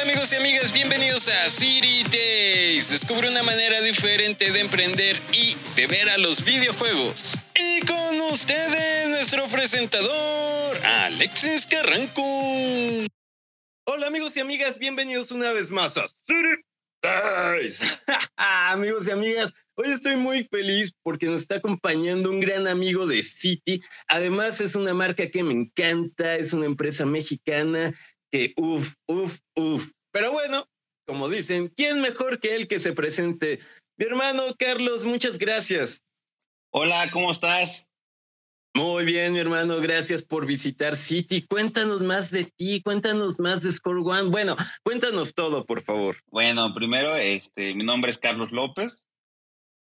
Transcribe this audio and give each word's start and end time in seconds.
Hola 0.00 0.12
amigos 0.12 0.32
y 0.32 0.36
amigas, 0.36 0.72
bienvenidos 0.72 1.28
a 1.28 1.46
City 1.50 2.02
Days. 2.10 2.90
Descubre 2.90 3.28
una 3.28 3.42
manera 3.42 3.82
diferente 3.82 4.50
de 4.50 4.60
emprender 4.60 5.14
y 5.30 5.54
de 5.76 5.86
ver 5.88 6.08
a 6.08 6.16
los 6.16 6.42
videojuegos. 6.42 7.36
Y 7.54 7.84
con 7.84 8.32
ustedes, 8.32 9.10
nuestro 9.10 9.46
presentador, 9.48 10.76
Alexis 10.86 11.66
Carranco. 11.66 12.22
Hola 13.84 14.06
amigos 14.06 14.34
y 14.38 14.40
amigas, 14.40 14.78
bienvenidos 14.78 15.30
una 15.32 15.52
vez 15.52 15.70
más 15.70 15.98
a 15.98 16.08
City 16.26 16.62
Days. 17.02 17.82
amigos 18.36 19.06
y 19.06 19.10
amigas, 19.10 19.52
hoy 19.74 19.90
estoy 19.90 20.16
muy 20.16 20.44
feliz 20.44 20.94
porque 21.02 21.26
nos 21.26 21.42
está 21.42 21.56
acompañando 21.56 22.30
un 22.30 22.40
gran 22.40 22.66
amigo 22.66 23.06
de 23.06 23.20
City. 23.20 23.82
Además 24.08 24.62
es 24.62 24.76
una 24.76 24.94
marca 24.94 25.30
que 25.30 25.42
me 25.42 25.52
encanta, 25.52 26.36
es 26.36 26.54
una 26.54 26.64
empresa 26.64 27.04
mexicana 27.04 27.92
que 28.30 28.54
uff, 28.56 28.94
uff, 29.06 29.38
uff. 29.56 29.90
Pero 30.12 30.32
bueno, 30.32 30.68
como 31.06 31.28
dicen, 31.28 31.68
¿quién 31.68 32.00
mejor 32.00 32.40
que 32.40 32.54
él 32.54 32.68
que 32.68 32.78
se 32.78 32.92
presente? 32.92 33.60
Mi 33.96 34.06
hermano 34.06 34.54
Carlos, 34.58 35.04
muchas 35.04 35.38
gracias. 35.38 36.02
Hola, 36.72 37.10
¿cómo 37.12 37.32
estás? 37.32 37.86
Muy 38.72 39.04
bien, 39.04 39.32
mi 39.32 39.40
hermano, 39.40 39.78
gracias 39.80 40.22
por 40.22 40.46
visitar 40.46 40.94
City. 40.94 41.42
Cuéntanos 41.42 42.04
más 42.04 42.30
de 42.30 42.44
ti, 42.44 42.80
cuéntanos 42.82 43.40
más 43.40 43.62
de 43.62 43.72
Score 43.72 43.98
One. 43.98 44.30
Bueno, 44.30 44.56
cuéntanos 44.84 45.34
todo, 45.34 45.66
por 45.66 45.82
favor. 45.82 46.16
Bueno, 46.28 46.72
primero, 46.72 47.16
este, 47.16 47.74
mi 47.74 47.82
nombre 47.82 48.12
es 48.12 48.18
Carlos 48.18 48.52
López, 48.52 49.04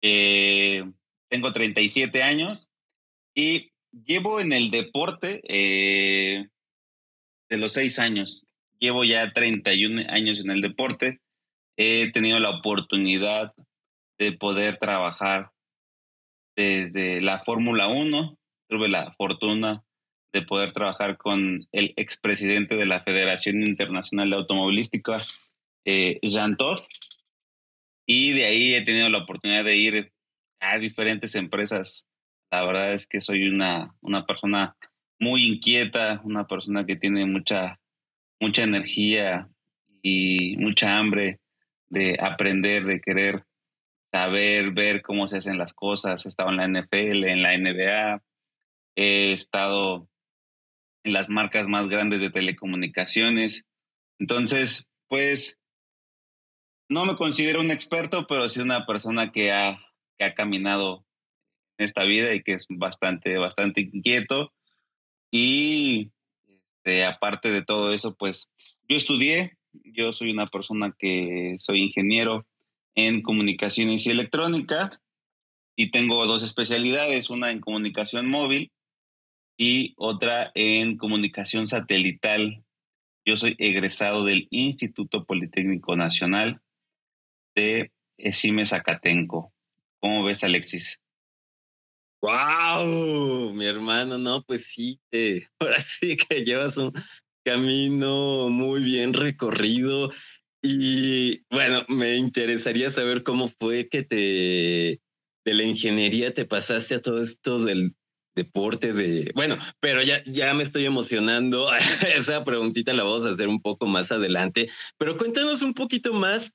eh, 0.03 0.85
tengo 1.29 1.53
37 1.53 2.23
años 2.23 2.71
y 3.35 3.73
llevo 3.91 4.39
en 4.39 4.53
el 4.53 4.71
deporte 4.71 5.43
eh, 5.49 6.49
de 7.49 7.57
los 7.57 7.73
seis 7.73 7.99
años. 7.99 8.47
Llevo 8.79 9.05
ya 9.05 9.33
31 9.33 10.03
años 10.09 10.41
en 10.41 10.51
el 10.51 10.61
deporte. 10.61 11.21
He 11.77 12.11
tenido 12.13 12.41
la 12.41 12.51
oportunidad 12.51 13.55
de 14.19 14.33
poder 14.33 14.79
trabajar 14.79 15.51
desde 16.57 17.21
la 17.21 17.45
Fórmula 17.45 17.89
1. 17.89 18.39
Tuve 18.69 18.89
la 18.89 19.13
fortuna 19.13 19.85
de 20.33 20.43
poder 20.43 20.73
trabajar 20.73 21.17
con 21.17 21.67
el 21.73 21.95
expresidente 21.97 22.77
de 22.77 22.87
la 22.87 23.01
Federación 23.01 23.63
Internacional 23.63 24.31
de 24.31 24.37
Automovilística, 24.37 25.19
eh, 25.85 26.19
Jean 26.23 26.57
Todt. 26.57 26.81
Y 28.07 28.33
de 28.33 28.47
ahí 28.47 28.75
he 28.75 28.83
tenido 28.83 29.09
la 29.09 29.19
oportunidad 29.19 29.65
de 29.65 29.77
ir 29.77 30.13
a 30.61 30.79
diferentes 30.79 31.35
empresas. 31.35 32.09
La 32.51 32.65
verdad 32.65 32.93
es 32.93 33.07
que 33.07 33.21
soy 33.21 33.49
una, 33.49 33.95
una 34.01 34.27
persona 34.27 34.77
muy 35.19 35.47
inquieta, 35.47 36.21
una 36.25 36.47
persona 36.47 36.85
que 36.85 36.97
tiene 36.97 37.27
mucha, 37.27 37.81
mucha 38.41 38.65
energía 38.65 39.49
y 40.03 40.57
mucha 40.59 40.99
hambre 40.99 41.41
de 41.89 42.19
aprender, 42.21 42.85
de 42.85 43.01
querer 43.01 43.45
saber, 44.13 44.73
ver 44.73 45.03
cómo 45.03 45.27
se 45.27 45.39
hacen 45.39 45.59
las 45.59 45.75
cosas. 45.75 46.25
He 46.25 46.29
estado 46.29 46.51
en 46.51 46.57
la 46.57 46.69
NFL, 46.69 47.25
en 47.25 47.43
la 47.43 47.57
NBA, 47.57 48.23
he 48.97 49.33
estado 49.33 50.09
en 51.05 51.13
las 51.13 51.31
marcas 51.31 51.69
más 51.69 51.89
grandes 51.89 52.21
de 52.21 52.31
telecomunicaciones. 52.31 53.65
Entonces, 54.19 54.89
pues, 55.09 55.61
no 56.89 57.05
me 57.05 57.17
considero 57.17 57.61
un 57.61 57.71
experto, 57.71 58.27
pero 58.27 58.49
sí 58.49 58.61
una 58.61 58.87
persona 58.87 59.33
que 59.33 59.53
ha, 59.53 59.79
que 60.19 60.25
ha 60.25 60.35
caminado 60.35 61.05
esta 61.79 62.05
vida 62.05 62.35
y 62.35 62.43
que 62.43 62.55
es 62.55 62.67
bastante, 62.69 63.37
bastante 63.39 63.83
inquieto 63.83 64.53
y 65.31 66.11
este, 66.47 67.05
aparte 67.05 67.51
de 67.51 67.65
todo 67.65 67.93
eso, 67.93 68.15
pues 68.15 68.51
yo 68.89 68.97
estudié, 68.97 69.57
yo 69.73 70.13
soy 70.13 70.31
una 70.31 70.47
persona 70.47 70.95
que 70.99 71.57
soy 71.59 71.83
ingeniero 71.83 72.47
en 72.95 73.23
comunicaciones 73.23 74.07
y 74.07 74.11
electrónica 74.11 75.01
y 75.77 75.91
tengo 75.91 76.25
dos 76.27 76.43
especialidades, 76.43 77.29
una 77.29 77.51
en 77.51 77.61
comunicación 77.61 78.29
móvil 78.29 78.71
y 79.59 79.95
otra 79.97 80.53
en 80.55 80.97
comunicación 80.97 81.67
satelital. 81.69 82.65
Yo 83.25 83.37
soy 83.37 83.57
egresado 83.59 84.25
del 84.25 84.47
Instituto 84.51 85.25
Politécnico 85.25 85.97
Nacional 85.97 86.61
de 87.55 87.91
Esime 88.17 88.65
Zacatenco. 88.65 89.53
¿Cómo 89.99 90.25
ves, 90.25 90.45
Alexis? 90.45 91.03
¡Wow! 92.23 93.53
Mi 93.53 93.67
hermano, 93.67 94.19
no, 94.19 94.43
pues 94.43 94.65
sí, 94.65 95.01
te, 95.11 95.49
ahora 95.61 95.79
sí 95.81 96.17
que 96.17 96.45
llevas 96.45 96.77
un 96.77 96.93
camino 97.45 98.49
muy 98.49 98.83
bien 98.83 99.13
recorrido. 99.13 100.11
Y 100.63 101.45
bueno, 101.51 101.85
me 101.89 102.17
interesaría 102.17 102.91
saber 102.91 103.23
cómo 103.23 103.49
fue 103.49 103.89
que 103.89 104.03
te 104.03 105.01
de 105.47 105.55
la 105.55 105.63
ingeniería 105.63 106.35
te 106.35 106.45
pasaste 106.45 106.97
a 106.97 107.01
todo 107.01 107.23
esto 107.23 107.63
del 107.63 107.95
deporte 108.35 108.93
de 108.93 109.31
bueno, 109.37 109.57
pero 109.81 110.03
ya 110.03 110.23
ya 110.27 110.53
me 110.55 110.65
estoy 110.65 110.87
emocionando. 110.87 111.69
Esa 112.17 112.45
preguntita 112.45 112.93
la 112.93 113.05
vamos 113.05 113.25
a 113.25 113.31
hacer 113.31 113.47
un 113.47 113.63
poco 113.63 113.87
más 113.87 114.11
adelante, 114.11 114.69
pero 114.99 115.17
cuéntanos 115.17 115.63
un 115.63 115.73
poquito 115.73 116.13
más 116.13 116.53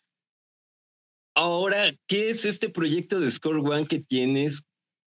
ahora, 1.36 1.92
¿qué 2.08 2.30
es 2.30 2.46
este 2.46 2.70
proyecto 2.70 3.20
de 3.20 3.32
Score 3.32 3.60
One 3.60 3.88
que 3.88 4.00
tienes? 4.00 4.64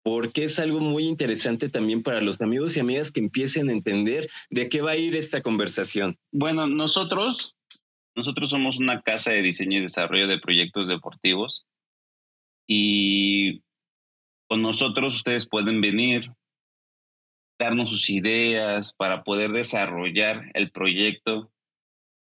Porque 0.03 0.45
es 0.45 0.59
algo 0.59 0.81
muy 0.81 1.05
interesante 1.05 1.69
también 1.69 2.03
para 2.03 2.21
los 2.21 2.41
amigos 2.41 2.77
y 2.77 2.81
amigas 2.81 3.11
que 3.11 3.21
empiecen 3.21 3.69
a 3.69 3.73
entender 3.73 4.29
de 4.51 4.69
qué 4.69 4.83
va 4.83 4.93
a 4.93 4.97
ir 4.97 5.17
esta 5.17 5.43
conversación. 5.43 6.19
Bueno, 6.33 6.67
nosotros, 6.67 7.57
nosotros 8.17 8.51
somos 8.51 8.79
una 8.79 9.03
casa 9.03 9.31
de 9.31 9.43
diseño 9.43 9.79
y 9.79 9.83
desarrollo 9.83 10.27
de 10.27 10.41
proyectos 10.41 10.89
deportivos 10.89 11.67
y 12.67 13.63
con 14.49 14.63
nosotros 14.63 15.15
ustedes 15.15 15.49
pueden 15.49 15.81
venir, 15.81 16.33
darnos 17.59 17.91
sus 17.91 18.11
ideas 18.11 18.93
para 18.93 19.23
poder 19.23 19.53
desarrollar 19.53 20.51
el 20.55 20.71
proyecto. 20.71 21.51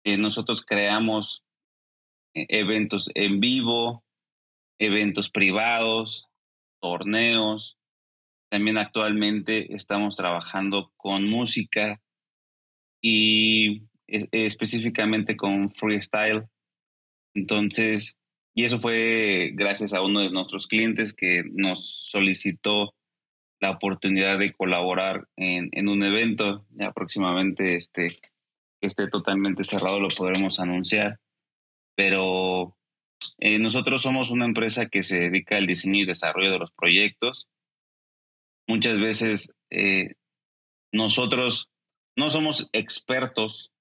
Eh, 0.04 0.16
nosotros 0.16 0.64
creamos 0.64 1.42
eh, 2.34 2.46
eventos 2.48 3.10
en 3.14 3.40
vivo, 3.40 4.04
eventos 4.78 5.28
privados, 5.30 6.25
torneos. 6.86 7.76
También 8.48 8.78
actualmente 8.78 9.74
estamos 9.74 10.16
trabajando 10.16 10.92
con 10.96 11.28
música 11.28 12.00
y 13.02 13.82
específicamente 14.06 15.36
con 15.36 15.70
freestyle. 15.72 16.44
Entonces, 17.34 18.16
y 18.54 18.64
eso 18.64 18.78
fue 18.78 19.50
gracias 19.54 19.92
a 19.92 20.00
uno 20.00 20.20
de 20.20 20.30
nuestros 20.30 20.68
clientes 20.68 21.12
que 21.12 21.42
nos 21.52 22.08
solicitó 22.08 22.94
la 23.60 23.72
oportunidad 23.72 24.38
de 24.38 24.52
colaborar 24.52 25.26
en, 25.36 25.68
en 25.72 25.88
un 25.88 26.04
evento. 26.04 26.66
Ya 26.70 26.92
próximamente 26.92 27.74
este, 27.74 28.16
que 28.80 28.86
esté 28.86 29.08
totalmente 29.08 29.64
cerrado 29.64 29.98
lo 29.98 30.08
podremos 30.08 30.60
anunciar. 30.60 31.18
Pero 31.96 32.75
eh, 33.38 33.58
nosotros 33.58 34.02
somos 34.02 34.30
una 34.30 34.44
empresa 34.44 34.86
que 34.86 35.02
se 35.02 35.20
dedica 35.20 35.56
al 35.56 35.66
diseño 35.66 36.00
y 36.00 36.06
desarrollo 36.06 36.52
de 36.52 36.58
los 36.58 36.72
proyectos. 36.72 37.48
Muchas 38.66 38.98
veces 38.98 39.52
eh, 39.70 40.14
nosotros 40.92 41.70
no 42.16 42.30
somos 42.30 42.68
expertos 42.72 43.72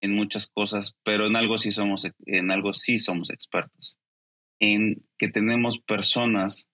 en 0.00 0.14
muchas 0.14 0.46
cosas, 0.48 0.96
pero 1.04 1.26
en 1.26 1.36
algo 1.36 1.58
sí 1.58 1.72
somos, 1.72 2.08
en 2.26 2.50
algo 2.50 2.72
sí 2.74 2.98
somos 2.98 3.30
expertos. 3.30 3.98
En 4.60 5.04
que 5.18 5.28
tenemos 5.28 5.78
personas 5.78 6.68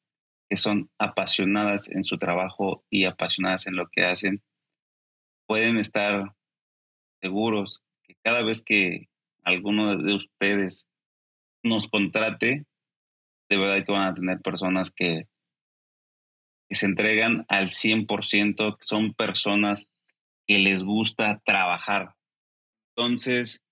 que 0.49 0.57
son 0.57 0.91
apasionadas 0.99 1.91
en 1.91 2.05
su 2.05 2.19
trabajo 2.19 2.85
y 2.91 3.05
apasionadas 3.05 3.67
en 3.67 3.77
lo 3.77 3.89
que 3.89 4.05
hacen, 4.05 4.43
pueden 5.47 5.79
estar 5.79 6.35
seguros 7.21 7.83
que 8.03 8.17
cada 8.23 8.43
vez 8.43 8.63
que 8.63 9.09
alguno 9.43 9.97
de 9.97 10.15
ustedes 10.15 10.87
nos 11.63 11.89
contrate, 11.89 12.67
de 13.49 13.57
verdad 13.57 13.85
que 13.85 13.93
van 13.93 14.09
a 14.09 14.15
tener 14.15 14.41
personas 14.41 14.91
que, 14.91 15.27
que 16.69 16.75
se 16.75 16.87
entregan 16.87 17.45
al 17.49 17.71
100%, 17.71 18.77
que 18.79 18.87
son 18.87 19.15
personas 19.15 19.89
que 20.47 20.59
les 20.59 20.85
gusta 20.85 21.41
trabajar. 21.45 22.15
Entonces, 22.97 23.65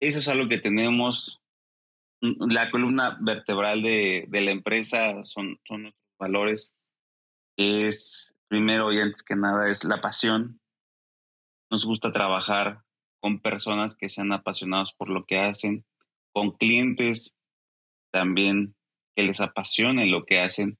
eso 0.00 0.18
es 0.18 0.28
algo 0.28 0.48
que 0.48 0.58
tenemos. 0.58 1.40
La 2.20 2.70
columna 2.70 3.18
vertebral 3.20 3.82
de, 3.82 4.26
de 4.28 4.40
la 4.40 4.52
empresa 4.52 5.24
son, 5.24 5.58
son 5.64 5.82
nuestros 5.82 6.16
valores. 6.18 6.74
Es, 7.56 8.34
primero 8.48 8.92
y 8.92 9.00
antes 9.00 9.22
que 9.22 9.34
nada, 9.34 9.70
es 9.70 9.84
la 9.84 10.00
pasión. 10.00 10.60
Nos 11.70 11.84
gusta 11.84 12.12
trabajar 12.12 12.82
con 13.20 13.40
personas 13.40 13.96
que 13.96 14.08
sean 14.08 14.32
apasionados 14.32 14.92
por 14.92 15.08
lo 15.08 15.24
que 15.24 15.38
hacen, 15.38 15.84
con 16.32 16.52
clientes 16.52 17.34
también 18.12 18.74
que 19.14 19.22
les 19.22 19.40
apasione 19.40 20.06
lo 20.06 20.24
que 20.24 20.40
hacen. 20.40 20.78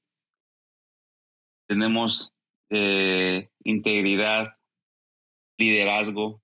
Tenemos 1.67 2.33
eh, 2.69 3.49
integridad, 3.63 4.57
liderazgo, 5.57 6.41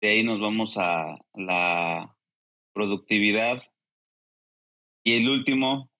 De 0.00 0.10
ahí 0.10 0.22
nos 0.22 0.40
vamos 0.40 0.76
a 0.76 1.18
la 1.34 2.14
productividad. 2.74 3.62
Y 5.02 5.14
el 5.14 5.28
último 5.28 5.90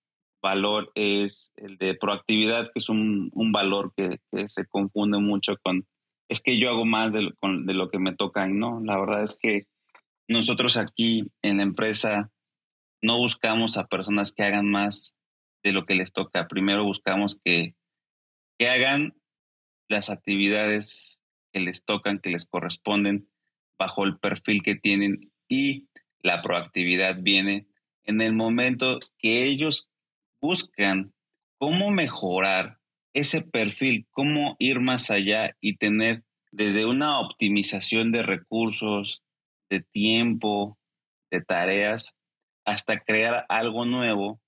valor 0.41 0.91
es 0.93 1.51
el 1.55 1.77
de 1.77 1.95
proactividad, 1.95 2.71
que 2.71 2.79
es 2.79 2.89
un, 2.89 3.31
valor 3.51 3.93
que, 3.95 4.19
se 4.47 4.67
confunde 4.67 5.19
mucho 5.19 5.57
con, 5.63 5.87
es 6.29 6.41
que 6.41 6.59
yo 6.59 6.69
hago 6.69 6.85
más 6.85 7.11
de 7.11 7.23
lo, 7.23 7.31
de 7.41 7.73
lo 7.73 7.89
que 7.89 7.99
me 7.99 8.15
toca. 8.15 8.47
no, 8.47 8.79
la 8.83 8.99
verdad 8.99 9.23
es 9.23 9.37
que 9.39 9.67
nosotros 10.27 10.77
aquí 10.77 11.31
en 11.41 11.57
la 11.57 11.63
empresa 11.63 12.31
no 13.01 13.17
buscamos 13.17 13.77
a 13.77 13.87
personas 13.87 14.31
que 14.31 14.43
hagan 14.43 14.69
más 14.69 15.15
de 15.63 15.73
lo 15.73 15.85
que 15.85 15.95
les 15.95 16.11
toca. 16.11 16.47
Primero 16.47 16.83
buscamos 16.83 17.39
que, 17.43 17.75
que 18.57 18.69
hagan 18.69 19.13
las 19.87 20.09
actividades 20.09 21.21
que 21.53 21.59
les 21.59 21.85
tocan, 21.85 22.19
que 22.19 22.29
les 22.29 22.45
corresponden 22.45 23.29
bajo 23.77 24.03
el 24.03 24.17
perfil 24.17 24.63
que 24.63 24.75
tienen 24.75 25.31
y 25.47 25.87
la 26.21 26.41
proactividad 26.41 27.17
viene 27.21 27.67
en 28.03 28.21
el 28.21 28.33
momento 28.33 28.99
que 29.17 29.43
ellos 29.45 29.89
buscan 30.41 31.13
cómo 31.57 31.91
mejorar 31.91 32.79
ese 33.13 33.41
perfil, 33.41 34.07
cómo 34.11 34.55
ir 34.59 34.79
más 34.79 35.09
allá 35.09 35.55
y 35.61 35.77
tener 35.77 36.23
desde 36.51 36.85
una 36.85 37.19
optimización 37.19 38.11
de 38.11 38.23
recursos, 38.23 39.23
de 39.75 39.85
tiempo, 39.91 40.77
de 41.31 41.41
tareas, 41.41 42.13
hasta 42.65 42.99
crear 42.99 43.45
algo 43.49 43.85
nuevo 43.85 44.39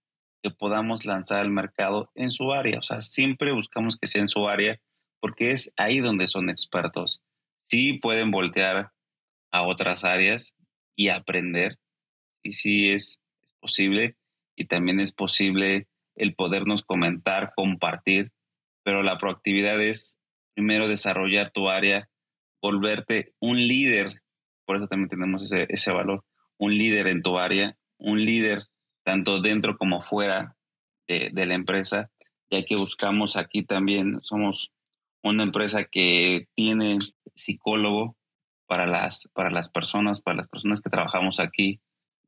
que 0.42 0.52
podamos 0.52 1.06
lanzar 1.06 1.42
al 1.42 1.50
mercado 1.50 2.10
en 2.16 2.32
su 2.32 2.54
área. 2.54 2.80
O 2.80 2.82
sea, 2.82 3.02
siempre 3.02 3.52
buscamos 3.52 3.98
que 3.98 4.08
sea 4.08 4.22
en 4.22 4.30
su 4.30 4.48
área 4.48 4.80
porque 5.20 5.52
es 5.52 5.74
ahí 5.76 6.00
donde 6.00 6.28
son 6.28 6.50
expertos. 6.50 7.22
Sí 7.70 7.94
pueden 7.94 8.32
voltear 8.32 8.92
a 9.52 9.64
otras 9.64 10.06
áreas 10.06 10.56
y 10.96 11.10
aprender, 11.10 11.78
y 12.44 12.54
sí 12.54 12.92
es, 12.92 13.20
posible, 13.60 14.16
y 14.56 14.66
también 14.66 15.00
es 15.00 15.12
posible 15.12 15.88
el 16.16 16.36
podernos 16.36 16.84
comentar, 16.84 17.52
compartir, 17.56 18.32
pero 18.84 19.04
la 19.04 19.18
proactividad 19.18 19.82
es 19.82 20.18
primero 20.56 20.88
desarrollar 20.88 21.52
tu 21.52 21.70
área, 21.70 22.10
volverte 22.62 23.34
un 23.40 23.58
líder, 23.58 24.22
por 24.68 24.76
eso 24.76 24.88
también 24.88 25.10
tenemos 25.10 25.42
ese, 25.42 25.66
ese 25.70 25.92
valor, 25.92 26.24
un 26.58 26.78
líder 26.78 27.08
en 27.08 27.24
tu 27.24 27.40
área, 27.40 27.78
un 27.98 28.24
líder 28.24 28.68
tanto 29.04 29.42
dentro 29.42 29.78
como 29.78 30.02
fuera 30.02 30.58
de, 31.08 31.32
la 31.46 31.54
empresa, 31.54 32.12
ya 32.52 32.64
que 32.66 32.76
buscamos 32.76 33.38
aquí 33.38 33.64
también, 33.64 34.20
somos 34.22 34.74
una 35.24 35.44
empresa 35.44 35.86
que 35.86 36.50
tiene 36.56 37.00
psicólogo 37.34 38.18
para 38.66 38.86
las, 38.86 39.30
para 39.34 39.50
las 39.50 39.70
personas, 39.70 40.22
para 40.22 40.36
las 40.36 40.50
personas 40.50 40.82
que 40.82 40.90
trabajamos 40.90 41.40
aquí, 41.40 41.80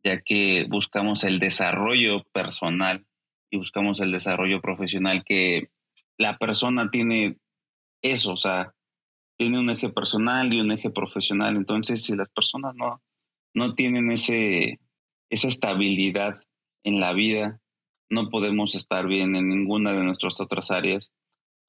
ya 0.05 0.21
que 0.21 0.65
buscamos 0.69 1.25
el 1.25 1.39
desarrollo 1.39 2.23
personal 2.31 3.05
y 3.49 3.57
buscamos 3.57 3.99
el 3.99 4.13
desarrollo 4.13 4.61
profesional, 4.61 5.25
que 5.25 5.69
la 6.17 6.37
persona 6.37 6.89
tiene 6.89 7.35
eso, 8.01 8.31
o 8.31 8.37
sea, 8.37 8.73
tiene 9.39 9.57
un 9.57 9.69
eje 9.69 9.89
personal 9.89 10.53
y 10.53 10.59
un 10.59 10.69
eje 10.69 10.89
profesional. 10.89 11.55
Entonces, 11.55 12.03
si 12.03 12.13
las 12.13 12.29
personas 12.29 12.75
no, 12.75 13.01
no 13.53 13.73
tienen 13.73 14.11
ese, 14.11 14.81
esa 15.29 15.47
estabilidad 15.47 16.41
en 16.83 16.99
la 16.99 17.13
vida, 17.13 17.61
no 18.09 18.29
podemos 18.29 18.75
estar 18.75 19.07
bien 19.07 19.37
en 19.37 19.47
ninguna 19.47 19.93
de 19.93 20.03
nuestras 20.03 20.41
otras 20.41 20.71
áreas, 20.71 21.13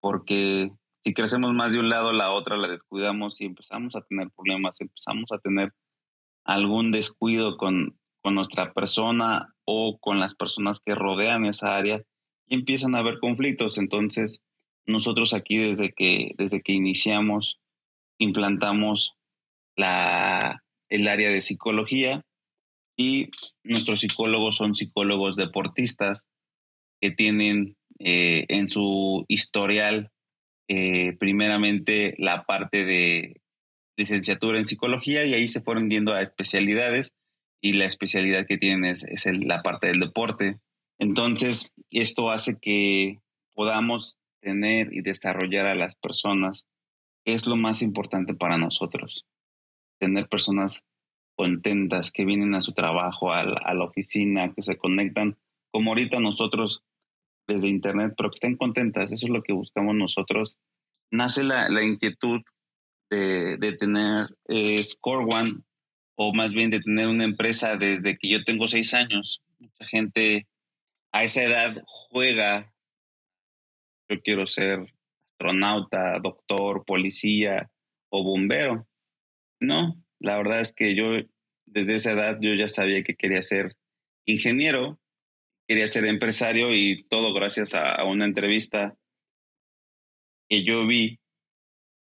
porque 0.00 0.72
si 1.05 1.14
crecemos 1.14 1.55
más 1.55 1.72
de 1.72 1.78
un 1.78 1.88
lado, 1.88 2.12
la 2.12 2.32
otra 2.32 2.56
la 2.56 2.67
descuidamos 2.67 3.40
y 3.40 3.44
empezamos 3.44 3.94
a 3.94 4.02
tener 4.02 4.31
problemas, 4.34 4.81
empezamos 4.81 5.31
a 5.31 5.38
tener 5.38 5.72
algún 6.44 6.90
descuido 6.90 7.56
con, 7.56 7.96
con 8.20 8.34
nuestra 8.34 8.72
persona 8.72 9.55
o 9.64 9.96
con 10.00 10.19
las 10.19 10.34
personas 10.34 10.81
que 10.84 10.96
rodean 10.96 11.44
esa 11.44 11.76
área 11.76 12.02
y 12.49 12.56
empiezan 12.56 12.96
a 12.96 12.99
haber 12.99 13.20
conflictos. 13.20 13.78
Entonces, 13.78 14.43
nosotros 14.87 15.34
aquí 15.34 15.56
desde 15.56 15.93
que, 15.93 16.32
desde 16.37 16.62
que 16.62 16.72
iniciamos, 16.72 17.59
implantamos 18.20 19.14
la, 19.76 20.62
el 20.88 21.08
área 21.08 21.31
de 21.31 21.40
psicología 21.40 22.22
y 22.96 23.31
nuestros 23.64 24.00
psicólogos 24.00 24.56
son 24.56 24.75
psicólogos 24.75 25.37
deportistas 25.37 26.25
que 27.00 27.11
tienen 27.11 27.76
eh, 27.99 28.44
en 28.49 28.69
su 28.69 29.25
historial 29.28 30.11
eh, 30.69 31.17
primeramente 31.19 32.14
la 32.19 32.44
parte 32.44 32.84
de 32.84 33.40
licenciatura 33.96 34.58
en 34.58 34.67
psicología 34.67 35.25
y 35.25 35.34
ahí 35.34 35.49
se 35.49 35.61
fueron 35.61 35.88
viendo 35.88 36.12
a 36.12 36.22
especialidades 36.22 37.12
y 37.61 37.72
la 37.72 37.87
especialidad 37.87 38.46
que 38.46 38.56
tienen 38.56 38.84
es, 38.84 39.02
es 39.02 39.26
la 39.26 39.62
parte 39.62 39.88
del 39.88 39.99
deporte. 39.99 40.61
Entonces, 40.99 41.72
esto 41.90 42.31
hace 42.31 42.58
que 42.61 43.19
podamos 43.55 44.20
tener 44.40 44.93
y 44.93 45.00
desarrollar 45.02 45.67
a 45.67 45.75
las 45.75 45.96
personas. 45.96 46.67
Es 47.35 47.47
lo 47.47 47.56
más 47.56 47.82
importante 47.82 48.35
para 48.35 48.59
nosotros. 48.59 49.27
Tener 49.99 50.29
personas 50.29 50.85
contentas 51.37 52.11
que 52.11 52.25
vienen 52.25 52.55
a 52.55 52.61
su 52.61 52.73
trabajo, 52.73 53.32
a 53.32 53.41
a 53.41 53.75
la 53.75 53.85
oficina, 53.85 54.53
que 54.55 54.62
se 54.62 54.77
conectan, 54.77 55.37
como 55.71 55.91
ahorita 55.91 56.21
nosotros 56.21 56.82
desde 57.47 57.69
Internet, 57.69 58.15
pero 58.17 58.31
que 58.31 58.35
estén 58.35 58.56
contentas. 58.56 59.12
Eso 59.12 59.27
es 59.27 59.32
lo 59.32 59.43
que 59.43 59.53
buscamos 59.53 59.94
nosotros. 59.94 60.59
Nace 61.11 61.44
la, 61.44 61.69
la 61.69 61.82
inquietud 61.82 62.43
de, 63.11 63.56
de 63.59 63.73
tener 63.73 64.37
eh, 64.49 64.82
Score 64.82 65.27
One, 65.29 65.62
o 66.17 66.32
más 66.35 66.53
bien 66.53 66.71
de 66.71 66.81
tener 66.81 67.09
una 67.09 67.25
empresa 67.25 67.77
desde 67.77 68.19
que 68.19 68.31
yo 68.31 68.44
tengo 68.44 68.69
seis 68.69 68.94
años. 68.94 69.43
Mucha 69.59 69.85
gente 69.85 70.47
a 71.12 71.25
esa 71.25 71.43
edad 71.43 71.82
juega. 71.87 72.73
Yo 74.09 74.21
quiero 74.21 74.47
ser 74.47 74.93
astronauta, 75.40 76.19
doctor, 76.20 76.84
policía 76.84 77.70
o 78.10 78.22
bombero. 78.22 78.87
No, 79.58 80.02
la 80.19 80.37
verdad 80.37 80.60
es 80.60 80.72
que 80.75 80.94
yo 80.94 81.12
desde 81.66 81.94
esa 81.94 82.12
edad 82.12 82.38
yo 82.40 82.54
ya 82.54 82.69
sabía 82.69 83.02
que 83.02 83.14
quería 83.14 83.42
ser 83.42 83.76
ingeniero 84.26 84.98
quería 85.66 85.87
ser 85.87 86.04
empresario 86.04 86.75
y 86.75 87.04
todo 87.04 87.32
gracias 87.32 87.75
a, 87.75 88.02
una 88.04 88.25
entrevista 88.25 88.96
que 90.48 90.64
yo 90.64 90.84
vi 90.84 91.20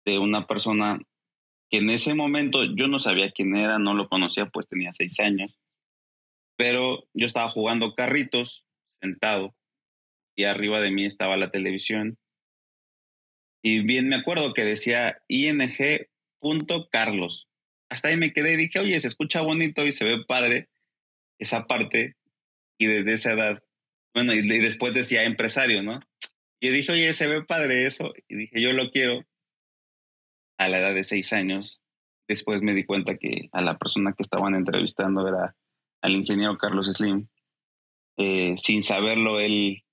de 0.04 0.19
una 0.19 0.46
persona 0.46 1.00
que 1.70 1.78
en 1.78 1.88
ese 1.88 2.14
momento 2.14 2.64
yo 2.76 2.88
no 2.88 3.00
sabía 3.00 3.32
quién 3.32 3.56
era, 3.56 3.78
no 3.78 3.94
lo 3.94 4.10
conocía, 4.10 4.50
pues 4.50 4.69
tenía 4.69 4.92
seis 4.92 5.18
años, 5.18 5.59
pero 6.59 7.04
yo 7.14 7.26
estaba 7.26 7.49
jugando 7.49 7.94
carritos 7.94 8.66
sentado 9.00 9.54
y 10.37 10.44
arriba 10.44 10.80
de 10.80 10.90
mí 10.90 11.06
estaba 11.06 11.38
la 11.38 11.50
televisión 11.50 12.18
y 13.66 13.80
bien 13.80 14.09
me 14.09 14.16
acuerdo 14.16 14.52
que 14.52 14.62
decía 14.62 15.23
ing.carlos. 15.26 15.88
Hasta 17.88 18.09
ahí 18.09 18.18
me 18.18 18.35
quedé 18.35 18.52
y 18.52 18.56
dije, 18.56 18.78
oye, 18.78 19.00
se 19.00 19.09
escucha 19.09 19.40
bonito 19.40 19.87
y 19.87 19.92
se 19.92 20.04
ve 20.04 20.23
padre 20.28 20.68
esa 21.38 21.66
parte 21.66 22.14
y 22.76 22.87
desde 22.87 23.14
esa 23.14 23.33
edad, 23.33 23.62
bueno, 24.12 24.35
y, 24.35 24.47
después 24.61 24.92
decía 24.92 25.25
empresario, 25.25 25.83
¿no? 25.83 26.00
Y 26.61 26.68
dije, 26.68 26.92
oye, 26.92 27.14
se 27.14 27.26
ve 27.26 27.42
padre 27.42 27.87
eso. 27.87 28.12
Y 28.28 28.37
dije, 28.37 28.61
yo 28.61 28.75
lo 28.75 28.90
quiero. 28.90 29.25
A 30.59 30.68
la 30.68 30.80
edad 30.80 30.94
de 30.94 31.04
seis 31.04 31.33
años, 31.33 31.83
después 32.28 32.61
me 32.61 32.75
di 32.75 32.85
cuenta 32.85 33.16
que 33.16 33.49
a 33.52 33.62
la 33.62 33.78
persona 33.78 34.12
que 34.12 34.23
estaban 34.25 34.54
entrevistando 34.54 35.26
era 35.26 35.56
al 36.02 36.14
ingeniero 36.14 36.59
Carlos 36.59 36.92
Slim. 36.92 37.28
Eh, 38.18 38.56
sin 38.59 38.83
saberlo, 38.83 39.40
él, 39.40 39.85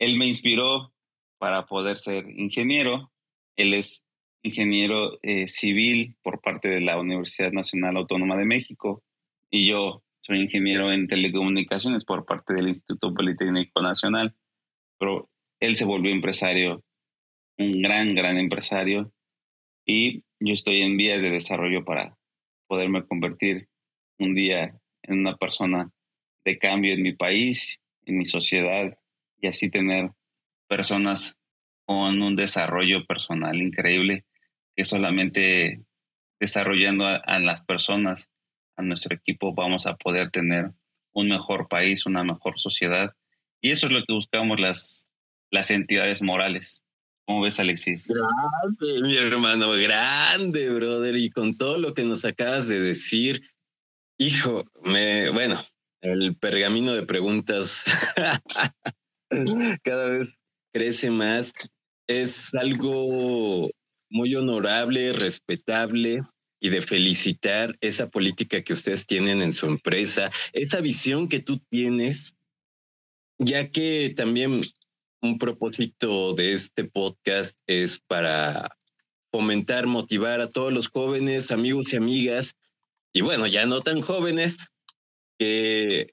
él 0.00 0.18
me 0.18 0.26
inspiró 0.26 0.92
para 1.38 1.66
poder 1.66 2.00
ser 2.00 2.28
ingeniero. 2.28 3.11
Él 3.56 3.74
es 3.74 4.02
ingeniero 4.42 5.18
eh, 5.22 5.46
civil 5.48 6.16
por 6.22 6.40
parte 6.40 6.68
de 6.68 6.80
la 6.80 6.98
Universidad 6.98 7.52
Nacional 7.52 7.96
Autónoma 7.96 8.36
de 8.36 8.44
México 8.44 9.02
y 9.50 9.68
yo 9.68 10.02
soy 10.20 10.40
ingeniero 10.40 10.92
en 10.92 11.08
telecomunicaciones 11.08 12.04
por 12.04 12.24
parte 12.24 12.54
del 12.54 12.68
Instituto 12.68 13.12
Politécnico 13.12 13.82
Nacional, 13.82 14.34
pero 14.98 15.28
él 15.60 15.76
se 15.76 15.84
volvió 15.84 16.12
empresario, 16.12 16.84
un 17.58 17.82
gran, 17.82 18.14
gran 18.14 18.38
empresario, 18.38 19.12
y 19.84 20.22
yo 20.38 20.54
estoy 20.54 20.82
en 20.82 20.96
vías 20.96 21.20
de 21.20 21.30
desarrollo 21.30 21.84
para 21.84 22.16
poderme 22.68 23.04
convertir 23.04 23.68
un 24.18 24.34
día 24.34 24.80
en 25.02 25.18
una 25.18 25.36
persona 25.36 25.90
de 26.44 26.58
cambio 26.58 26.94
en 26.94 27.02
mi 27.02 27.12
país, 27.14 27.80
en 28.06 28.18
mi 28.18 28.24
sociedad, 28.24 28.96
y 29.40 29.48
así 29.48 29.70
tener 29.70 30.10
personas 30.68 31.36
con 31.86 32.22
un 32.22 32.36
desarrollo 32.36 33.04
personal 33.06 33.60
increíble, 33.60 34.24
que 34.76 34.84
solamente 34.84 35.82
desarrollando 36.40 37.06
a 37.06 37.38
las 37.38 37.62
personas 37.62 38.30
a 38.76 38.82
nuestro 38.82 39.14
equipo 39.14 39.54
vamos 39.54 39.86
a 39.86 39.96
poder 39.96 40.30
tener 40.30 40.70
un 41.12 41.28
mejor 41.28 41.68
país, 41.68 42.06
una 42.06 42.24
mejor 42.24 42.58
sociedad. 42.58 43.14
Y 43.60 43.70
eso 43.70 43.86
es 43.86 43.92
lo 43.92 44.04
que 44.04 44.12
buscamos 44.12 44.60
las, 44.60 45.08
las 45.50 45.70
entidades 45.70 46.22
morales, 46.22 46.82
¿Cómo 47.24 47.42
ves, 47.42 47.60
Alexis? 47.60 48.08
Grande, 48.08 49.00
mi 49.02 49.16
hermano, 49.16 49.70
grande, 49.70 50.70
brother. 50.70 51.16
Y 51.16 51.30
con 51.30 51.56
todo 51.56 51.78
lo 51.78 51.94
que 51.94 52.02
nos 52.02 52.24
acabas 52.24 52.66
de 52.66 52.80
decir, 52.80 53.42
hijo, 54.18 54.64
me, 54.82 55.30
bueno, 55.30 55.64
el 56.00 56.36
pergamino 56.36 56.92
de 56.94 57.06
preguntas 57.06 57.84
cada 59.84 60.06
vez 60.08 60.28
crece 60.72 61.10
más. 61.10 61.52
Es 62.06 62.52
algo 62.54 63.70
muy 64.10 64.34
honorable, 64.34 65.12
respetable 65.12 66.22
y 66.60 66.68
de 66.68 66.80
felicitar 66.80 67.76
esa 67.80 68.08
política 68.08 68.62
que 68.62 68.72
ustedes 68.72 69.06
tienen 69.06 69.42
en 69.42 69.52
su 69.52 69.66
empresa, 69.66 70.30
esa 70.52 70.80
visión 70.80 71.28
que 71.28 71.40
tú 71.40 71.58
tienes, 71.70 72.34
ya 73.38 73.70
que 73.70 74.12
también 74.16 74.62
un 75.20 75.38
propósito 75.38 76.34
de 76.34 76.52
este 76.52 76.84
podcast 76.84 77.58
es 77.66 78.00
para 78.00 78.76
fomentar, 79.32 79.86
motivar 79.86 80.40
a 80.40 80.48
todos 80.48 80.72
los 80.72 80.88
jóvenes, 80.88 81.50
amigos 81.50 81.92
y 81.92 81.96
amigas, 81.96 82.54
y 83.12 83.22
bueno, 83.22 83.46
ya 83.46 83.66
no 83.66 83.80
tan 83.80 84.00
jóvenes, 84.00 84.68
que 85.38 86.10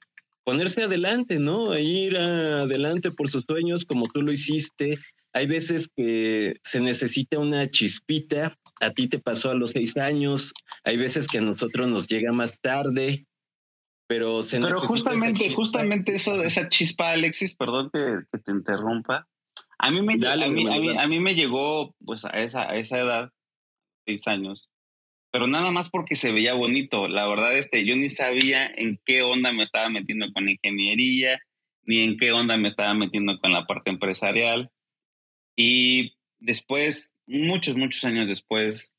ponerse 0.50 0.82
adelante, 0.82 1.38
¿no? 1.38 1.78
Ir 1.78 2.16
adelante 2.16 3.12
por 3.12 3.28
sus 3.28 3.44
sueños 3.46 3.84
como 3.84 4.06
tú 4.08 4.20
lo 4.20 4.32
hiciste. 4.32 4.98
Hay 5.32 5.46
veces 5.46 5.88
que 5.96 6.56
se 6.64 6.80
necesita 6.80 7.38
una 7.38 7.68
chispita. 7.68 8.58
A 8.80 8.90
ti 8.90 9.06
te 9.06 9.20
pasó 9.20 9.50
a 9.50 9.54
los 9.54 9.70
seis 9.70 9.96
años. 9.96 10.52
Hay 10.82 10.96
veces 10.96 11.28
que 11.28 11.38
a 11.38 11.42
nosotros 11.42 11.86
nos 11.86 12.08
llega 12.08 12.32
más 12.32 12.60
tarde. 12.60 13.26
Pero 14.08 14.42
se 14.42 14.58
Pero 14.58 14.80
justamente, 14.80 15.54
justamente 15.54 16.16
eso, 16.16 16.42
esa 16.42 16.68
chispa, 16.68 17.12
Alexis, 17.12 17.54
perdón 17.54 17.90
que, 17.92 18.38
te 18.40 18.50
interrumpa. 18.50 19.28
A 19.78 19.90
mí 19.92 20.02
me, 20.02 20.14
a, 20.26 21.06
mí, 21.06 21.20
me 21.20 21.34
llegó 21.36 21.94
pues 22.04 22.24
a 22.24 22.30
esa, 22.30 22.62
a 22.62 22.76
esa 22.76 22.98
edad, 22.98 23.30
seis 24.04 24.26
años, 24.26 24.68
pero 25.30 25.46
nada 25.46 25.70
más 25.70 25.90
porque 25.90 26.16
se 26.16 26.32
veía 26.32 26.54
bonito. 26.54 27.08
La 27.08 27.26
verdad, 27.26 27.56
este, 27.56 27.84
yo 27.84 27.94
ni 27.96 28.08
sabía 28.08 28.66
en 28.66 29.00
qué 29.04 29.22
onda 29.22 29.52
me 29.52 29.62
estaba 29.62 29.88
metiendo 29.88 30.32
con 30.32 30.48
ingeniería, 30.48 31.40
ni 31.82 32.02
en 32.02 32.16
qué 32.16 32.32
onda 32.32 32.56
me 32.56 32.68
estaba 32.68 32.94
metiendo 32.94 33.38
con 33.38 33.52
la 33.52 33.66
parte 33.66 33.90
empresarial. 33.90 34.70
Y 35.56 36.16
después, 36.38 37.14
muchos, 37.26 37.76
muchos 37.76 38.04
años 38.04 38.28
después, 38.28 38.92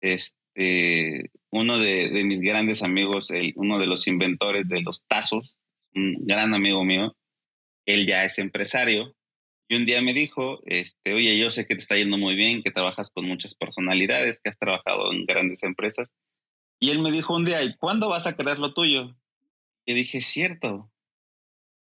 este, 0.00 1.30
uno 1.50 1.78
de, 1.78 2.24
mis 2.24 2.40
grandes 2.40 2.82
amigos, 2.82 3.30
el, 3.30 3.52
uno 3.56 3.78
de 3.78 3.86
los 3.86 4.08
inventores 4.08 4.68
de 4.68 4.82
los 4.82 5.04
tazos, 5.06 5.58
un 5.94 6.26
gran 6.26 6.54
amigo 6.54 6.84
mío, 6.84 7.16
él 7.86 8.06
ya 8.06 8.24
es 8.24 8.38
empresario 8.38 9.14
y 9.68 9.76
un 9.76 9.84
día 9.84 10.00
me 10.00 10.14
dijo, 10.14 10.60
este, 10.66 11.12
oye, 11.12 11.36
yo 11.38 11.50
sé 11.50 11.66
que 11.66 11.74
te 11.74 11.80
está 11.80 11.96
yendo 11.96 12.18
muy 12.18 12.36
bien, 12.36 12.62
que 12.62 12.70
trabajas 12.70 13.10
con 13.10 13.26
muchas 13.26 13.54
personalidades, 13.54 14.40
que 14.40 14.48
has 14.48 14.58
trabajado 14.58 15.12
en 15.12 15.26
grandes 15.26 15.62
empresas. 15.64 16.08
Y 16.78 16.90
él 16.90 17.00
me 17.00 17.10
dijo 17.10 17.34
un 17.34 17.44
día, 17.44 17.62
¿y 17.64 17.76
cuándo 17.76 18.08
vas 18.08 18.26
a 18.26 18.36
crear 18.36 18.58
lo 18.58 18.74
tuyo? 18.74 19.16
Y 19.84 19.94
dije, 19.94 20.20
cierto, 20.20 20.90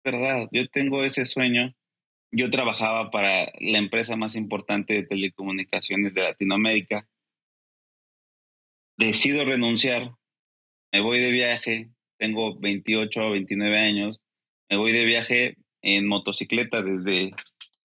verdad, 0.06 0.48
yo 0.52 0.68
tengo 0.70 1.04
ese 1.04 1.26
sueño. 1.26 1.76
Yo 2.32 2.50
trabajaba 2.50 3.12
para 3.12 3.52
la 3.60 3.78
empresa 3.78 4.16
más 4.16 4.36
importante 4.36 4.94
de 4.94 5.04
telecomunicaciones 5.04 6.14
de 6.14 6.22
Latinoamérica. 6.22 7.08
Decido 8.98 9.44
renunciar, 9.44 10.12
me 10.94 11.02
voy 11.02 11.20
de 11.20 11.32
viaje, 11.32 11.90
tengo 12.18 12.58
28 12.58 13.28
o 13.28 13.32
29 13.32 13.80
años, 13.80 14.22
me 14.70 14.78
voy 14.78 14.94
de 14.94 15.06
viaje 15.06 15.58
en 15.82 16.08
motocicleta 16.08 16.82
desde 16.82 17.34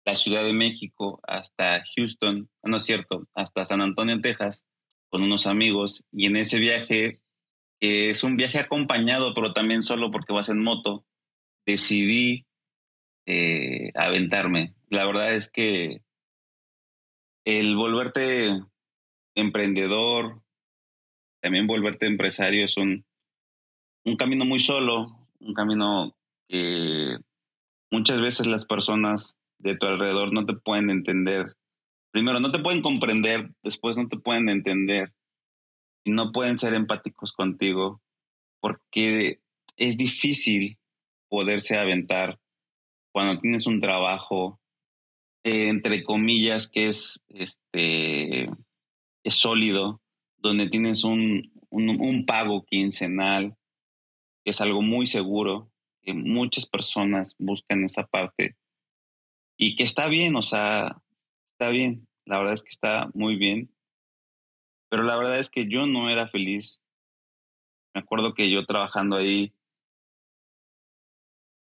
la 0.04 0.16
Ciudad 0.16 0.44
de 0.44 0.52
México 0.52 1.20
hasta 1.26 1.82
Houston, 1.96 2.48
no 2.62 2.76
es 2.76 2.84
cierto, 2.84 3.26
hasta 3.34 3.64
San 3.64 3.80
Antonio, 3.80 4.20
Texas, 4.20 4.64
con 5.10 5.22
unos 5.22 5.46
amigos. 5.46 6.04
Y 6.12 6.26
en 6.26 6.36
ese 6.36 6.58
viaje, 6.58 7.20
es 7.80 8.22
un 8.22 8.36
viaje 8.36 8.58
acompañado, 8.58 9.34
pero 9.34 9.52
también 9.52 9.82
solo 9.82 10.10
porque 10.10 10.32
vas 10.32 10.48
en 10.48 10.62
moto, 10.62 11.06
decidí 11.66 12.46
eh, 13.26 13.90
aventarme. 13.94 14.74
La 14.90 15.06
verdad 15.06 15.34
es 15.34 15.50
que 15.50 16.02
el 17.46 17.76
volverte 17.76 18.60
emprendedor, 19.34 20.42
también 21.42 21.66
volverte 21.66 22.06
empresario 22.06 22.64
es 22.64 22.76
un, 22.76 23.04
un 24.04 24.16
camino 24.16 24.44
muy 24.44 24.58
solo, 24.58 25.28
un 25.40 25.54
camino 25.54 26.16
que 26.48 27.18
muchas 27.90 28.20
veces 28.20 28.46
las 28.46 28.64
personas 28.64 29.36
de 29.64 29.76
tu 29.76 29.86
alrededor 29.86 30.32
no 30.32 30.44
te 30.44 30.52
pueden 30.52 30.90
entender. 30.90 31.56
Primero, 32.12 32.38
no 32.38 32.52
te 32.52 32.60
pueden 32.60 32.82
comprender, 32.82 33.50
después 33.62 33.96
no 33.96 34.08
te 34.08 34.18
pueden 34.18 34.48
entender 34.48 35.12
y 36.04 36.12
no 36.12 36.32
pueden 36.32 36.58
ser 36.58 36.74
empáticos 36.74 37.32
contigo 37.32 38.00
porque 38.60 39.40
es 39.76 39.96
difícil 39.96 40.78
poderse 41.28 41.76
aventar 41.76 42.38
cuando 43.10 43.40
tienes 43.40 43.66
un 43.66 43.80
trabajo, 43.80 44.60
eh, 45.44 45.68
entre 45.68 46.04
comillas, 46.04 46.68
que 46.68 46.88
es, 46.88 47.22
este, 47.28 48.44
es 49.24 49.34
sólido, 49.34 50.02
donde 50.36 50.68
tienes 50.68 51.04
un, 51.04 51.52
un, 51.70 51.88
un 52.00 52.26
pago 52.26 52.64
quincenal, 52.66 53.56
que 54.44 54.50
es 54.50 54.60
algo 54.60 54.82
muy 54.82 55.06
seguro, 55.06 55.70
que 56.02 56.12
muchas 56.12 56.68
personas 56.68 57.34
buscan 57.38 57.82
esa 57.84 58.06
parte 58.06 58.56
y 59.56 59.76
que 59.76 59.84
está 59.84 60.08
bien, 60.08 60.36
o 60.36 60.42
sea, 60.42 61.00
está 61.52 61.70
bien, 61.70 62.06
la 62.24 62.38
verdad 62.38 62.54
es 62.54 62.62
que 62.62 62.70
está 62.70 63.10
muy 63.14 63.36
bien, 63.36 63.70
pero 64.88 65.02
la 65.02 65.16
verdad 65.16 65.38
es 65.38 65.50
que 65.50 65.68
yo 65.68 65.86
no 65.86 66.08
era 66.08 66.28
feliz. 66.28 66.82
Me 67.94 68.00
acuerdo 68.00 68.34
que 68.34 68.50
yo 68.50 68.64
trabajando 68.64 69.16
ahí 69.16 69.52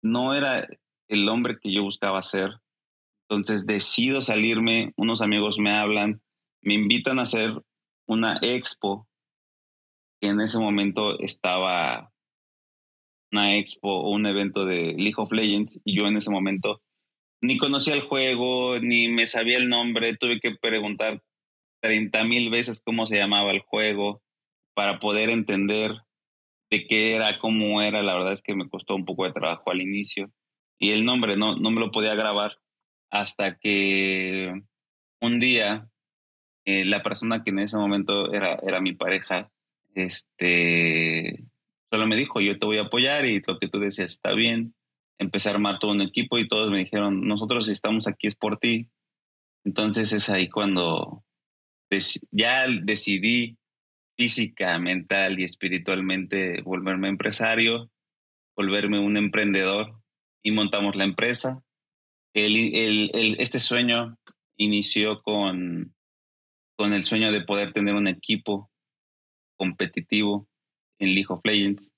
no 0.04 0.34
era 0.34 0.68
el 1.08 1.30
hombre 1.30 1.58
que 1.60 1.74
yo 1.74 1.84
buscaba 1.84 2.22
ser. 2.22 2.60
Entonces 3.28 3.66
decido 3.66 4.22
salirme, 4.22 4.94
unos 4.98 5.22
amigos 5.22 5.58
me 5.58 5.72
hablan, 5.72 6.22
me 6.62 6.74
invitan 6.74 7.20
a 7.20 7.24
hacer 7.24 7.64
una 8.08 8.38
expo, 8.42 9.08
que 10.22 10.30
en 10.30 10.42
ese 10.42 10.60
momento 10.60 11.20
estaba 11.20 12.12
una 13.32 13.56
expo 13.56 14.02
o 14.02 14.12
un 14.12 14.26
evento 14.26 14.66
de 14.66 14.94
League 14.94 15.16
of 15.18 15.32
Legends 15.32 15.82
y 15.84 15.98
yo 15.98 16.06
en 16.06 16.18
ese 16.18 16.30
momento 16.30 16.82
ni 17.44 17.58
conocía 17.58 17.94
el 17.94 18.00
juego, 18.00 18.80
ni 18.80 19.10
me 19.10 19.26
sabía 19.26 19.58
el 19.58 19.68
nombre, 19.68 20.16
tuve 20.16 20.40
que 20.40 20.56
preguntar 20.56 21.22
30 21.82 22.24
mil 22.24 22.50
veces 22.50 22.80
cómo 22.80 23.06
se 23.06 23.18
llamaba 23.18 23.52
el 23.52 23.60
juego 23.60 24.24
para 24.74 25.02
poder 25.02 25.30
entender 25.30 25.92
de 26.72 26.88
qué 26.88 27.16
era, 27.16 27.40
cómo 27.40 27.82
era. 27.82 28.02
La 28.02 28.14
verdad 28.14 28.32
es 28.32 28.42
que 28.42 28.56
me 28.56 28.70
costó 28.70 28.96
un 28.96 29.04
poco 29.04 29.26
de 29.26 29.34
trabajo 29.34 29.72
al 29.72 29.82
inicio. 29.82 30.32
Y 30.80 30.92
el 30.92 31.04
nombre 31.04 31.36
no, 31.36 31.58
no 31.58 31.70
me 31.70 31.82
lo 31.82 31.92
podía 31.92 32.16
grabar 32.16 32.60
hasta 33.10 33.58
que 33.58 34.64
un 35.20 35.40
día 35.40 35.90
eh, 36.64 36.86
la 36.86 37.04
persona 37.04 37.44
que 37.44 37.50
en 37.50 37.60
ese 37.60 37.76
momento 37.76 38.34
era, 38.34 38.58
era 38.66 38.80
mi 38.80 38.94
pareja, 38.94 39.52
este, 39.96 41.44
solo 41.90 42.08
me 42.08 42.16
dijo, 42.16 42.40
yo 42.40 42.58
te 42.58 42.66
voy 42.66 42.78
a 42.78 42.84
apoyar 42.84 43.26
y 43.26 43.42
lo 43.46 43.60
que 43.60 43.68
tú 43.68 43.80
decías 43.80 44.14
está 44.14 44.32
bien 44.32 44.74
empecé 45.20 45.50
a 45.50 45.54
armar 45.54 45.80
todo 45.80 45.92
un 45.92 46.02
equipo 46.02 46.38
y 46.38 46.48
todos 46.48 46.72
me 46.72 46.80
dijeron, 46.80 47.28
nosotros 47.28 47.70
estamos 47.70 48.08
aquí 48.08 48.28
es 48.28 48.36
por 48.36 48.58
ti. 48.58 48.90
Entonces 49.64 50.12
es 50.14 50.30
ahí 50.30 50.50
cuando 50.50 51.24
ya 52.32 52.66
decidí 52.68 53.58
física, 54.16 54.78
mental 54.80 55.40
y 55.40 55.44
espiritualmente 55.44 56.62
volverme 56.62 57.08
empresario, 57.08 57.92
volverme 58.56 59.00
un 59.00 59.18
emprendedor 59.18 59.96
y 60.44 60.52
montamos 60.52 60.96
la 60.96 61.04
empresa. 61.04 61.64
El, 62.34 63.12
este 63.40 63.60
sueño 63.60 64.18
inició 64.58 65.22
con, 65.22 65.96
con 66.76 66.94
el 66.94 67.06
sueño 67.06 67.32
de 67.32 67.42
poder 67.42 67.74
tener 67.74 67.96
un 67.96 68.08
equipo 68.08 68.72
competitivo 69.58 70.48
en 71.00 71.14
League 71.14 71.28
of 71.30 71.42
Legends 71.44 71.93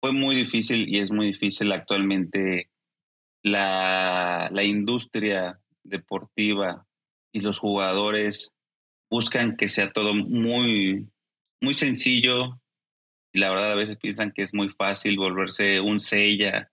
fue 0.00 0.12
muy 0.12 0.36
difícil 0.36 0.88
y 0.88 0.98
es 0.98 1.10
muy 1.10 1.26
difícil 1.26 1.70
actualmente 1.72 2.70
la, 3.42 4.48
la 4.50 4.64
industria 4.64 5.60
deportiva 5.84 6.86
y 7.32 7.40
los 7.40 7.58
jugadores 7.58 8.54
buscan 9.10 9.56
que 9.56 9.68
sea 9.68 9.92
todo 9.92 10.14
muy, 10.14 11.08
muy 11.60 11.74
sencillo 11.74 12.60
y 13.32 13.38
la 13.38 13.50
verdad 13.50 13.72
a 13.72 13.76
veces 13.76 13.96
piensan 13.96 14.32
que 14.32 14.42
es 14.42 14.54
muy 14.54 14.70
fácil 14.70 15.16
volverse 15.16 15.80
un 15.80 16.00
sella, 16.00 16.70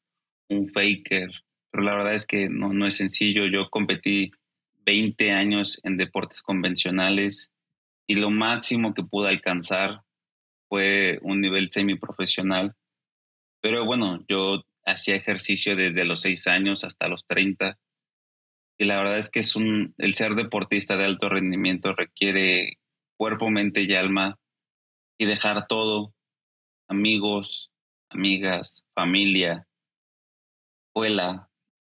un 0.49 0.67
faker, 0.69 1.29
pero 1.71 1.83
la 1.83 1.95
verdad 1.95 2.15
es 2.15 2.25
que 2.25 2.49
no, 2.49 2.73
no 2.73 2.87
es 2.87 2.95
sencillo. 2.95 3.45
Yo 3.45 3.69
competí 3.69 4.31
20 4.85 5.31
años 5.31 5.79
en 5.83 5.97
deportes 5.97 6.41
convencionales 6.41 7.51
y 8.07 8.15
lo 8.15 8.31
máximo 8.31 8.93
que 8.93 9.03
pude 9.03 9.29
alcanzar 9.29 10.01
fue 10.69 11.19
un 11.21 11.41
nivel 11.41 11.69
semiprofesional 11.71 12.73
pero 13.61 13.85
bueno, 13.85 14.23
yo 14.27 14.63
hacía 14.85 15.15
ejercicio 15.15 15.75
desde 15.75 16.05
los 16.05 16.21
6 16.21 16.47
años 16.47 16.83
hasta 16.83 17.07
los 17.07 17.25
30 17.25 17.77
Y 18.79 18.85
la 18.85 18.97
verdad 18.97 19.17
es 19.17 19.29
que 19.29 19.39
es 19.39 19.55
un, 19.55 19.93
el 19.97 20.13
ser 20.15 20.35
deportista 20.35 20.95
de 20.95 21.05
alto 21.05 21.29
rendimiento 21.29 21.93
requiere 21.93 22.77
cuerpo, 23.17 23.49
mente 23.49 23.81
y 23.81 23.93
alma 23.93 24.37
y 25.17 25.25
dejar 25.25 25.65
todo, 25.67 26.13
amigos, 26.87 27.71
amigas, 28.09 28.85
familia, 28.93 29.67
escuela, 30.87 31.49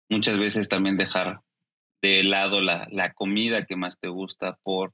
muchas 0.08 0.38
veces 0.38 0.68
también 0.68 0.96
dejar 0.96 1.40
de 2.02 2.24
lado 2.24 2.60
la, 2.60 2.88
la 2.90 3.12
comida 3.14 3.64
que 3.64 3.76
más 3.76 3.98
te 3.98 4.08
gusta 4.08 4.58
por 4.62 4.92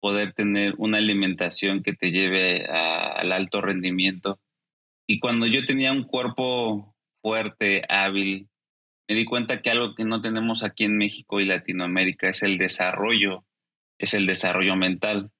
poder 0.00 0.34
tener 0.34 0.74
una 0.76 0.98
alimentación 0.98 1.82
que 1.82 1.94
te 1.94 2.10
lleve 2.10 2.66
al 2.66 3.32
alto 3.32 3.62
rendimiento. 3.62 4.38
Y 5.06 5.20
cuando 5.20 5.46
yo 5.46 5.64
tenía 5.66 5.92
un 5.92 6.04
cuerpo 6.04 6.94
fuerte, 7.22 7.82
hábil, 7.88 8.48
me 9.08 9.14
di 9.14 9.24
cuenta 9.24 9.60
que 9.60 9.70
algo 9.70 9.94
que 9.94 10.04
no 10.04 10.20
tenemos 10.20 10.64
aquí 10.64 10.84
en 10.84 10.96
México 10.96 11.40
y 11.40 11.44
Latinoamérica 11.44 12.28
es 12.28 12.42
el 12.42 12.56
desarrollo, 12.58 13.44
es 13.98 14.14
el 14.14 14.26
desarrollo 14.26 14.76
mental, 14.76 15.30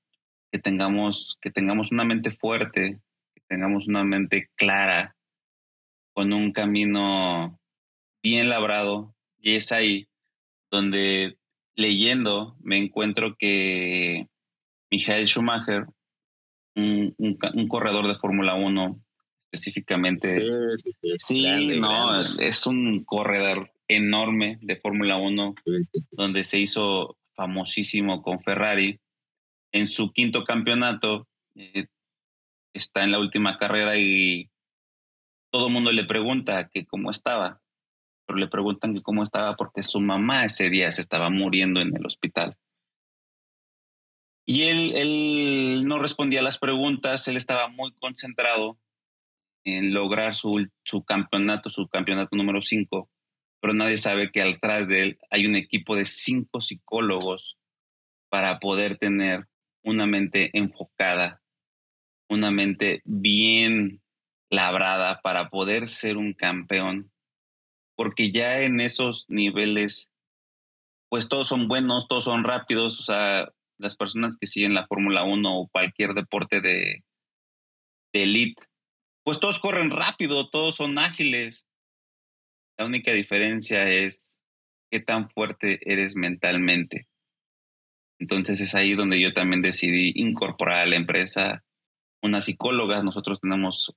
que 0.53 0.59
tengamos, 0.59 1.39
que 1.41 1.51
tengamos 1.51 1.91
una 1.93 2.05
mente 2.05 2.31
fuerte, 2.31 3.01
que 3.35 3.43
tengamos 3.49 3.89
una 3.89 4.05
mente 4.05 4.51
clara, 4.55 5.17
con 6.15 6.33
un 6.33 6.53
camino 6.53 7.59
bien 8.23 8.49
labrado. 8.49 9.15
Y 9.39 9.57
es 9.57 9.73
ahí 9.73 10.09
donde 10.71 11.37
leyendo 11.77 12.57
me 12.61 12.79
encuentro 12.79 13.37
que 13.37 14.29
Michael 14.91 15.27
Schumacher, 15.27 15.87
un, 16.77 17.15
un, 17.19 17.69
corredor 17.69 18.09
de 18.09 18.19
Fórmula 18.19 18.55
1, 18.55 19.04
específicamente. 19.55 20.45
Sí, 21.19 21.79
no, 21.79 22.21
es 22.39 22.67
un 22.67 23.05
corredor 23.05 23.73
enorme 23.89 24.59
de 24.61 24.77
Fórmula 24.77 25.17
1, 25.17 25.55
donde 26.11 26.45
se 26.45 26.59
hizo 26.59 27.17
famosísimo 27.35 28.23
con 28.23 28.41
Ferrari. 28.43 28.99
En 29.73 29.89
su 29.89 30.13
quinto 30.13 30.45
campeonato, 30.45 31.27
eh, 31.55 31.87
está 32.73 33.05
en 33.05 33.13
la 33.13 33.19
última 33.19 33.57
carrera 33.57 33.97
y 33.97 34.51
todo 35.51 35.69
el 35.69 35.73
mundo 35.73 35.93
le 35.93 36.05
pregunta 36.05 36.69
que 36.69 36.87
cómo 36.87 37.11
estaba, 37.11 37.61
pero 38.27 38.39
le 38.39 38.49
preguntan 38.49 38.95
que 38.95 39.03
cómo 39.03 39.23
estaba 39.23 39.55
porque 39.55 39.83
su 39.83 40.01
mamá 40.01 40.45
ese 40.45 40.71
día 40.71 40.91
se 40.91 41.01
estaba 41.01 41.31
muriendo 41.31 41.81
en 41.81 41.97
el 41.97 42.05
hospital. 42.07 42.57
Y 44.47 44.65
él, 44.65 44.93
él 44.95 45.83
no 45.87 45.99
respondía 45.99 46.41
a 46.41 46.43
las 46.43 46.59
preguntas, 46.59 47.27
él 47.29 47.37
estaba 47.37 47.69
muy 47.69 47.93
concentrado 47.93 48.79
en 49.65 49.95
lograr 49.95 50.37
su, 50.37 50.69
su 50.85 51.05
campeonato, 51.05 51.71
su 51.71 51.89
campeonato 51.89 52.37
número 52.37 52.61
5, 52.61 53.11
pero 53.61 53.75
nadie 53.75 53.99
sabe 53.99 54.31
que 54.31 54.43
atrás 54.43 54.89
de 54.89 55.01
él 55.01 55.19
hay 55.31 55.47
un 55.47 55.57
equipo 55.57 55.97
de 55.97 56.05
cinco 56.05 56.61
psicólogos 56.61 57.57
para 58.29 58.59
poder 58.59 58.99
tener 58.99 59.47
una 59.83 60.07
mente 60.07 60.51
enfocada, 60.53 61.43
una 62.29 62.51
mente 62.51 63.01
bien 63.05 64.03
labrada 64.51 65.21
para 65.23 65.49
poder 65.49 65.89
ser 65.89 66.17
un 66.17 66.33
campeón, 66.33 67.11
porque 67.97 68.33
ya 68.33 68.61
en 68.61 68.81
esos 68.81 69.25
niveles, 69.29 70.13
pues 71.09 71.29
todos 71.29 71.49
son 71.49 71.69
buenos, 71.69 72.09
todos 72.09 72.25
son 72.25 72.45
rápidos, 72.45 73.01
o 73.01 73.03
sea, 73.03 73.49
las 73.79 73.97
personas 73.97 74.37
que 74.37 74.47
siguen 74.47 74.75
la 74.75 74.87
Fórmula 74.87 75.25
1 75.25 75.59
o 75.59 75.69
cualquier 75.69 76.15
deporte 76.15 76.61
de, 76.61 77.05
de 78.13 78.23
elite, 78.23 78.63
pues 79.25 79.41
todos 79.41 79.59
corren 79.59 79.91
rápido, 79.91 80.49
todos 80.51 80.77
son 80.77 80.99
ágiles. 80.99 81.67
La 82.79 82.85
única 82.85 83.13
diferencia 83.13 83.89
es 83.89 84.45
qué 84.91 85.01
tan 85.01 85.31
fuerte 85.31 85.81
eres 85.91 86.15
mentalmente. 86.15 87.09
Entonces 88.21 88.61
es 88.61 88.75
ahí 88.75 88.95
donde 88.95 89.21
yo 89.21 89.33
también 89.33 89.63
decidí 89.63 90.13
incorporar 90.15 90.81
a 90.81 90.87
la 90.87 90.97
empresa 90.97 91.65
una 92.23 92.41
psicóloga. 92.41 93.03
Nosotros 93.03 93.41
tenemos 93.41 93.95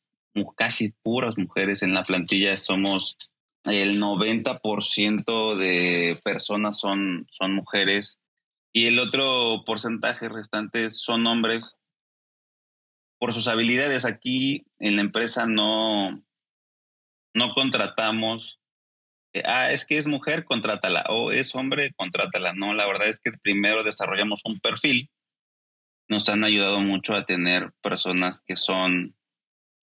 casi 0.56 0.94
puras 1.04 1.38
mujeres 1.38 1.84
en 1.84 1.94
la 1.94 2.04
plantilla. 2.04 2.56
Somos 2.56 3.18
el 3.66 4.00
90% 4.02 5.58
de 5.58 6.20
personas 6.24 6.80
son, 6.80 7.28
son 7.32 7.54
mujeres 7.54 8.20
y 8.74 8.86
el 8.88 9.00
otro 9.00 9.64
porcentaje 9.66 10.30
restante 10.30 10.90
son 10.90 11.28
hombres 11.28 11.76
por 13.20 13.34
sus 13.34 13.48
habilidades. 13.48 14.06
Aquí 14.06 14.66
en 14.80 14.96
la 14.96 15.02
empresa 15.02 15.46
no, 15.46 16.24
no 17.34 17.54
contratamos. 17.54 18.60
Eh, 19.34 19.44
ah, 19.46 19.72
es 19.72 19.86
que 19.86 19.98
es 19.98 20.08
mujer, 20.08 20.46
contrátala. 20.46 21.06
O 21.10 21.32
es 21.32 21.54
hombre, 21.56 21.94
contrátala. 21.96 22.54
No, 22.54 22.74
la 22.74 22.88
verdad 22.88 23.08
es 23.08 23.20
que 23.20 23.32
primero 23.32 23.84
desarrollamos 23.84 24.42
un 24.46 24.60
perfil. 24.60 25.10
Nos 26.10 26.30
han 26.30 26.44
ayudado 26.44 26.80
mucho 26.80 27.16
a 27.16 27.26
tener 27.26 27.74
personas 27.82 28.40
que 28.40 28.56
son, 28.56 29.16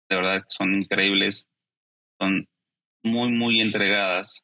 de 0.10 0.16
verdad, 0.16 0.44
son 0.50 0.76
increíbles, 0.76 1.48
son 2.20 2.50
muy, 3.04 3.30
muy 3.30 3.62
entregadas. 3.62 4.44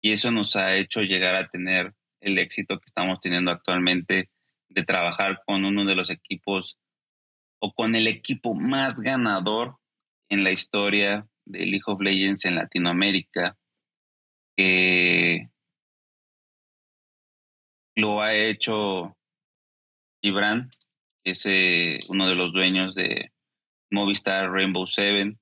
Y 0.00 0.12
eso 0.12 0.30
nos 0.30 0.54
ha 0.56 0.76
hecho 0.76 1.00
llegar 1.00 1.34
a 1.34 1.48
tener 1.48 1.94
el 2.20 2.38
éxito 2.38 2.78
que 2.78 2.84
estamos 2.86 3.20
teniendo 3.20 3.50
actualmente 3.50 4.30
de 4.68 4.84
trabajar 4.84 5.42
con 5.46 5.64
uno 5.64 5.84
de 5.84 5.94
los 5.94 6.10
equipos 6.10 6.78
o 7.64 7.72
con 7.72 7.94
el 7.94 8.08
equipo 8.08 8.52
más 8.52 9.00
ganador 9.00 9.78
en 10.28 10.44
la 10.44 10.52
historia 10.52 11.26
de 11.46 11.60
League 11.60 11.84
of 11.86 11.98
Legends 11.98 12.44
en 12.44 12.56
Latinoamérica, 12.56 13.56
que 14.54 15.48
lo 17.96 18.20
ha 18.20 18.34
hecho 18.34 19.16
Gibran, 20.22 20.68
que 21.24 21.30
es 21.30 21.46
eh, 21.46 22.00
uno 22.08 22.28
de 22.28 22.34
los 22.34 22.52
dueños 22.52 22.94
de 22.94 23.32
Movistar 23.90 24.50
Rainbow 24.50 24.86
Seven. 24.86 25.40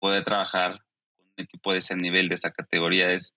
Puede 0.00 0.22
trabajar 0.22 0.80
con 1.16 1.26
un 1.28 1.44
equipo 1.44 1.72
de 1.72 1.78
ese 1.78 1.96
nivel, 1.96 2.28
de 2.28 2.34
esa 2.34 2.50
categoría, 2.50 3.10
es 3.10 3.34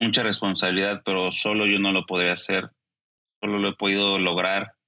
mucha 0.00 0.24
responsabilidad, 0.24 1.02
pero 1.04 1.30
solo 1.30 1.64
yo 1.66 1.78
no 1.78 1.92
lo 1.92 2.06
podría 2.06 2.32
hacer. 2.32 2.70
Solo 3.40 3.60
lo 3.60 3.68
he 3.68 3.76
podido 3.76 4.18
lograr 4.18 4.79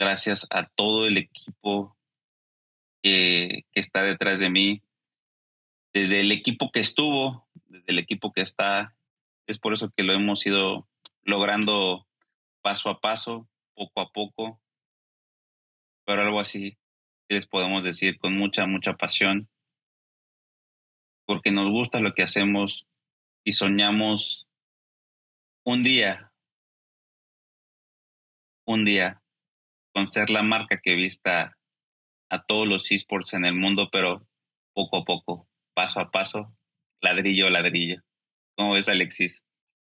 gracias 0.00 0.46
a 0.50 0.66
todo 0.66 1.06
el 1.06 1.18
equipo 1.18 1.94
que, 3.02 3.66
está 3.74 4.02
detrás 4.02 4.40
de 4.40 4.48
mí, 4.48 4.82
desde 5.92 6.20
el 6.20 6.32
equipo 6.32 6.70
que 6.72 6.80
estuvo, 6.80 7.46
desde 7.66 7.92
el 7.92 7.98
equipo 7.98 8.32
que 8.32 8.40
está. 8.40 8.96
Es 9.46 9.58
por 9.58 9.74
eso 9.74 9.90
que 9.94 10.02
lo 10.02 10.14
hemos 10.14 10.46
ido 10.46 10.88
logrando 11.22 12.06
paso 12.62 12.88
a 12.88 12.98
paso, 13.00 13.46
poco 13.74 14.00
a 14.00 14.10
poco, 14.10 14.60
pero 16.06 16.22
algo 16.22 16.40
así 16.40 16.78
les 17.28 17.46
podemos 17.46 17.84
decir 17.84 18.18
con 18.18 18.36
mucha, 18.36 18.66
mucha 18.66 18.94
pasión, 18.94 19.48
porque 21.26 21.50
nos 21.50 21.68
gusta 21.68 22.00
lo 22.00 22.14
que 22.14 22.22
hacemos, 22.22 22.86
y 23.44 23.52
soñamos 23.52 24.48
un 25.64 25.82
día, 25.82 26.32
un 28.66 28.84
día, 28.84 29.19
con 29.94 30.08
ser 30.08 30.30
la 30.30 30.42
marca 30.42 30.80
que 30.82 30.94
vista 30.94 31.56
a 32.30 32.42
todos 32.44 32.66
los 32.66 32.90
esports 32.90 33.34
en 33.34 33.44
el 33.44 33.54
mundo, 33.54 33.88
pero 33.90 34.26
poco 34.74 34.98
a 34.98 35.04
poco, 35.04 35.48
paso 35.74 36.00
a 36.00 36.10
paso, 36.10 36.52
ladrillo 37.00 37.46
a 37.46 37.50
ladrillo. 37.50 38.02
¿Cómo 38.56 38.74
ves, 38.74 38.88
Alexis? 38.88 39.44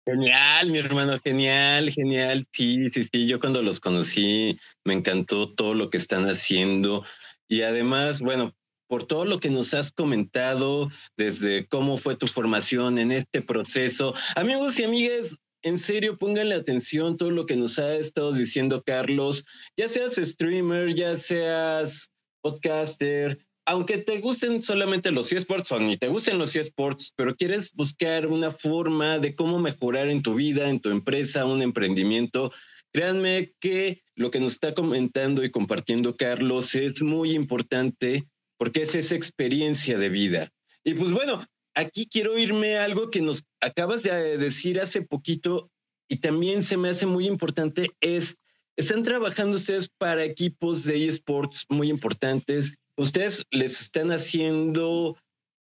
Genial, 0.07 0.71
mi 0.71 0.79
hermano, 0.79 1.19
genial, 1.23 1.91
genial. 1.91 2.45
Sí, 2.53 2.91
sí, 2.91 3.05
sí, 3.05 3.27
yo 3.27 3.41
cuando 3.41 3.63
los 3.63 3.81
conocí 3.81 4.59
me 4.85 4.95
encantó 4.95 5.55
todo 5.55 5.75
lo 5.75 5.89
que 5.89 5.97
están 5.97 6.25
haciendo 6.25 7.05
y 7.49 7.63
además, 7.63 8.21
bueno, 8.21 8.55
por 8.87 9.07
todo 9.07 9.25
lo 9.25 9.41
que 9.41 9.51
nos 9.51 9.73
has 9.75 9.91
comentado, 9.91 10.91
desde 11.17 11.67
cómo 11.69 11.97
fue 11.97 12.17
tu 12.17 12.27
formación 12.27 12.99
en 12.99 13.13
este 13.13 13.41
proceso. 13.43 14.15
Amigos 14.37 14.79
y 14.79 14.85
amigas, 14.85 15.39
en 15.65 15.79
serio, 15.79 16.19
pónganle 16.19 16.55
atención 16.55 17.17
todo 17.17 17.31
lo 17.31 17.47
que 17.47 17.57
nos 17.57 17.79
ha 17.79 17.97
estado 17.97 18.33
diciendo 18.33 18.83
Carlos, 18.85 19.45
ya 19.77 19.89
seas 19.89 20.17
streamer, 20.17 20.95
ya 20.95 21.17
seas 21.17 22.11
podcaster, 22.43 23.39
aunque 23.67 23.97
te 23.97 24.21
gusten 24.21 24.63
solamente 24.63 25.11
los 25.11 25.33
eSports 25.33 25.73
o 25.73 25.81
ni 25.81 25.97
te 25.97 26.09
gusten 26.09 26.39
los 26.39 26.55
eSports, 26.55 27.15
pero 27.17 27.35
quieres 27.35 27.73
buscar 27.73 28.27
una 28.27 28.51
forma 28.51 29.19
de 29.19 29.35
cómo 29.35 29.59
mejorar 29.59 30.11
en 30.11 30.23
tu 30.23 30.35
vida, 30.35 30.69
en 30.69 30.81
tu 30.81 30.91
empresa, 30.91 31.47
un 31.47 31.63
emprendimiento, 31.63 32.53
créanme 32.93 33.55
que 33.59 34.03
lo 34.17 34.31
que 34.31 34.41
nos 34.41 34.53
está 34.53 34.75
comentando 34.75 35.43
y 35.45 35.51
compartiendo 35.51 36.15
Carlos 36.15 36.75
es 36.75 37.03
muy 37.03 37.33
importante 37.33 38.29
porque 38.59 38.83
es 38.83 38.95
esa 38.95 39.17
experiencia 39.17 39.99
de 39.99 40.11
vida. 40.11 40.53
Y 40.85 40.93
pues 40.93 41.11
bueno, 41.11 41.43
aquí 41.75 42.07
quiero 42.07 42.39
irme 42.39 42.77
a 42.77 42.85
algo 42.85 43.11
que 43.11 43.21
nos 43.21 43.45
acabas 43.61 44.03
de 44.03 44.39
decir 44.39 44.81
hace 44.81 45.03
poquito 45.03 45.71
y 46.09 46.19
también 46.19 46.63
se 46.63 46.77
me 46.77 46.91
hace 46.91 47.07
muy 47.07 47.27
importante, 47.27 47.91
es, 48.01 48.37
están 48.77 49.03
trabajando 49.03 49.57
ustedes 49.57 49.89
para 49.99 50.25
equipos 50.25 50.85
de 50.85 51.07
esports 51.07 51.67
muy 51.69 51.89
importantes, 51.89 52.77
ustedes 52.97 53.45
les 53.51 53.81
están 53.81 54.11
haciendo 54.11 55.17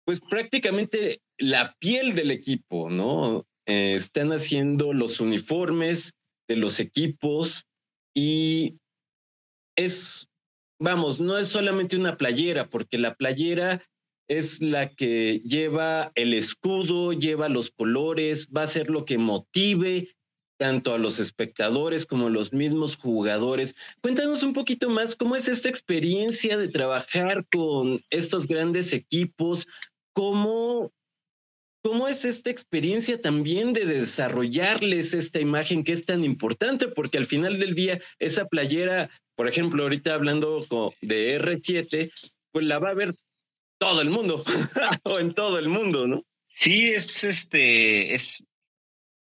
pues 0.05 0.19
prácticamente 0.21 1.21
la 1.37 1.75
piel 1.79 2.15
del 2.15 2.31
equipo, 2.31 2.89
¿no? 2.89 3.45
eh, 3.67 3.95
están 3.95 4.31
haciendo 4.31 4.93
los 4.93 5.19
uniformes 5.19 6.13
de 6.47 6.55
los 6.55 6.79
equipos 6.79 7.65
y 8.15 8.77
es, 9.77 10.27
vamos, 10.79 11.19
no 11.19 11.37
es 11.37 11.49
solamente 11.49 11.97
una 11.97 12.17
playera, 12.17 12.69
porque 12.69 12.97
la 12.97 13.15
playera 13.15 13.83
es 14.27 14.61
la 14.61 14.89
que 14.89 15.39
lleva 15.45 16.11
el 16.15 16.33
escudo, 16.33 17.13
lleva 17.13 17.49
los 17.49 17.71
colores, 17.71 18.49
va 18.55 18.63
a 18.63 18.67
ser 18.67 18.89
lo 18.89 19.05
que 19.05 19.17
motive 19.17 20.09
tanto 20.57 20.93
a 20.93 20.97
los 20.97 21.19
espectadores 21.19 22.05
como 22.05 22.27
a 22.27 22.31
los 22.31 22.51
mismos 22.51 22.97
jugadores. 22.97 23.75
Cuéntanos 24.01 24.43
un 24.43 24.53
poquito 24.53 24.89
más 24.89 25.15
cómo 25.15 25.35
es 25.35 25.47
esta 25.47 25.69
experiencia 25.69 26.57
de 26.57 26.67
trabajar 26.67 27.45
con 27.47 28.01
estos 28.09 28.47
grandes 28.47 28.91
equipos, 28.91 29.67
cómo, 30.13 30.91
cómo 31.83 32.07
es 32.07 32.25
esta 32.25 32.49
experiencia 32.49 33.21
también 33.21 33.71
de 33.71 33.85
desarrollarles 33.85 35.13
esta 35.13 35.39
imagen 35.39 35.83
que 35.83 35.93
es 35.93 36.05
tan 36.05 36.23
importante, 36.23 36.87
porque 36.87 37.19
al 37.19 37.27
final 37.27 37.59
del 37.59 37.75
día 37.75 38.01
esa 38.17 38.45
playera, 38.45 39.11
por 39.35 39.47
ejemplo, 39.47 39.83
ahorita 39.83 40.15
hablando 40.15 40.59
de 41.01 41.39
R7, 41.39 42.11
pues 42.51 42.65
la 42.65 42.79
va 42.79 42.89
a 42.89 42.95
ver 42.95 43.15
todo 43.77 44.01
el 44.01 44.09
mundo 44.09 44.43
o 45.03 45.19
en 45.19 45.33
todo 45.33 45.59
el 45.59 45.69
mundo, 45.69 46.07
¿no? 46.07 46.23
Sí, 46.47 46.89
es 46.89 47.23
este, 47.23 48.15
es 48.15 48.47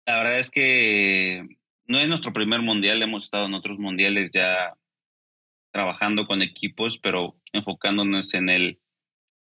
la 0.06 0.18
verdad 0.18 0.40
es 0.40 0.50
que 0.50 1.48
no 1.86 2.00
es 2.00 2.10
nuestro 2.10 2.34
primer 2.34 2.62
mundial, 2.62 3.02
hemos 3.04 3.26
estado 3.26 3.46
en 3.46 3.54
otros 3.54 3.78
mundiales 3.78 4.32
ya 4.34 4.74
trabajando 5.72 6.26
con 6.26 6.42
equipos, 6.42 6.98
pero 6.98 7.36
enfocándonos 7.54 8.34
en 8.34 8.50
el, 8.50 8.80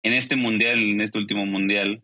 en 0.04 0.14
este 0.14 0.38
mundial, 0.38 0.80
en 0.80 1.02
este 1.02 1.18
último 1.18 1.46
mundial, 1.46 2.02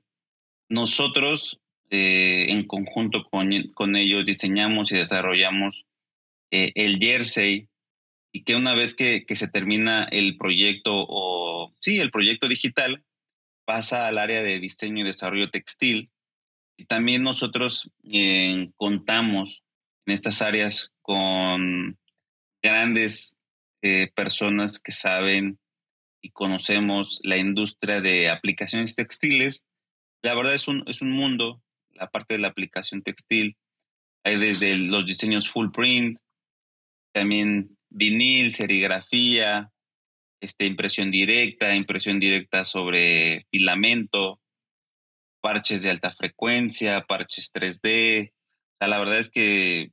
nosotros 0.67 1.61
eh, 1.89 2.47
en 2.49 2.67
conjunto 2.67 3.23
con, 3.31 3.49
con, 3.73 3.95
ellos 3.95 4.25
diseñamos 4.25 4.91
y 4.91 4.97
desarrollamos 4.97 5.85
eh, 6.51 6.71
el 6.75 6.99
jersey 6.99 7.67
y 8.31 8.43
que 8.43 8.55
una 8.55 8.75
vez 8.75 8.93
que, 8.93 9.25
que, 9.25 9.35
se 9.35 9.47
termina 9.47 10.03
el 10.03 10.37
proyecto 10.37 10.91
o 10.93 11.48
sí, 11.79 11.99
el 11.99 12.11
proyecto 12.11 12.47
digital, 12.47 13.03
pasa 13.65 14.07
al 14.07 14.17
área 14.17 14.41
de 14.41 14.59
diseño 14.59 15.03
y 15.03 15.07
desarrollo 15.07 15.51
textil 15.51 16.09
y 16.79 16.85
también 16.85 17.23
nosotros 17.23 17.91
eh, 18.03 18.71
contamos 18.77 19.63
en 20.05 20.13
estas 20.13 20.41
áreas 20.41 20.93
con 21.01 21.99
grandes 22.63 23.37
eh, 23.81 24.11
personas 24.15 24.79
que 24.79 24.91
saben 24.91 25.59
y 26.21 26.31
conocemos 26.31 27.19
la 27.23 27.37
industria 27.37 28.01
de 28.01 28.29
aplicaciones 28.29 28.95
textiles. 28.95 29.65
La 30.21 30.35
verdad 30.35 30.53
es 30.53 30.67
un, 30.67 30.83
es 30.87 31.01
un 31.01 31.11
mundo, 31.11 31.61
la 31.91 32.09
parte 32.09 32.35
de 32.35 32.39
la 32.39 32.47
aplicación 32.47 33.03
textil. 33.03 33.57
Hay 34.23 34.37
desde 34.37 34.77
los 34.77 35.05
diseños 35.05 35.49
full 35.49 35.71
print, 35.71 36.17
también 37.11 37.77
vinil, 37.89 38.53
serigrafía, 38.53 39.71
este, 40.41 40.65
impresión 40.65 41.11
directa, 41.11 41.75
impresión 41.75 42.19
directa 42.19 42.65
sobre 42.65 43.45
filamento, 43.51 44.39
parches 45.41 45.83
de 45.83 45.89
alta 45.89 46.11
frecuencia, 46.13 47.05
parches 47.07 47.51
3D. 47.53 48.31
O 48.31 48.77
sea, 48.79 48.87
la 48.87 48.99
verdad 48.99 49.19
es 49.19 49.29
que 49.29 49.91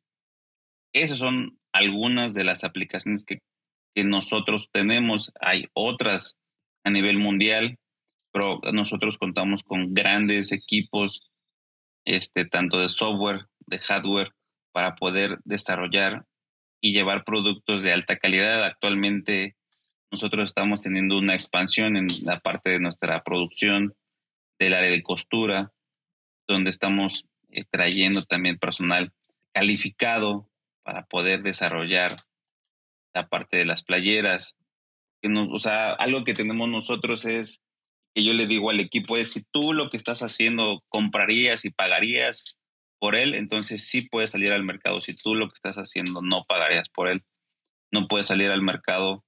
esas 0.93 1.19
son 1.19 1.59
algunas 1.73 2.35
de 2.35 2.45
las 2.45 2.65
aplicaciones 2.65 3.25
que, 3.25 3.41
que 3.95 4.05
nosotros 4.05 4.71
tenemos. 4.73 5.33
Hay 5.41 5.67
otras 5.75 6.39
a 6.85 6.91
nivel 6.91 7.19
mundial, 7.19 7.79
pero 8.33 8.61
nosotros 8.73 9.19
contamos 9.19 9.63
con 9.63 9.95
grandes 9.95 10.53
equipos, 10.53 11.31
este, 12.05 12.45
tanto 12.45 12.79
de 12.79 12.89
software, 12.89 13.47
de 13.67 13.79
hardware, 13.79 14.33
para 14.73 14.95
poder 14.95 15.39
desarrollar 15.45 16.27
y 16.81 16.93
llevar 16.93 17.25
productos 17.25 17.83
de 17.83 17.93
alta 17.93 18.19
calidad. 18.19 18.65
Actualmente 18.65 19.56
nosotros 20.17 20.49
estamos 20.49 20.81
teniendo 20.81 21.19
una 21.19 21.35
expansión 21.35 21.95
en 21.95 22.07
la 22.23 22.41
parte 22.41 22.71
de 22.71 22.81
nuestra 22.81 23.23
producción 23.23 23.95
del 24.59 24.73
área 24.73 24.89
de 24.89 25.03
costura, 25.03 25.75
donde 26.49 26.71
estamos 26.71 27.27
eh, 27.51 27.65
trayendo 27.71 28.25
también 28.25 28.59
personal 28.59 29.13
calificado 29.53 30.49
para 30.83 31.05
poder 31.05 31.43
desarrollar 31.43 32.17
la 33.13 33.29
parte 33.29 33.59
de 33.59 33.67
las 33.67 33.83
playeras. 33.83 34.57
Que 35.21 35.29
o 35.29 35.59
sea, 35.59 35.93
algo 35.93 36.25
que 36.25 36.33
tenemos 36.33 36.67
nosotros 36.71 37.27
es 37.27 37.61
que 38.15 38.25
yo 38.25 38.33
le 38.33 38.47
digo 38.47 38.71
al 38.71 38.81
equipo 38.81 39.19
es 39.19 39.33
si 39.33 39.45
tú 39.53 39.75
lo 39.75 39.91
que 39.91 39.99
estás 39.99 40.23
haciendo 40.23 40.83
comprarías 40.89 41.67
y 41.67 41.71
pagarías 41.71 42.57
por 42.99 43.17
él, 43.17 43.35
entonces 43.35 43.87
sí 43.87 44.09
puedes 44.09 44.31
salir 44.31 44.51
al 44.55 44.65
mercado. 44.65 45.03
Si 45.03 45.15
tú 45.15 45.35
lo 45.35 45.49
que 45.49 45.57
estás 45.57 45.77
haciendo 45.77 46.23
no 46.23 46.43
pagarías 46.49 46.89
por 46.89 47.09
él, 47.09 47.23
no 47.93 48.09
puedes 48.09 48.29
salir 48.29 48.51
al 48.51 48.63
mercado 48.63 49.26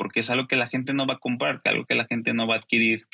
porque 0.00 0.20
es 0.20 0.30
algo 0.30 0.48
que 0.48 0.56
la 0.56 0.66
gente 0.66 0.94
no 0.94 1.06
va 1.06 1.16
a 1.16 1.18
comprar, 1.18 1.60
algo 1.66 1.84
que 1.84 1.94
la 1.94 2.06
gente 2.06 2.32
no 2.32 2.46
va 2.46 2.54
a 2.54 2.58
adquirir. 2.60 3.06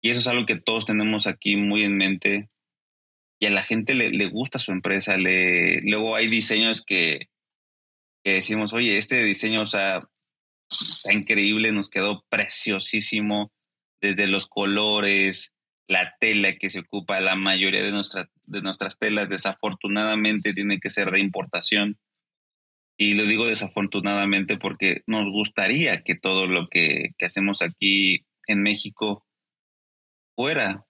Y 0.00 0.10
eso 0.10 0.20
es 0.20 0.28
algo 0.28 0.46
que 0.46 0.54
todos 0.54 0.86
tenemos 0.86 1.26
aquí 1.26 1.56
muy 1.56 1.82
en 1.82 1.96
mente. 1.96 2.50
Y 3.40 3.46
a 3.46 3.50
la 3.50 3.64
gente 3.64 3.94
le, 3.94 4.10
le 4.10 4.26
gusta 4.26 4.60
su 4.60 4.70
empresa. 4.70 5.16
Le, 5.16 5.80
luego 5.82 6.14
hay 6.14 6.28
diseños 6.28 6.84
que, 6.84 7.30
que 8.22 8.34
decimos, 8.34 8.72
oye, 8.72 8.96
este 8.96 9.24
diseño 9.24 9.64
está 9.64 10.08
increíble, 11.10 11.72
nos 11.72 11.90
quedó 11.90 12.24
preciosísimo, 12.28 13.50
desde 14.00 14.28
los 14.28 14.46
colores, 14.46 15.52
la 15.88 16.14
tela 16.20 16.54
que 16.54 16.70
se 16.70 16.78
ocupa, 16.78 17.18
la 17.18 17.34
mayoría 17.34 17.82
de, 17.82 17.90
nuestra, 17.90 18.30
de 18.44 18.62
nuestras 18.62 19.00
telas 19.00 19.28
desafortunadamente 19.28 20.54
tiene 20.54 20.78
que 20.78 20.90
ser 20.90 21.10
de 21.10 21.18
importación. 21.18 21.98
Y 22.96 23.14
lo 23.14 23.24
digo 23.26 23.46
desafortunadamente 23.46 24.56
porque 24.56 25.02
nos 25.06 25.30
gustaría 25.30 26.02
que 26.02 26.14
todo 26.14 26.46
lo 26.46 26.68
que, 26.68 27.10
que 27.18 27.26
hacemos 27.26 27.62
aquí 27.62 28.24
en 28.46 28.62
México 28.62 29.26
fuera 30.36 30.84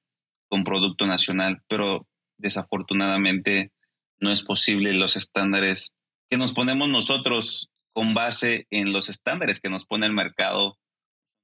con 0.48 0.64
producto 0.64 1.06
nacional, 1.06 1.62
pero 1.68 2.06
desafortunadamente 2.38 3.72
no 4.20 4.30
es 4.30 4.42
posible 4.42 4.92
los 4.94 5.16
estándares 5.16 5.94
que 6.30 6.38
nos 6.38 6.54
ponemos 6.54 6.88
nosotros 6.88 7.70
con 7.92 8.14
base 8.14 8.66
en 8.70 8.92
los 8.92 9.08
estándares 9.08 9.60
que 9.60 9.68
nos 9.68 9.84
pone 9.84 10.06
el 10.06 10.12
mercado 10.12 10.78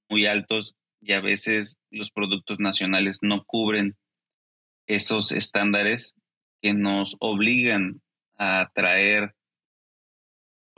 muy 0.09 0.27
altos 0.27 0.75
y 1.01 1.13
a 1.13 1.21
veces 1.21 1.79
los 1.91 2.11
productos 2.11 2.59
nacionales 2.59 3.19
no 3.23 3.45
cubren 3.45 3.97
esos 4.87 5.33
estándares 5.33 6.15
que 6.63 6.73
nos 6.73 7.17
obligan 7.21 8.01
a 8.39 8.71
traer 8.75 9.35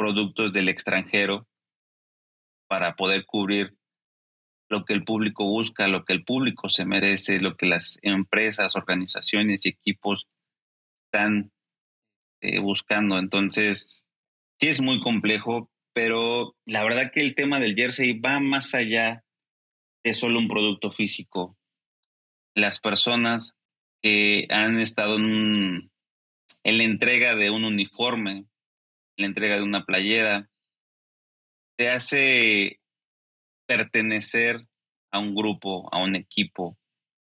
productos 0.00 0.50
del 0.54 0.70
extranjero 0.70 1.46
para 2.70 2.96
poder 2.96 3.26
cubrir 3.26 3.76
lo 4.70 4.86
que 4.86 4.94
el 4.94 5.04
público 5.04 5.44
busca, 5.44 5.88
lo 5.88 6.06
que 6.06 6.14
el 6.14 6.24
público 6.24 6.70
se 6.70 6.86
merece, 6.86 7.38
lo 7.38 7.54
que 7.54 7.66
las 7.66 7.98
empresas, 8.00 8.76
organizaciones 8.76 9.66
y 9.66 9.68
equipos 9.68 10.26
están 11.04 11.52
eh, 12.40 12.60
buscando. 12.60 13.18
Entonces, 13.18 14.06
sí 14.58 14.68
es 14.68 14.80
muy 14.80 15.00
complejo, 15.00 15.70
pero 15.92 16.56
la 16.64 16.82
verdad 16.82 17.12
que 17.12 17.20
el 17.20 17.34
tema 17.34 17.60
del 17.60 17.74
jersey 17.74 18.18
va 18.18 18.40
más 18.40 18.74
allá 18.74 19.22
de 20.02 20.14
solo 20.14 20.38
un 20.38 20.48
producto 20.48 20.92
físico. 20.92 21.58
Las 22.54 22.80
personas 22.80 23.54
que 24.02 24.46
han 24.48 24.80
estado 24.80 25.16
en, 25.16 25.90
la 26.64 26.84
entrega 26.84 27.34
de 27.36 27.50
un 27.50 27.64
uniforme, 27.64 28.46
la 29.20 29.26
entrega 29.26 29.56
de 29.56 29.62
una 29.62 29.84
playera, 29.84 30.48
te 31.76 31.88
hace 31.88 32.80
pertenecer 33.66 34.66
a 35.12 35.18
un 35.18 35.34
grupo, 35.34 35.88
a 35.94 35.98
un 35.98 36.16
equipo. 36.16 36.76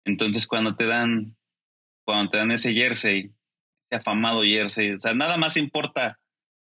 Entonces 0.06 0.48
cuando 0.48 0.76
te 0.76 0.86
dan, 0.86 1.36
cuando 2.06 2.32
te 2.32 2.38
dan 2.38 2.52
ese 2.52 2.74
jersey, 2.74 3.32
ese 3.90 4.00
afamado 4.00 4.44
jersey, 4.44 4.92
o 4.92 5.00
sea, 5.00 5.14
nada 5.14 5.38
más 5.38 5.58
importa 5.58 6.20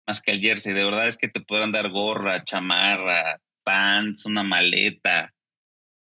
más 0.08 0.22
que 0.22 0.32
el 0.32 0.42
jersey. 0.42 0.74
De 0.74 0.84
verdad 0.84 1.08
es 1.08 1.18
que 1.18 1.30
te 1.30 1.42
podrán 1.42 1.72
dar 1.72 1.90
gorra, 1.90 2.44
chamarra, 2.44 3.40
pants, 3.64 4.26
una 4.26 4.44
maleta, 4.44 5.34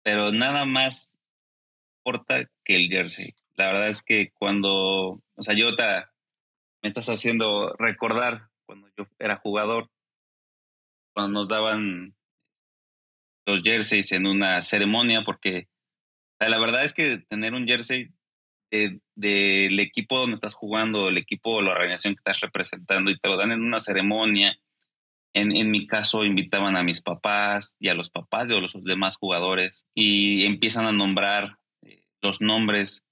pero 0.03 0.31
nada 0.31 0.65
más 0.65 1.15
importa 1.99 2.49
que 2.63 2.75
el 2.75 2.89
jersey. 2.89 3.33
La 3.55 3.67
verdad 3.67 3.89
es 3.89 4.01
que 4.01 4.31
cuando, 4.33 5.21
o 5.35 5.41
sea, 5.41 5.53
yo 5.53 5.75
te, 5.75 5.83
me 6.81 6.89
estás 6.89 7.07
haciendo 7.07 7.75
recordar 7.77 8.49
cuando 8.65 8.89
yo 8.97 9.07
era 9.19 9.37
jugador, 9.37 9.89
cuando 11.13 11.39
nos 11.39 11.47
daban 11.47 12.15
los 13.45 13.61
jerseys 13.61 14.11
en 14.11 14.25
una 14.25 14.61
ceremonia, 14.61 15.23
porque 15.25 15.67
la 16.39 16.59
verdad 16.59 16.83
es 16.83 16.93
que 16.93 17.19
tener 17.29 17.53
un 17.53 17.67
jersey 17.67 18.09
del 19.15 19.79
equipo 19.79 20.17
donde 20.17 20.33
estás 20.33 20.55
jugando, 20.55 21.09
el 21.09 21.17
equipo 21.17 21.51
o 21.51 21.61
la 21.61 21.71
organización 21.71 22.15
que 22.15 22.19
estás 22.19 22.41
representando 22.41 23.11
y 23.11 23.19
te 23.19 23.29
lo 23.29 23.37
dan 23.37 23.51
en 23.51 23.61
una 23.61 23.79
ceremonia. 23.79 24.57
En, 25.35 25.55
en 25.55 25.71
mi 25.71 25.87
caso, 25.87 26.23
invitaban 26.23 26.75
a 26.75 26.83
mis 26.83 27.01
papás 27.01 27.75
y 27.79 27.89
a 27.89 27.93
los 27.93 28.09
papás 28.09 28.49
de 28.49 28.59
los 28.59 28.73
demás 28.83 29.17
jugadores 29.17 29.87
y 29.95 30.45
empiezan 30.45 30.85
a 30.85 30.91
nombrar 30.91 31.57
eh, 31.81 32.03
los 32.21 32.41
nombres 32.41 33.03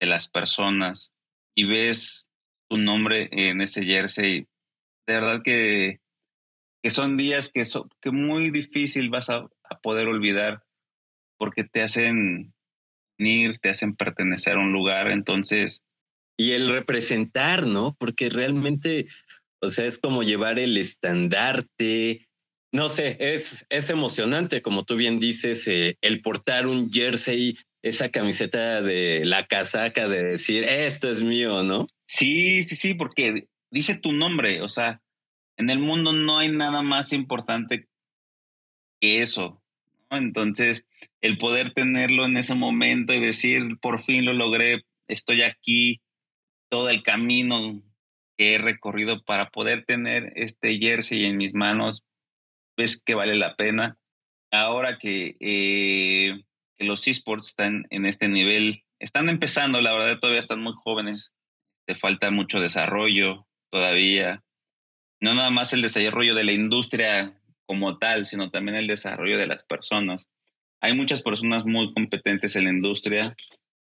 de 0.00 0.06
las 0.06 0.28
personas 0.28 1.14
y 1.56 1.64
ves 1.64 2.28
tu 2.68 2.76
nombre 2.76 3.28
en 3.32 3.60
ese 3.60 3.84
jersey, 3.84 4.46
de 5.06 5.14
verdad 5.14 5.42
que, 5.42 6.00
que 6.82 6.90
son 6.90 7.16
días 7.16 7.50
que, 7.52 7.64
son 7.64 7.88
que 8.00 8.10
muy 8.10 8.50
difícil 8.50 9.10
vas 9.10 9.30
a, 9.30 9.48
a 9.64 9.78
poder 9.80 10.08
olvidar 10.08 10.64
porque 11.38 11.64
te 11.64 11.82
hacen 11.82 12.54
ir, 13.18 13.58
te 13.58 13.70
hacen 13.70 13.94
pertenecer 13.96 14.54
a 14.54 14.60
un 14.60 14.72
lugar, 14.72 15.10
entonces... 15.10 15.82
Y 16.36 16.52
el 16.52 16.68
representar, 16.68 17.64
¿no? 17.64 17.94
Porque 17.96 18.28
realmente, 18.28 19.06
o 19.60 19.70
sea, 19.70 19.86
es 19.86 19.96
como 19.96 20.24
llevar 20.24 20.58
el 20.58 20.76
estandarte, 20.76 22.26
no 22.72 22.88
sé, 22.88 23.16
es, 23.20 23.64
es 23.68 23.88
emocionante, 23.88 24.60
como 24.60 24.84
tú 24.84 24.96
bien 24.96 25.20
dices, 25.20 25.68
eh, 25.68 25.96
el 26.00 26.22
portar 26.22 26.66
un 26.66 26.90
jersey, 26.90 27.56
esa 27.84 28.08
camiseta 28.08 28.82
de 28.82 29.22
la 29.24 29.46
casaca 29.46 30.08
de 30.08 30.24
decir, 30.24 30.64
esto 30.64 31.08
es 31.08 31.22
mío, 31.22 31.62
¿no? 31.62 31.86
Sí, 32.08 32.64
sí, 32.64 32.74
sí, 32.74 32.94
porque 32.94 33.46
dice 33.74 33.98
tu 33.98 34.12
nombre, 34.12 34.62
o 34.62 34.68
sea, 34.68 35.02
en 35.56 35.68
el 35.68 35.80
mundo 35.80 36.12
no 36.12 36.38
hay 36.38 36.48
nada 36.48 36.80
más 36.82 37.12
importante 37.12 37.88
que 39.00 39.20
eso. 39.20 39.60
Entonces, 40.10 40.86
el 41.20 41.38
poder 41.38 41.74
tenerlo 41.74 42.24
en 42.24 42.36
ese 42.36 42.54
momento 42.54 43.12
y 43.12 43.18
decir, 43.18 43.76
por 43.80 44.00
fin 44.00 44.26
lo 44.26 44.32
logré, 44.32 44.84
estoy 45.08 45.42
aquí, 45.42 46.00
todo 46.70 46.88
el 46.88 47.02
camino 47.02 47.82
que 48.38 48.54
he 48.54 48.58
recorrido 48.58 49.24
para 49.24 49.50
poder 49.50 49.84
tener 49.84 50.32
este 50.36 50.78
jersey 50.78 51.24
en 51.24 51.36
mis 51.36 51.52
manos, 51.54 52.04
ves 52.76 53.02
que 53.02 53.14
vale 53.14 53.34
la 53.34 53.56
pena. 53.56 53.98
Ahora 54.52 54.98
que, 54.98 55.34
eh, 55.40 56.44
que 56.78 56.84
los 56.84 57.08
esports 57.08 57.48
están 57.48 57.86
en 57.90 58.06
este 58.06 58.28
nivel, 58.28 58.84
están 59.00 59.28
empezando, 59.28 59.80
la 59.80 59.92
verdad 59.92 60.20
todavía 60.20 60.38
están 60.38 60.60
muy 60.60 60.74
jóvenes, 60.76 61.34
te 61.86 61.96
falta 61.96 62.30
mucho 62.30 62.60
desarrollo 62.60 63.48
todavía. 63.74 64.44
No 65.20 65.34
nada 65.34 65.50
más 65.50 65.72
el 65.72 65.82
desarrollo 65.82 66.36
de 66.36 66.44
la 66.44 66.52
industria 66.52 67.36
como 67.66 67.98
tal, 67.98 68.24
sino 68.24 68.52
también 68.52 68.76
el 68.76 68.86
desarrollo 68.86 69.36
de 69.36 69.48
las 69.48 69.64
personas. 69.64 70.30
Hay 70.80 70.94
muchas 70.94 71.22
personas 71.22 71.64
muy 71.64 71.92
competentes 71.92 72.54
en 72.54 72.64
la 72.64 72.70
industria, 72.70 73.34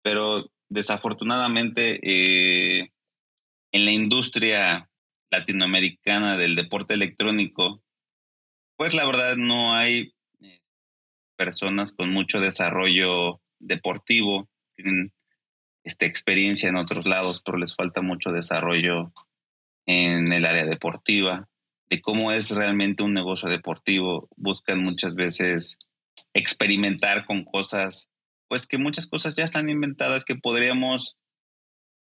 pero 0.03 0.51
desafortunadamente 0.69 2.01
eh, 2.03 2.91
en 3.71 3.85
la 3.85 3.93
industria 3.93 4.91
latinoamericana 5.31 6.37
del 6.37 6.57
deporte 6.57 6.95
electrónico, 6.95 7.81
pues 8.77 8.93
la 8.93 9.07
verdad 9.07 9.37
no 9.37 9.77
hay 9.77 10.15
eh, 10.41 10.63
personas 11.37 11.93
con 11.93 12.11
mucho 12.11 12.41
desarrollo 12.41 13.41
deportivo, 13.61 14.49
tienen 14.75 15.13
esta 15.85 16.07
experiencia 16.07 16.69
en 16.69 16.77
otros 16.77 17.07
lados, 17.07 17.41
pero 17.45 17.57
les 17.57 17.77
falta 17.77 18.03
mucho 18.03 18.33
desarrollo 18.33 19.13
en 19.87 20.33
el 20.33 20.45
área 20.45 20.67
deportiva 20.67 21.49
de 21.89 22.01
cómo 22.01 22.33
es 22.33 22.51
realmente 22.51 23.03
un 23.03 23.15
negocio 23.15 23.49
deportivo. 23.49 24.29
Buscan 24.37 24.83
muchas 24.83 25.15
veces 25.15 25.79
experimentar 26.35 27.25
con 27.27 27.45
cosas, 27.45 28.11
pues 28.49 28.67
que 28.67 28.79
muchas 28.79 29.07
cosas 29.07 29.37
ya 29.37 29.45
están 29.45 29.69
inventadas 29.69 30.25
que 30.25 30.35
podríamos 30.35 31.17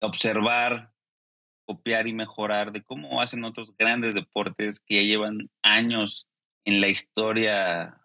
observar, 0.01 0.91
copiar 1.67 2.09
y 2.09 2.13
mejorar 2.13 2.73
de 2.73 2.83
cómo 2.83 3.21
hacen 3.21 3.45
otros 3.45 3.73
grandes 3.79 4.15
deportes 4.15 4.81
que 4.81 4.97
ya 4.97 5.03
llevan 5.03 5.51
años 5.63 6.27
en 6.65 6.81
la 6.81 6.89
historia, 6.89 7.97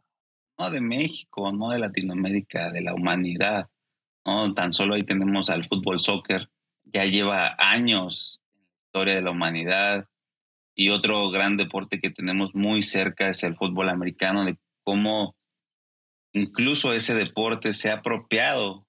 no 0.57 0.69
de 0.69 0.81
México, 0.81 1.51
no 1.51 1.69
de 1.69 1.79
Latinoamérica, 1.79 2.71
de 2.71 2.81
la 2.81 2.93
humanidad. 2.93 3.69
¿no? 4.25 4.53
Tan 4.53 4.71
solo 4.71 4.95
ahí 4.95 5.03
tenemos 5.03 5.49
al 5.49 5.67
fútbol 5.67 5.99
soccer, 5.99 6.49
ya 6.83 7.05
lleva 7.05 7.55
años 7.57 8.41
historia 8.95 9.15
de 9.15 9.21
la 9.21 9.31
humanidad 9.31 10.07
y 10.73 10.89
otro 10.89 11.29
gran 11.29 11.57
deporte 11.57 11.99
que 11.99 12.11
tenemos 12.11 12.55
muy 12.55 12.81
cerca 12.81 13.27
es 13.27 13.43
el 13.43 13.57
fútbol 13.57 13.89
americano, 13.89 14.45
de 14.45 14.57
cómo 14.85 15.35
incluso 16.31 16.93
ese 16.93 17.13
deporte 17.13 17.73
se 17.73 17.89
ha 17.89 17.95
apropiado 17.95 18.87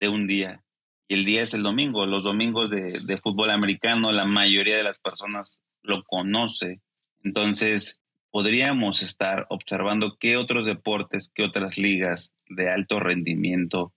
de 0.00 0.08
un 0.08 0.26
día. 0.26 0.62
Y 1.06 1.14
el 1.16 1.26
día 1.26 1.42
es 1.42 1.52
el 1.52 1.62
domingo. 1.62 2.06
Los 2.06 2.24
domingos 2.24 2.70
de, 2.70 3.20
fútbol 3.22 3.50
americano, 3.50 4.10
la 4.10 4.24
mayoría 4.24 4.78
de 4.78 4.84
las 4.84 4.98
personas 4.98 5.60
lo 5.82 6.02
conoce. 6.04 6.80
Entonces, 7.22 8.00
podríamos 8.30 9.02
estar 9.02 9.44
observando 9.50 10.16
qué 10.18 10.38
otros 10.38 10.64
deportes, 10.64 11.30
qué 11.34 11.44
otras 11.44 11.76
ligas 11.76 12.32
de 12.48 12.70
alto 12.70 13.00
rendimiento 13.00 13.92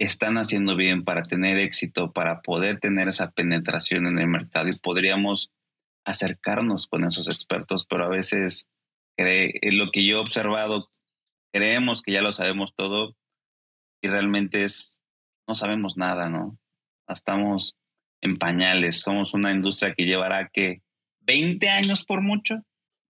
están 0.00 0.38
haciendo 0.38 0.76
bien 0.76 1.04
para 1.04 1.22
tener 1.22 1.58
éxito, 1.58 2.12
para 2.12 2.40
poder 2.40 2.80
tener 2.80 3.06
esa 3.06 3.32
penetración 3.32 4.06
en 4.06 4.18
el 4.18 4.28
mercado 4.28 4.68
y 4.68 4.78
podríamos 4.78 5.52
acercarnos 6.06 6.88
con 6.88 7.04
esos 7.04 7.28
expertos, 7.28 7.86
pero 7.86 8.06
a 8.06 8.08
veces 8.08 8.66
lo 9.18 9.90
que 9.92 10.06
yo 10.06 10.16
he 10.16 10.20
observado, 10.20 10.88
creemos 11.52 12.00
que 12.00 12.12
ya 12.12 12.22
lo 12.22 12.32
sabemos 12.32 12.74
todo 12.74 13.14
y 14.02 14.08
realmente 14.08 14.64
es, 14.64 15.02
no 15.46 15.54
sabemos 15.54 15.98
nada, 15.98 16.30
¿no? 16.30 16.58
Estamos 17.06 17.76
en 18.22 18.38
pañales, 18.38 19.02
somos 19.02 19.34
una 19.34 19.52
industria 19.52 19.94
que 19.94 20.06
llevará 20.06 20.48
que 20.50 20.80
20 21.20 21.68
años 21.68 22.04
por 22.04 22.22
mucho. 22.22 22.62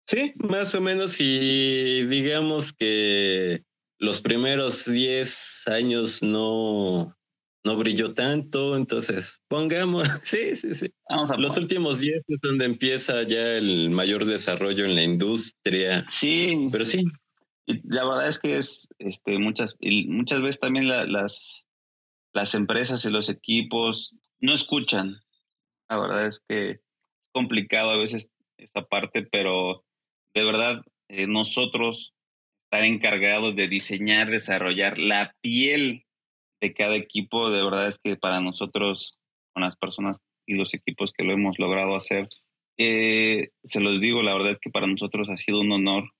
Sí, 0.06 0.32
más 0.36 0.74
o 0.74 0.80
menos, 0.80 1.20
y 1.20 2.04
digamos 2.06 2.72
que 2.72 3.62
los 4.00 4.20
primeros 4.22 4.90
10 4.90 5.68
años 5.68 6.22
no, 6.22 7.14
no 7.64 7.76
brilló 7.76 8.14
tanto, 8.14 8.74
entonces 8.74 9.40
pongamos, 9.46 10.08
sí, 10.24 10.56
sí, 10.56 10.74
sí. 10.74 10.90
Vamos 11.08 11.30
a 11.30 11.36
Los 11.36 11.56
últimos 11.56 12.00
10 12.00 12.24
es 12.28 12.40
donde 12.40 12.64
empieza 12.64 13.22
ya 13.24 13.56
el 13.56 13.90
mayor 13.90 14.24
desarrollo 14.24 14.86
en 14.86 14.94
la 14.94 15.02
industria. 15.02 16.06
Sí. 16.08 16.68
Pero 16.72 16.84
sí. 16.84 17.04
la 17.66 18.04
verdad 18.06 18.28
es 18.28 18.38
que 18.38 18.56
es 18.56 18.88
este, 18.98 19.38
muchas, 19.38 19.76
muchas 20.08 20.40
veces 20.40 20.60
también 20.60 20.88
las, 20.88 21.66
las 22.32 22.54
empresas 22.54 23.04
y 23.04 23.10
los 23.10 23.28
equipos 23.28 24.14
no 24.40 24.54
escuchan. 24.54 25.20
La 25.90 25.98
verdad 25.98 26.26
es 26.26 26.40
que 26.48 26.70
es 26.70 26.80
complicado 27.32 27.90
a 27.90 27.98
veces 27.98 28.30
esta 28.56 28.86
parte, 28.86 29.28
pero 29.30 29.84
de 30.34 30.44
verdad 30.44 30.82
eh, 31.08 31.26
nosotros 31.26 32.14
estar 32.70 32.84
encargados 32.84 33.56
de 33.56 33.66
diseñar, 33.66 34.30
desarrollar 34.30 34.96
la 34.96 35.34
piel 35.40 36.04
de 36.60 36.72
cada 36.72 36.94
equipo, 36.94 37.50
de 37.50 37.64
verdad 37.64 37.88
es 37.88 37.98
que 37.98 38.14
para 38.14 38.40
nosotros, 38.40 39.18
con 39.52 39.64
las 39.64 39.74
personas 39.76 40.18
y 40.46 40.54
los 40.54 40.72
equipos 40.72 41.12
que 41.12 41.24
lo 41.24 41.32
hemos 41.32 41.58
logrado 41.58 41.96
hacer, 41.96 42.28
eh, 42.78 43.50
se 43.64 43.80
los 43.80 44.00
digo, 44.00 44.22
la 44.22 44.34
verdad 44.34 44.52
es 44.52 44.60
que 44.60 44.70
para 44.70 44.86
nosotros 44.86 45.30
ha 45.30 45.36
sido 45.36 45.60
un 45.62 45.72
honor 45.72 46.12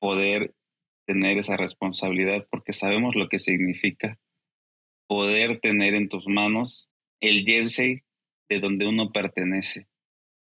poder 0.00 0.54
tener 1.06 1.36
esa 1.36 1.58
responsabilidad 1.58 2.46
porque 2.50 2.72
sabemos 2.72 3.14
lo 3.14 3.28
que 3.28 3.38
significa 3.38 4.18
poder 5.08 5.60
tener 5.60 5.94
en 5.94 6.08
tus 6.08 6.26
manos 6.26 6.88
el 7.20 7.44
jersey 7.44 8.00
de 8.48 8.60
donde 8.60 8.86
uno 8.86 9.12
pertenece. 9.12 9.88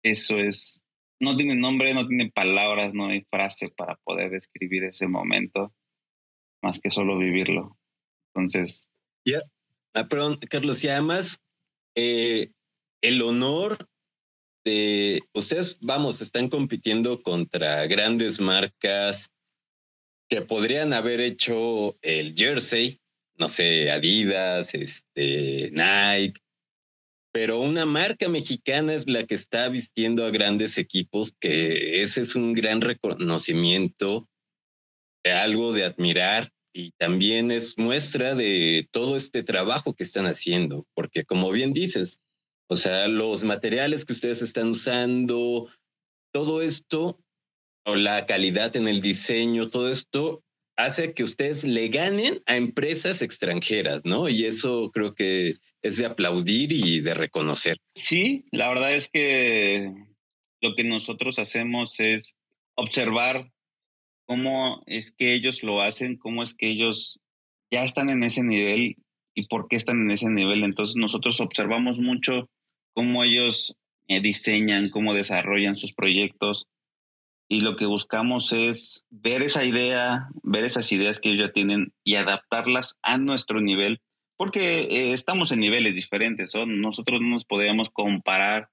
Eso 0.02 0.38
es, 0.38 0.82
no 1.20 1.36
tiene 1.36 1.56
nombre, 1.56 1.94
no 1.94 2.08
tiene 2.08 2.32
palabras, 2.32 2.94
no 2.94 3.08
hay 3.08 3.22
frase 3.30 3.70
para 3.70 3.96
poder 3.98 4.32
describir 4.32 4.84
ese 4.86 5.08
momento, 5.08 5.74
más 6.62 6.80
que 6.80 6.90
solo 6.90 7.18
vivirlo. 7.18 7.78
Entonces, 8.34 8.88
ya. 9.26 9.42
Ah, 9.94 10.08
perdón, 10.08 10.38
Carlos, 10.50 10.84
y 10.84 10.90
además 10.90 11.42
eh, 11.96 12.52
el 13.02 13.22
honor 13.22 13.78
de 14.64 15.22
ustedes, 15.34 15.80
vamos, 15.82 16.22
están 16.22 16.50
compitiendo 16.50 17.24
contra 17.24 17.88
grandes 17.88 18.40
marcas 18.40 19.32
que 20.30 20.42
podrían 20.42 20.94
haber 20.94 21.22
hecho 21.22 21.98
el 22.02 22.36
jersey, 22.36 23.00
no 23.38 23.48
sé, 23.48 23.90
Adidas, 23.92 24.74
este, 24.74 25.72
Nike, 25.72 26.42
pero 27.39 27.62
una 27.62 27.86
marca 27.86 28.28
mexicana 28.30 28.95
es 28.95 29.08
la 29.08 29.28
que 29.28 29.36
está 29.36 29.69
vistiendo 29.69 30.26
a 30.26 30.32
grandes 30.32 30.80
equipos, 30.80 31.36
que 31.39 32.02
ese 32.02 32.21
es 32.21 32.34
un 32.34 32.54
gran 32.54 32.82
reconocimiento, 32.82 34.28
algo 35.23 35.71
de 35.71 35.86
admirar 35.86 36.52
y 36.73 36.93
también 36.93 37.52
es 37.52 37.78
muestra 37.78 38.34
de 38.34 38.89
todo 38.89 39.15
este 39.15 39.43
trabajo 39.43 39.93
que 39.93 40.04
están 40.04 40.26
haciendo, 40.26 40.88
porque 40.95 41.26
como 41.26 41.52
bien 41.52 41.73
dices, 41.73 42.23
o 42.71 42.76
sea, 42.76 43.08
los 43.08 43.43
materiales 43.43 44.04
que 44.04 44.13
ustedes 44.13 44.41
están 44.41 44.69
usando, 44.69 45.69
todo 46.34 46.63
esto, 46.63 47.19
o 47.86 47.93
la 47.93 48.26
calidad 48.26 48.76
en 48.76 48.88
el 48.88 49.00
diseño, 49.00 49.69
todo 49.69 49.91
esto 49.91 50.41
hace 50.78 51.13
que 51.13 51.24
ustedes 51.24 51.63
le 51.63 51.90
ganen 51.90 52.42
a 52.46 52.56
empresas 52.56 53.22
extranjeras, 53.22 54.06
¿no? 54.06 54.30
Y 54.30 54.46
eso 54.46 54.92
creo 54.94 55.16
que 55.16 55.56
es 55.82 55.98
de 55.98 56.06
aplaudir 56.06 56.72
y 56.72 57.02
de 57.02 57.13
reconocer. 57.13 57.78
Sí, 57.96 58.46
la 58.52 58.70
verdad 58.70 58.94
es 58.94 59.10
que 59.10 59.92
lo 60.62 60.76
que 60.76 60.84
nosotros 60.84 61.40
hacemos 61.40 62.00
es 62.00 62.36
observar 62.76 63.52
cómo 64.28 64.84
es 64.86 65.16
que 65.16 65.34
ellos 65.34 65.63
lo 65.63 65.82
hacen, 65.82 66.18
cómo 66.18 66.44
es 66.44 66.54
que 66.54 66.70
ellos 66.70 67.20
ya 67.72 67.84
están 67.84 68.10
en 68.10 68.24
ese 68.24 68.44
nivel 68.44 68.98
y 69.34 69.48
por 69.48 69.68
qué 69.68 69.76
están 69.76 70.02
en 70.02 70.12
ese 70.12 70.30
nivel. 70.30 70.63
Entonces 70.63 70.96
nosotros 70.96 71.40
observamos 71.42 71.98
mucho 71.98 72.50
cómo 72.94 73.24
ellos 73.24 73.76
eh, 74.08 74.22
diseñan, 74.22 74.90
cómo 74.90 75.13
desarrollan 75.13 75.76
sus 75.76 75.94
proyectos. 75.94 76.68
Y 77.50 77.62
lo 77.62 77.76
que 77.78 77.86
buscamos 77.86 78.52
es 78.52 79.06
ver 79.10 79.42
esa 79.42 79.64
idea, 79.64 80.28
ver 80.44 80.66
esas 80.66 80.92
ideas 80.92 81.20
que 81.20 81.30
ellos 81.30 81.48
ya 81.48 81.54
tienen 81.54 81.94
y 82.04 82.16
adaptarlas 82.16 83.00
a 83.04 83.18
nuestro 83.18 83.62
nivel, 83.62 84.02
porque 84.38 84.82
eh, 84.82 85.14
estamos 85.14 85.52
en 85.52 85.62
niveles 85.62 85.96
diferentes. 85.96 86.54
Nosotros 86.56 87.22
no 87.22 87.30
nos 87.30 87.46
podemos 87.46 87.90
comparar 87.90 88.70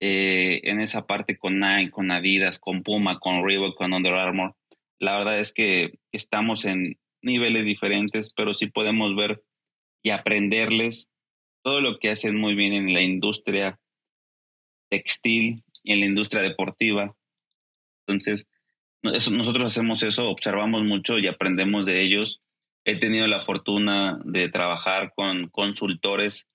eh, 0.00 0.60
en 0.64 0.80
esa 0.80 1.06
parte 1.06 1.38
con 1.38 1.60
Nike, 1.60 1.90
con 1.90 2.10
Adidas, 2.10 2.58
con 2.58 2.82
Puma, 2.82 3.18
con 3.18 3.46
Reebok, 3.46 3.76
con 3.76 3.92
Under 3.92 4.14
Armour. 4.14 4.54
La 4.98 5.16
verdad 5.16 5.38
es 5.38 5.52
que 5.54 5.98
estamos 6.12 6.64
en 6.64 6.98
niveles 7.22 7.64
diferentes, 7.64 8.32
pero 8.36 8.52
sí 8.54 8.66
podemos 8.66 9.16
ver 9.16 9.42
y 10.02 10.10
aprenderles 10.10 11.10
todo 11.62 11.80
lo 11.80 11.98
que 11.98 12.10
hacen 12.10 12.36
muy 12.36 12.54
bien 12.54 12.74
en 12.74 12.92
la 12.92 13.00
industria 13.00 13.80
textil 14.90 15.64
y 15.82 15.92
en 15.92 16.00
la 16.00 16.06
industria 16.06 16.42
deportiva. 16.42 17.16
Entonces, 18.06 18.46
nosotros 19.02 19.64
hacemos 19.64 20.02
eso, 20.02 20.28
observamos 20.28 20.82
mucho 20.82 21.18
y 21.18 21.26
aprendemos 21.26 21.86
de 21.86 22.02
ellos. 22.02 22.40
He 22.84 22.96
tenido 22.96 23.26
la 23.26 23.40
fortuna 23.40 24.20
de 24.24 24.48
trabajar 24.48 25.12
con 25.14 25.48
consultores 25.48 26.48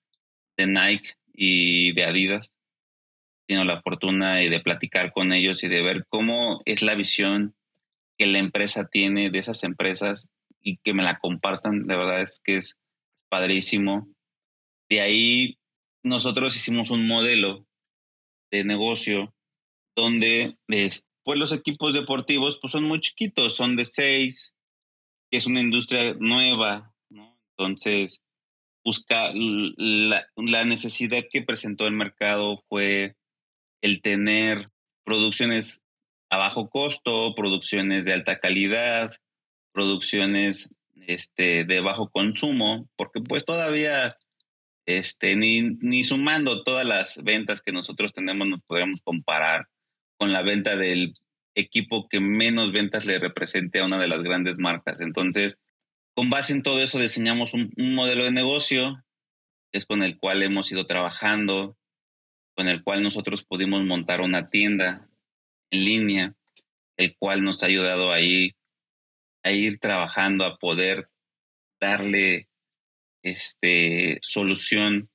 de 0.56 0.66
Nike 0.66 1.10
y 1.32 1.92
de 1.92 2.04
Adidas. 2.04 2.52
He 3.42 3.54
tenido 3.54 3.64
la 3.64 3.82
fortuna 3.82 4.36
de 4.36 4.60
platicar 4.60 5.12
con 5.12 5.32
ellos 5.32 5.62
y 5.64 5.68
de 5.68 5.82
ver 5.82 6.06
cómo 6.08 6.60
es 6.64 6.82
la 6.82 6.94
visión 6.94 7.54
que 8.18 8.26
la 8.26 8.38
empresa 8.38 8.88
tiene 8.88 9.30
de 9.30 9.38
esas 9.38 9.64
empresas 9.64 10.28
y 10.60 10.76
que 10.78 10.92
me 10.92 11.02
la 11.02 11.18
compartan. 11.18 11.86
De 11.86 11.96
verdad 11.96 12.20
es 12.20 12.40
que 12.44 12.56
es 12.56 12.76
padrísimo. 13.28 14.08
De 14.88 15.00
ahí 15.00 15.58
nosotros 16.02 16.56
hicimos 16.56 16.90
un 16.90 17.06
modelo 17.06 17.66
de 18.50 18.64
negocio 18.64 19.34
donde 19.96 20.56
pues 21.30 21.38
los 21.38 21.52
equipos 21.52 21.94
deportivos 21.94 22.58
pues 22.60 22.72
son 22.72 22.82
muy 22.82 23.00
chiquitos, 23.00 23.54
son 23.54 23.76
de 23.76 23.84
seis, 23.84 24.56
que 25.30 25.36
es 25.38 25.46
una 25.46 25.60
industria 25.60 26.16
nueva, 26.18 26.92
¿no? 27.08 27.38
Entonces, 27.56 28.20
busca 28.84 29.30
la, 29.32 30.64
necesidad 30.64 31.22
que 31.30 31.42
presentó 31.42 31.86
el 31.86 31.92
mercado 31.92 32.64
fue 32.68 33.14
el 33.80 34.02
tener 34.02 34.70
producciones 35.04 35.84
a 36.30 36.36
bajo 36.36 36.68
costo, 36.68 37.32
producciones 37.36 38.04
de 38.04 38.12
alta 38.12 38.40
calidad, 38.40 39.12
producciones 39.70 40.74
este, 41.06 41.64
de 41.64 41.78
bajo 41.78 42.10
consumo, 42.10 42.88
porque 42.96 43.20
pues 43.20 43.44
todavía 43.44 44.16
este, 44.84 45.36
ni, 45.36 45.62
ni 45.62 46.02
sumando 46.02 46.64
todas 46.64 46.84
las 46.84 47.22
ventas 47.22 47.62
que 47.62 47.70
nosotros 47.70 48.12
tenemos 48.12 48.48
nos 48.48 48.62
podemos 48.62 49.00
comparar 49.04 49.68
con 50.20 50.34
la 50.34 50.42
venta 50.42 50.76
del 50.76 51.14
equipo 51.54 52.06
que 52.06 52.20
menos 52.20 52.72
ventas 52.72 53.06
le 53.06 53.18
represente 53.18 53.80
a 53.80 53.86
una 53.86 53.98
de 53.98 54.06
las 54.06 54.22
grandes 54.22 54.58
marcas. 54.58 55.00
Entonces, 55.00 55.58
con 56.14 56.28
base 56.28 56.52
en 56.52 56.62
todo 56.62 56.82
eso 56.82 56.98
diseñamos 56.98 57.54
un, 57.54 57.72
modelo 57.78 58.24
de 58.24 58.30
negocio, 58.30 59.02
que 59.72 59.78
es 59.78 59.86
con 59.86 60.02
el 60.02 60.18
cual 60.18 60.42
hemos 60.42 60.70
ido 60.70 60.84
trabajando, 60.84 61.78
con 62.54 62.68
el 62.68 62.84
cual 62.84 63.02
nosotros 63.02 63.42
pudimos 63.42 63.82
montar 63.84 64.20
una 64.20 64.48
tienda 64.48 65.08
en 65.70 65.84
línea, 65.86 66.34
el 66.98 67.16
cual 67.16 67.42
nos 67.42 67.62
ha 67.62 67.66
ayudado 67.68 68.12
ahí 68.12 68.52
a 69.42 69.52
ir 69.52 69.78
trabajando, 69.78 70.44
a 70.44 70.58
poder 70.58 71.08
darle 71.80 72.50
este, 73.22 74.18
solución 74.20 75.08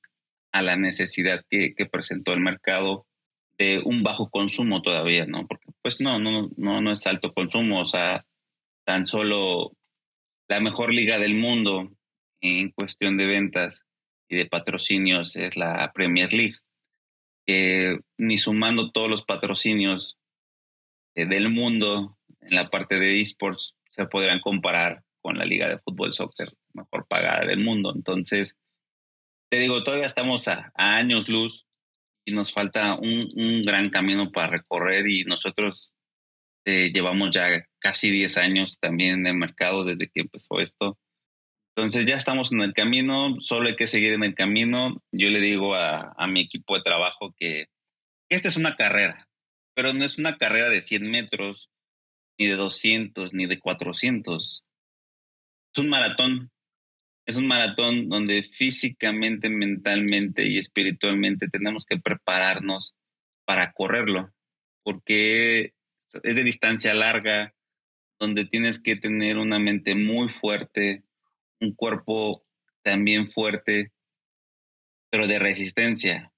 a 0.50 0.62
la 0.62 0.74
necesidad 0.74 1.44
que, 1.48 1.74
presentó 1.92 2.32
el 2.32 2.40
mercado 2.40 3.06
de 3.58 3.80
un 3.84 4.02
bajo 4.02 4.30
consumo 4.30 4.82
todavía, 4.82 5.26
¿no? 5.26 5.46
Porque 5.46 5.66
pues 5.82 6.00
no, 6.00 6.18
no, 6.18 6.50
no, 6.56 6.80
no 6.80 6.92
es 6.92 7.06
alto 7.06 7.32
consumo, 7.32 7.80
o 7.80 7.84
sea, 7.84 8.26
tan 8.84 9.06
solo 9.06 9.72
la 10.48 10.60
mejor 10.60 10.92
liga 10.92 11.18
del 11.18 11.34
mundo 11.34 11.90
en 12.40 12.70
cuestión 12.70 13.16
de 13.16 13.26
ventas 13.26 13.86
y 14.28 14.36
de 14.36 14.46
patrocinios 14.46 15.36
es 15.36 15.56
la 15.56 15.90
Premier 15.94 16.32
League. 16.32 16.56
ni 18.18 18.36
sumando 18.36 18.90
todos 18.90 19.08
los 19.08 19.22
patrocinios 19.22 20.18
eh, 21.14 21.26
del 21.26 21.48
mundo 21.48 22.18
en 22.40 22.54
la 22.54 22.68
parte 22.70 22.96
de 22.96 23.20
esports 23.20 23.74
se 23.88 24.06
podrían 24.06 24.40
comparar 24.40 25.02
con 25.22 25.38
la 25.38 25.44
liga 25.44 25.68
de 25.68 25.78
fútbol 25.78 26.12
soccer 26.12 26.48
mejor 26.74 27.06
pagada 27.08 27.46
del 27.46 27.58
mundo. 27.58 27.92
Entonces, 27.94 28.58
te 29.50 29.58
digo, 29.58 29.82
todavía 29.82 30.06
estamos 30.06 30.48
a, 30.48 30.72
años 30.74 31.28
luz 31.28 31.65
y 32.26 32.34
nos 32.34 32.52
falta 32.52 32.98
un, 32.98 33.28
un, 33.36 33.62
gran 33.62 33.88
camino 33.88 34.32
para 34.32 34.50
recorrer 34.50 35.08
y 35.08 35.24
nosotros 35.24 35.92
eh, 36.66 36.90
llevamos 36.92 37.30
ya 37.30 37.64
casi 37.78 38.10
10 38.10 38.36
años 38.38 38.76
también 38.80 39.20
en 39.20 39.26
el 39.28 39.36
mercado 39.36 39.84
desde 39.84 40.08
que 40.08 40.22
empezó 40.22 40.60
esto. 40.60 40.98
Entonces 41.76 42.04
ya 42.04 42.16
estamos 42.16 42.52
en 42.52 42.62
el 42.62 42.74
camino, 42.74 43.36
solo 43.40 43.68
hay 43.68 43.76
que 43.76 43.86
seguir 43.86 44.12
en 44.12 44.24
el 44.24 44.34
camino. 44.34 45.00
Yo 45.12 45.28
le 45.28 45.40
digo 45.40 45.76
a, 45.76 46.14
a 46.18 46.26
mi 46.26 46.40
equipo 46.40 46.76
de 46.76 46.82
trabajo 46.82 47.32
que 47.38 47.66
esta 48.28 48.48
es 48.48 48.56
una 48.56 48.74
carrera, 48.74 49.28
pero 49.74 49.92
no 49.92 50.04
es 50.04 50.18
una 50.18 50.36
carrera 50.36 50.68
de 50.68 50.80
100 50.80 51.08
metros, 51.08 51.70
ni 52.38 52.48
de 52.48 52.56
200, 52.56 53.34
ni 53.34 53.46
de 53.46 53.60
400. 53.60 54.64
Es 55.74 55.80
un 55.80 55.88
maratón 55.88 56.50
es 57.26 57.36
un 57.36 57.48
maratón 57.48 58.08
donde 58.08 58.42
físicamente, 58.42 59.48
mentalmente 59.48 60.46
y 60.46 60.58
espiritualmente 60.58 61.48
tenemos 61.48 61.84
que 61.84 61.98
prepararnos 61.98 62.94
para 63.44 63.72
correrlo, 63.72 64.32
porque 64.84 65.74
es 66.22 66.36
de 66.36 66.44
distancia 66.44 66.94
larga, 66.94 67.52
donde 68.18 68.46
tienes 68.46 68.80
que 68.80 68.94
tener 68.94 69.38
una 69.38 69.58
mente 69.58 69.96
muy 69.96 70.28
fuerte, 70.28 71.02
un 71.60 71.74
cuerpo 71.74 72.44
también 72.82 73.28
fuerte, 73.28 73.92
pero 75.10 75.26
de 75.26 75.40
resistencia 75.40 76.32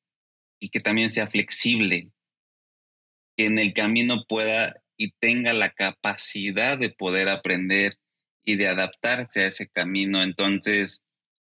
y 0.58 0.70
que 0.70 0.80
también 0.80 1.10
sea 1.10 1.26
flexible, 1.26 2.10
que 3.36 3.44
en 3.44 3.58
el 3.58 3.74
camino 3.74 4.24
pueda 4.26 4.82
y 4.96 5.12
tenga 5.12 5.52
la 5.52 5.72
capacidad 5.72 6.78
de 6.78 6.90
poder 6.90 7.28
aprender 7.28 7.92
y 8.48 8.56
de 8.56 8.66
adaptarse 8.66 9.42
a 9.42 9.46
ese 9.48 9.68
camino. 9.68 10.22
Entonces, 10.22 11.02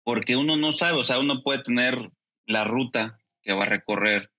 porque 0.03 0.35
uno 0.35 0.57
no 0.57 0.73
sabe, 0.73 0.99
o 0.99 1.05
sea, 1.05 1.21
uno 1.21 1.45
puede 1.45 1.63
tener 1.63 2.11
la 2.45 2.65
ruta 2.65 3.21
que 3.41 3.53
va 3.53 3.63
a 3.63 3.69
recorrer, 3.69 4.33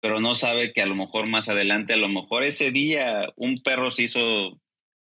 pero 0.00 0.18
no 0.18 0.34
sabe 0.34 0.72
que 0.72 0.82
a 0.82 0.86
lo 0.86 0.96
mejor 0.96 1.28
más 1.28 1.48
adelante, 1.48 1.92
a 1.92 1.96
lo 1.96 2.08
mejor 2.08 2.42
ese 2.42 2.72
día 2.72 3.32
un 3.36 3.62
perro 3.62 3.92
se 3.92 4.02
hizo 4.02 4.60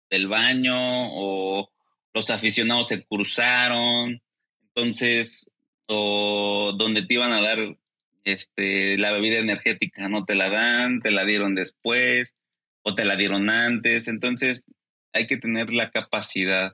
del 0.09 0.27
baño 0.27 0.73
o 0.75 1.69
los 2.15 2.31
aficionados 2.31 2.87
se 2.87 3.05
cruzaron, 3.05 4.23
entonces, 4.69 5.51
o 5.85 6.73
donde 6.75 7.03
te 7.03 7.13
iban 7.13 7.31
a 7.31 7.41
dar 7.41 7.77
este, 8.23 8.97
la 8.97 9.11
bebida 9.11 9.37
energética 9.37 10.09
no 10.09 10.25
te 10.25 10.33
la 10.33 10.49
dan, 10.49 10.99
te 10.99 11.11
la 11.11 11.25
dieron 11.25 11.53
después 11.53 12.35
o 12.81 12.95
te 12.95 13.05
la 13.05 13.17
dieron 13.17 13.51
antes, 13.51 14.07
entonces 14.07 14.65
hay 15.13 15.27
que 15.27 15.37
tener 15.37 15.71
la 15.71 15.91
capacidad 15.91 16.73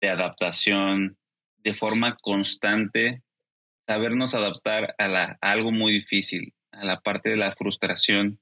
de 0.00 0.08
adaptación 0.08 1.16
de 1.58 1.74
forma 1.74 2.16
constante, 2.16 3.22
sabernos 3.86 4.34
adaptar 4.34 4.94
a, 4.98 5.08
la, 5.08 5.38
algo 5.40 5.72
muy 5.72 5.92
difícil, 5.92 6.52
a 6.72 6.84
la 6.84 7.00
parte 7.00 7.30
de 7.30 7.36
la 7.36 7.54
frustración, 7.56 8.38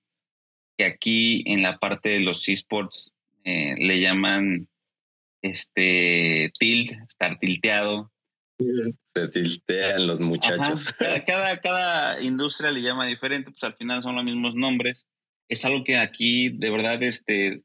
que 0.77 0.85
aquí 0.85 1.44
en 1.46 1.62
la 1.62 1.79
parte 1.79 2.11
de 2.11 2.20
los 2.20 2.48
esports 2.48 3.14
eh, 3.44 3.75
le 3.79 4.01
llaman 4.01 4.68
este 5.42 6.53
tilt, 6.59 6.92
estar 7.07 7.38
tilteado. 7.38 8.11
Se 9.14 9.29
tiltean 9.29 10.07
los 10.07 10.20
muchachos. 10.20 10.92
Cada, 11.27 11.61
cada, 11.61 12.22
industria 12.22 12.70
le 12.70 12.81
llama 12.81 13.07
diferente, 13.07 13.51
pues 13.51 13.63
al 13.65 13.75
final 13.75 14.02
son 14.02 14.15
los 14.15 14.25
mismos 14.25 14.54
nombres. 14.54 15.06
Es 15.48 15.65
algo 15.65 15.83
que 15.85 15.98
aquí 15.98 16.48
de 16.48 16.71
verdad 16.71 17.02
este, 17.02 17.63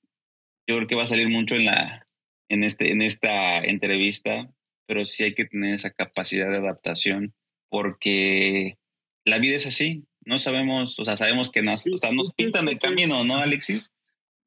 yo 0.67 0.75
creo 0.75 0.87
que 0.87 0.95
va 0.95 1.03
a 1.03 1.07
salir 1.07 1.29
mucho 1.29 1.55
en, 1.55 1.65
la, 1.65 2.07
en, 2.49 2.63
este, 2.63 2.91
en 2.91 3.01
esta 3.01 3.59
entrevista, 3.59 4.51
pero 4.85 5.05
sí 5.05 5.23
hay 5.23 5.33
que 5.33 5.45
tener 5.45 5.75
esa 5.75 5.91
capacidad 5.91 6.49
de 6.49 6.57
adaptación 6.57 7.33
porque 7.69 8.77
la 9.25 9.39
vida 9.39 9.55
es 9.55 9.65
así. 9.65 10.05
No 10.25 10.39
sabemos, 10.39 10.99
o 10.99 11.05
sea, 11.05 11.15
sabemos 11.15 11.49
que 11.49 11.61
nos, 11.61 11.85
o 11.87 11.97
sea, 11.97 12.11
nos 12.11 12.33
pintan 12.33 12.67
el 12.67 12.79
camino, 12.79 13.23
¿no, 13.23 13.37
Alexis? 13.37 13.89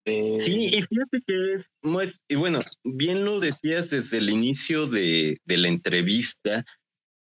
Sí, 0.05 0.67
y 0.67 0.83
fíjate 0.83 1.21
que 1.27 1.55
es 1.55 1.71
muy, 1.83 2.13
y 2.29 2.35
bueno, 2.35 2.61
bien 2.85 3.25
lo 3.25 3.39
decías 3.39 3.91
desde 3.91 4.19
el 4.19 4.31
inicio 4.31 4.87
de, 4.87 5.39
de 5.45 5.57
la 5.57 5.69
entrevista, 5.69 6.65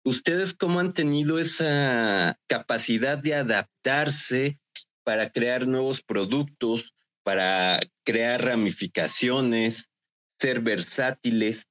¿ustedes 0.04 0.54
cómo 0.54 0.80
han 0.80 0.92
tenido 0.92 1.38
esa 1.38 2.38
capacidad 2.48 3.18
de 3.18 3.34
adaptarse 3.34 4.58
para 5.04 5.30
crear 5.30 5.66
nuevos 5.66 6.02
productos, 6.02 6.94
para 7.22 7.80
crear 8.04 8.44
ramificaciones, 8.44 9.90
ser 10.38 10.60
versátiles. 10.60 11.66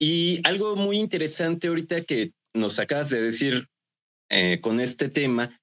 Y 0.00 0.40
algo 0.44 0.76
muy 0.76 0.98
interesante 0.98 1.68
ahorita 1.68 2.02
que 2.02 2.32
nos 2.54 2.78
acabas 2.78 3.10
de 3.10 3.20
decir 3.20 3.68
eh, 4.30 4.60
con 4.60 4.80
este 4.80 5.08
tema, 5.08 5.58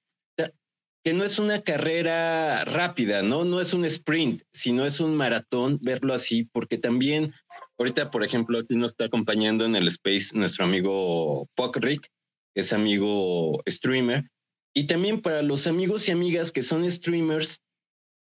que 1.04 1.12
no 1.12 1.22
es 1.24 1.38
una 1.38 1.60
carrera 1.60 2.64
rápida, 2.64 3.22
¿no? 3.22 3.44
No 3.44 3.60
es 3.60 3.74
un 3.74 3.84
sprint, 3.84 4.42
sino 4.54 4.86
es 4.86 5.00
un 5.00 5.14
maratón, 5.14 5.78
verlo 5.82 6.14
así, 6.14 6.44
porque 6.44 6.78
también 6.78 7.34
ahorita, 7.78 8.10
por 8.10 8.24
ejemplo, 8.24 8.58
aquí 8.58 8.74
nos 8.74 8.92
está 8.92 9.04
acompañando 9.04 9.66
en 9.66 9.76
el 9.76 9.86
space 9.88 10.36
nuestro 10.36 10.64
amigo 10.64 11.46
Rick, 11.74 12.08
que 12.54 12.62
es 12.62 12.72
amigo 12.72 13.62
streamer, 13.68 14.30
y 14.74 14.86
también 14.86 15.20
para 15.20 15.42
los 15.42 15.66
amigos 15.66 16.08
y 16.08 16.12
amigas 16.12 16.52
que 16.52 16.62
son 16.62 16.90
streamers 16.90 17.60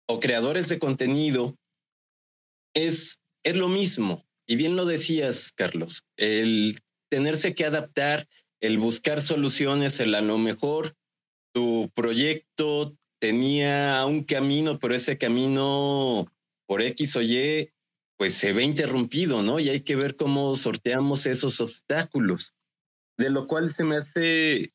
o 0.08 0.20
creadores 0.20 0.70
de 0.70 0.80
contenido, 0.80 1.58
es, 2.74 3.22
es 3.44 3.56
lo 3.56 3.68
mismo. 3.68 4.26
Y 4.46 4.56
bien 4.56 4.76
lo 4.76 4.86
decías, 4.86 5.52
Carlos, 5.52 6.04
el 6.18 6.80
tenerse 7.10 7.56
que 7.56 7.66
adaptar, 7.66 8.28
el 8.62 8.78
buscar 8.78 9.22
soluciones, 9.22 10.00
el 10.00 10.16
a 10.16 10.22
lo 10.22 10.38
mejor 10.38 10.96
tu 11.54 11.92
proyecto 11.94 12.98
tenía 13.20 14.06
un 14.06 14.24
camino, 14.24 14.80
pero 14.80 14.96
ese 14.96 15.18
camino 15.18 16.28
por 16.68 16.82
X 16.82 17.16
o 17.16 17.22
Y, 17.22 17.72
pues 18.18 18.34
se 18.34 18.54
ve 18.54 18.64
interrumpido, 18.64 19.42
¿no? 19.42 19.60
Y 19.60 19.70
hay 19.70 19.82
que 19.82 19.96
ver 19.96 20.16
cómo 20.16 20.56
sorteamos 20.56 21.26
esos 21.26 21.62
obstáculos, 21.62 22.54
de 23.18 23.30
lo 23.30 23.48
cual 23.48 23.74
se 23.76 23.84
me 23.84 23.98
hace 23.98 24.74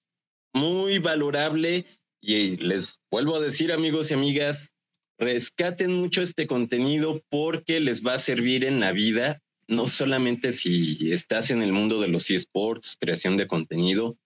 muy 0.55 0.99
valorable 0.99 1.87
y 2.21 2.57
les 2.57 3.01
vuelvo 3.11 3.37
a 3.37 3.41
decir, 3.41 3.73
amigos 3.73 4.11
y 4.11 4.15
amigas, 4.15 4.77
rescaten 5.19 5.93
mucho 5.93 6.23
este 6.23 6.47
contenido 6.47 7.23
porque 7.29 7.81
les 7.81 8.07
va 8.07 8.15
a 8.15 8.19
servir 8.19 8.65
en 8.65 8.81
la 8.81 8.93
vida, 8.93 9.43
no 9.67 9.87
solamente 9.87 10.53
si 10.53 11.13
estás 11.13 11.51
en 11.51 11.63
el 11.63 11.73
mundo 11.73 12.01
de 12.01 12.09
los 12.09 12.31
eSports, 12.31 12.97
creación 12.99 13.37
de 13.37 13.49
contenido, 13.49 14.17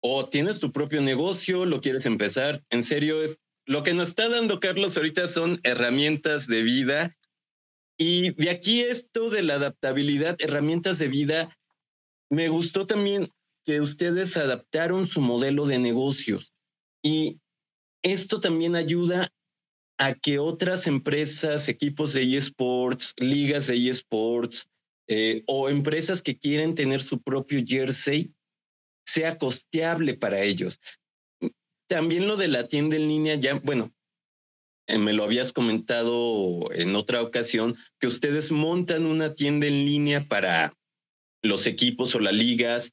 o 0.00 0.28
tienes 0.28 0.60
tu 0.60 0.70
propio 0.70 1.00
negocio, 1.00 1.64
lo 1.64 1.80
quieres 1.80 2.06
empezar. 2.06 2.62
En 2.70 2.82
serio, 2.82 3.22
es 3.22 3.40
lo 3.66 3.82
que 3.82 3.94
nos 3.94 4.10
está 4.10 4.28
dando 4.28 4.60
Carlos 4.60 4.96
ahorita 4.96 5.26
son 5.28 5.60
herramientas 5.62 6.46
de 6.46 6.62
vida. 6.62 7.16
Y 7.96 8.32
de 8.32 8.50
aquí 8.50 8.82
esto 8.82 9.30
de 9.30 9.42
la 9.42 9.54
adaptabilidad, 9.54 10.36
herramientas 10.40 10.98
de 10.98 11.08
vida, 11.08 11.56
me 12.28 12.48
gustó 12.48 12.86
también 12.86 13.30
que 13.64 13.80
ustedes 13.80 14.36
adaptaron 14.36 15.06
su 15.06 15.20
modelo 15.20 15.66
de 15.66 15.78
negocios. 15.78 16.52
Y 17.02 17.38
esto 18.02 18.40
también 18.40 18.76
ayuda 18.76 19.32
a 19.98 20.14
que 20.14 20.38
otras 20.38 20.86
empresas, 20.86 21.68
equipos 21.68 22.12
de 22.14 22.36
eSports, 22.36 23.14
ligas 23.18 23.68
de 23.68 23.88
eSports 23.88 24.68
eh, 25.08 25.42
o 25.46 25.68
empresas 25.68 26.22
que 26.22 26.36
quieren 26.36 26.74
tener 26.74 27.02
su 27.02 27.20
propio 27.22 27.62
jersey 27.64 28.32
sea 29.04 29.38
costeable 29.38 30.14
para 30.14 30.40
ellos. 30.42 30.80
También 31.88 32.26
lo 32.26 32.36
de 32.36 32.48
la 32.48 32.68
tienda 32.68 32.96
en 32.96 33.08
línea, 33.08 33.34
ya, 33.34 33.54
bueno, 33.54 33.92
eh, 34.86 34.98
me 34.98 35.12
lo 35.12 35.24
habías 35.24 35.52
comentado 35.52 36.72
en 36.72 36.96
otra 36.96 37.22
ocasión, 37.22 37.76
que 38.00 38.06
ustedes 38.06 38.50
montan 38.50 39.06
una 39.06 39.32
tienda 39.32 39.66
en 39.66 39.84
línea 39.84 40.26
para 40.26 40.74
los 41.42 41.66
equipos 41.66 42.14
o 42.14 42.20
las 42.20 42.34
ligas. 42.34 42.92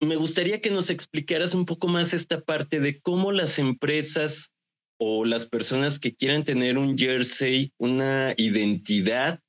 Me 0.00 0.16
gustaría 0.16 0.60
que 0.60 0.70
nos 0.70 0.90
explicaras 0.90 1.54
un 1.54 1.64
poco 1.64 1.88
más 1.88 2.12
esta 2.12 2.40
parte 2.40 2.80
de 2.80 3.00
cómo 3.00 3.32
las 3.32 3.58
empresas 3.58 4.52
o 4.98 5.24
las 5.24 5.46
personas 5.46 5.98
que 5.98 6.14
quieran 6.14 6.44
tener 6.44 6.76
un 6.76 6.98
jersey, 6.98 7.72
una 7.78 8.34
identidad, 8.36 9.40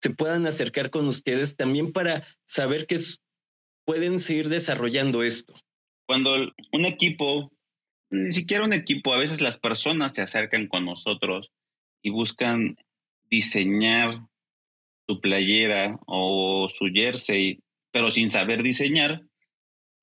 se 0.00 0.10
puedan 0.10 0.46
acercar 0.46 0.90
con 0.90 1.06
ustedes 1.06 1.56
también 1.56 1.92
para 1.92 2.26
saber 2.44 2.86
que 2.86 2.96
pueden 3.84 4.20
seguir 4.20 4.48
desarrollando 4.48 5.22
esto? 5.22 5.54
Cuando 6.06 6.52
un 6.72 6.84
equipo, 6.84 7.52
ni 8.10 8.32
siquiera 8.32 8.64
un 8.64 8.72
equipo, 8.72 9.12
a 9.12 9.18
veces 9.18 9.40
las 9.40 9.58
personas 9.58 10.12
se 10.14 10.22
acercan 10.22 10.68
con 10.68 10.84
nosotros 10.84 11.50
y 12.02 12.10
buscan 12.10 12.76
diseñar 13.30 14.20
su 15.08 15.20
playera 15.20 15.98
o 16.06 16.68
su 16.70 16.86
jersey, 16.92 17.60
pero 17.90 18.10
sin 18.10 18.30
saber 18.30 18.62
diseñar, 18.62 19.22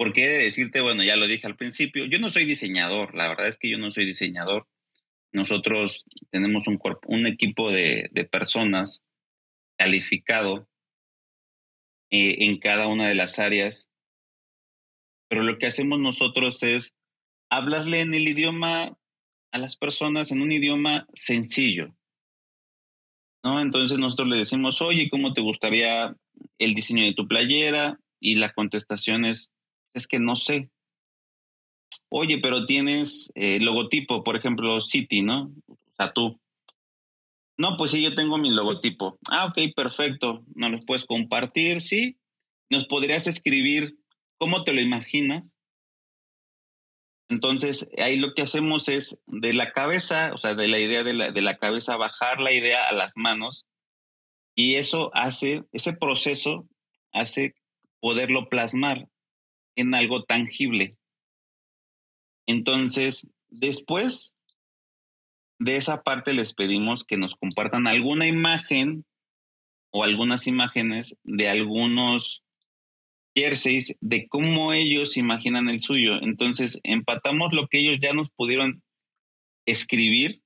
porque 0.01 0.25
he 0.25 0.29
de 0.29 0.43
decirte, 0.45 0.81
bueno, 0.81 1.03
ya 1.03 1.15
lo 1.15 1.27
dije 1.27 1.45
al 1.45 1.55
principio, 1.55 2.05
yo 2.05 2.17
no 2.17 2.31
soy 2.31 2.45
diseñador, 2.45 3.13
la 3.13 3.27
verdad 3.27 3.47
es 3.47 3.59
que 3.59 3.69
yo 3.69 3.77
no 3.77 3.91
soy 3.91 4.07
diseñador. 4.07 4.67
Nosotros 5.31 6.05
tenemos 6.31 6.65
un, 6.65 6.79
un 7.05 7.27
equipo 7.27 7.71
de, 7.71 8.09
de 8.11 8.25
personas 8.25 9.03
calificado 9.77 10.67
eh, 12.09 12.45
en 12.45 12.57
cada 12.57 12.87
una 12.87 13.09
de 13.09 13.13
las 13.13 13.37
áreas. 13.37 13.91
Pero 15.29 15.43
lo 15.43 15.59
que 15.59 15.67
hacemos 15.67 15.99
nosotros 15.99 16.63
es 16.63 16.95
hablarle 17.51 17.99
en 17.99 18.15
el 18.15 18.27
idioma 18.27 18.97
a 19.51 19.57
las 19.59 19.77
personas, 19.77 20.31
en 20.31 20.41
un 20.41 20.51
idioma 20.51 21.05
sencillo. 21.13 21.95
¿no? 23.43 23.61
Entonces 23.61 23.99
nosotros 23.99 24.29
le 24.29 24.37
decimos, 24.37 24.81
oye, 24.81 25.11
¿cómo 25.11 25.33
te 25.33 25.41
gustaría 25.41 26.15
el 26.57 26.73
diseño 26.73 27.05
de 27.05 27.13
tu 27.13 27.27
playera? 27.27 27.99
Y 28.19 28.33
la 28.33 28.51
contestación 28.51 29.25
es, 29.25 29.50
es 29.93 30.07
que 30.07 30.19
no 30.19 30.35
sé. 30.35 30.69
Oye, 32.09 32.39
pero 32.39 32.65
tienes 32.65 33.31
el 33.35 33.63
logotipo, 33.63 34.23
por 34.23 34.35
ejemplo, 34.35 34.81
City, 34.81 35.21
¿no? 35.21 35.51
O 35.67 35.77
sea, 35.95 36.11
tú. 36.13 36.39
No, 37.57 37.77
pues 37.77 37.91
sí, 37.91 38.01
yo 38.01 38.15
tengo 38.15 38.37
mi 38.37 38.49
logotipo. 38.49 39.17
Ah, 39.29 39.45
ok, 39.45 39.73
perfecto. 39.75 40.43
¿Nos 40.55 40.71
lo 40.71 40.79
puedes 40.81 41.05
compartir? 41.05 41.81
Sí. 41.81 42.17
¿Nos 42.69 42.85
podrías 42.85 43.27
escribir 43.27 43.97
cómo 44.37 44.63
te 44.63 44.73
lo 44.73 44.81
imaginas? 44.81 45.57
Entonces, 47.29 47.89
ahí 47.97 48.17
lo 48.17 48.33
que 48.33 48.41
hacemos 48.41 48.89
es 48.89 49.17
de 49.27 49.53
la 49.53 49.71
cabeza, 49.71 50.31
o 50.33 50.37
sea, 50.37 50.53
de 50.53 50.67
la 50.67 50.79
idea 50.79 51.03
de 51.03 51.13
la, 51.13 51.31
de 51.31 51.41
la 51.41 51.57
cabeza, 51.57 51.95
bajar 51.95 52.41
la 52.41 52.51
idea 52.51 52.89
a 52.89 52.93
las 52.93 53.13
manos 53.15 53.65
y 54.55 54.75
eso 54.75 55.11
hace, 55.13 55.63
ese 55.71 55.93
proceso 55.93 56.67
hace 57.13 57.55
poderlo 58.01 58.49
plasmar 58.49 59.07
en 59.75 59.93
algo 59.93 60.23
tangible. 60.23 60.97
Entonces, 62.47 63.27
después 63.49 64.35
de 65.59 65.75
esa 65.75 66.01
parte 66.01 66.33
les 66.33 66.53
pedimos 66.53 67.05
que 67.05 67.17
nos 67.17 67.35
compartan 67.35 67.87
alguna 67.87 68.27
imagen 68.27 69.05
o 69.91 70.03
algunas 70.03 70.47
imágenes 70.47 71.17
de 71.23 71.49
algunos 71.49 72.43
jerseys 73.35 73.95
de 74.01 74.27
cómo 74.27 74.73
ellos 74.73 75.17
imaginan 75.17 75.69
el 75.69 75.81
suyo. 75.81 76.21
Entonces, 76.21 76.79
empatamos 76.83 77.53
lo 77.53 77.67
que 77.67 77.79
ellos 77.79 77.99
ya 78.01 78.13
nos 78.13 78.29
pudieron 78.29 78.81
escribir, 79.65 80.41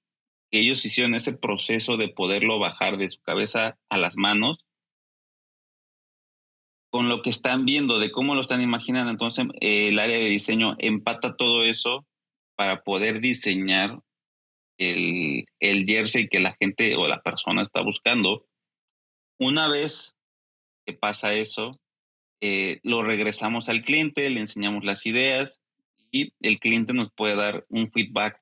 que 0.52 0.60
ellos 0.60 0.86
hicieron 0.86 1.16
ese 1.16 1.34
proceso 1.34 1.98
de 1.98 2.10
poderlo 2.10 2.60
bajar 2.60 2.98
de 2.98 3.10
su 3.10 3.22
cabeza 3.22 3.78
a 3.90 3.98
las 3.98 4.18
manos, 4.18 4.65
con 6.96 7.10
lo 7.10 7.22
que 7.22 7.30
están 7.30 7.66
viendo, 7.66 8.00
de 8.00 8.10
cómo 8.10 8.36
lo 8.36 8.40
están 8.40 8.62
imaginando. 8.62 9.12
Entonces, 9.12 9.48
el 9.60 10.00
área 10.00 10.18
de 10.18 10.30
diseño 10.30 10.78
empata 10.80 11.36
todo 11.36 11.66
eso 11.66 12.08
para 12.56 12.84
poder 12.84 13.20
diseñar 13.20 14.00
el, 14.78 15.44
el 15.60 15.86
jersey 15.86 16.30
que 16.30 16.40
la 16.40 16.56
gente 16.58 16.96
o 16.96 17.06
la 17.06 17.22
persona 17.22 17.62
está 17.62 17.82
buscando. 17.82 18.46
Una 19.38 19.68
vez 19.68 20.18
que 20.86 20.94
pasa 20.94 21.34
eso, 21.34 21.82
eh, 22.40 22.80
lo 22.82 23.04
regresamos 23.04 23.68
al 23.68 23.82
cliente, 23.82 24.30
le 24.30 24.40
enseñamos 24.40 24.86
las 24.86 25.06
ideas 25.06 25.62
y 26.12 26.32
el 26.40 26.62
cliente 26.62 26.94
nos 26.94 27.12
puede 27.12 27.36
dar 27.36 27.66
un 27.68 27.92
feedback 27.92 28.42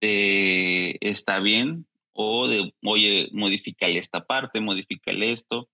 está 0.00 1.38
bien 1.38 1.86
o 2.12 2.48
de, 2.48 2.74
oye, 2.82 3.28
modifícale 3.30 4.00
esta 4.00 4.26
parte, 4.26 4.58
modifícale 4.58 5.30
esto. 5.30 5.68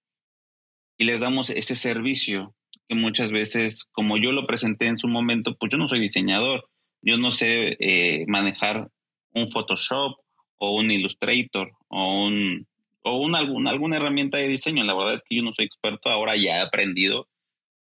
Y 1.00 1.04
les 1.04 1.18
damos 1.18 1.48
ese 1.48 1.76
servicio 1.76 2.54
que 2.86 2.94
muchas 2.94 3.32
veces, 3.32 3.86
como 3.90 4.18
yo 4.18 4.32
lo 4.32 4.46
presenté 4.46 4.84
en 4.84 4.98
su 4.98 5.08
momento, 5.08 5.56
pues 5.56 5.72
yo 5.72 5.78
no 5.78 5.88
soy 5.88 5.98
diseñador, 5.98 6.68
yo 7.00 7.16
no 7.16 7.30
sé 7.30 7.78
eh, 7.80 8.26
manejar 8.28 8.90
un 9.32 9.50
Photoshop 9.50 10.18
o 10.58 10.76
un 10.76 10.90
Illustrator 10.90 11.72
o, 11.88 12.26
un, 12.26 12.66
o 13.02 13.16
una, 13.16 13.38
alguna, 13.38 13.70
alguna 13.70 13.96
herramienta 13.96 14.36
de 14.36 14.48
diseño. 14.48 14.84
La 14.84 14.94
verdad 14.94 15.14
es 15.14 15.22
que 15.26 15.36
yo 15.36 15.42
no 15.42 15.54
soy 15.54 15.64
experto, 15.64 16.10
ahora 16.10 16.36
ya 16.36 16.58
he 16.58 16.60
aprendido, 16.60 17.28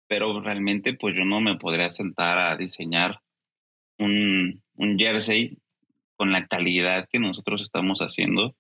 pero 0.06 0.40
realmente 0.40 0.94
pues 0.94 1.16
yo 1.16 1.24
no 1.24 1.40
me 1.40 1.58
podría 1.58 1.90
sentar 1.90 2.38
a 2.38 2.56
diseñar 2.56 3.18
un, 3.98 4.62
un 4.76 4.96
jersey 4.96 5.58
con 6.14 6.30
la 6.30 6.46
calidad 6.46 7.08
que 7.10 7.18
nosotros 7.18 7.62
estamos 7.62 7.98
haciendo 7.98 8.54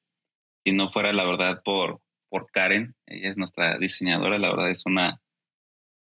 si 0.64 0.72
no 0.72 0.90
fuera 0.90 1.12
la 1.12 1.24
verdad 1.24 1.62
por, 1.64 2.00
por 2.32 2.50
Karen. 2.50 2.94
Ella 3.04 3.28
es 3.28 3.36
nuestra 3.36 3.76
diseñadora, 3.76 4.38
la 4.38 4.48
verdad 4.48 4.70
es 4.70 4.86
una 4.86 5.20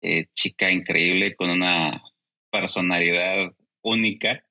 eh, 0.02 0.26
chica 0.34 0.70
increíble 0.70 1.34
con 1.34 1.48
una 1.48 2.02
personalidad 2.50 3.54
única 3.80 4.44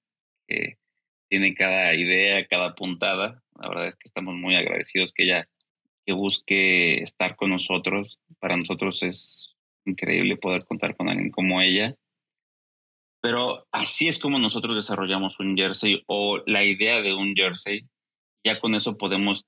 tiene 1.30 1.54
cada 1.54 1.94
idea, 1.94 2.46
cada 2.48 2.76
puntada. 2.76 3.42
La 3.60 3.70
verdad 3.70 3.88
es 3.90 3.96
que 3.96 4.08
estamos 4.08 4.36
muy 4.36 4.56
agradecidos 4.56 5.14
que 5.14 5.24
ella 5.24 5.48
que 6.06 6.14
busque 6.14 7.04
estar 7.04 7.36
con 7.36 7.52
nosotros. 7.52 8.20
Para 8.40 8.58
nosotros 8.58 9.04
es 9.04 9.56
increíble 9.86 10.38
poder 10.38 10.66
contar 10.66 10.96
con 10.96 11.08
alguien 11.08 11.30
como 11.30 11.62
ella. 11.62 11.96
Pero 13.22 13.68
así 13.72 14.08
es 14.08 14.18
como 14.18 14.40
nosotros 14.40 14.76
desarrollamos 14.76 15.40
un 15.40 15.56
jersey 15.56 16.04
o 16.08 16.42
la 16.46 16.64
idea 16.64 17.02
de 17.02 17.14
un 17.14 17.36
jersey. 17.36 17.88
Ya 18.44 18.60
con 18.60 18.74
eso 18.74 18.98
podemos 18.98 19.46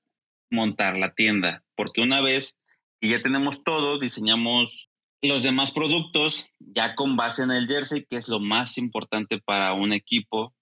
montar 0.52 0.96
la 0.96 1.14
tienda, 1.14 1.64
porque 1.76 2.00
una 2.00 2.20
vez 2.20 2.56
que 3.00 3.08
ya 3.08 3.22
tenemos 3.22 3.64
todo, 3.64 3.98
diseñamos 3.98 4.88
los 5.22 5.42
demás 5.42 5.70
productos 5.70 6.46
ya 6.58 6.94
con 6.94 7.16
base 7.16 7.42
en 7.42 7.52
el 7.52 7.66
jersey, 7.66 8.04
que 8.08 8.16
es 8.16 8.28
lo 8.28 8.40
más 8.40 8.76
importante 8.78 9.38
para 9.38 9.72
un 9.72 9.92
equipo. 9.92 10.54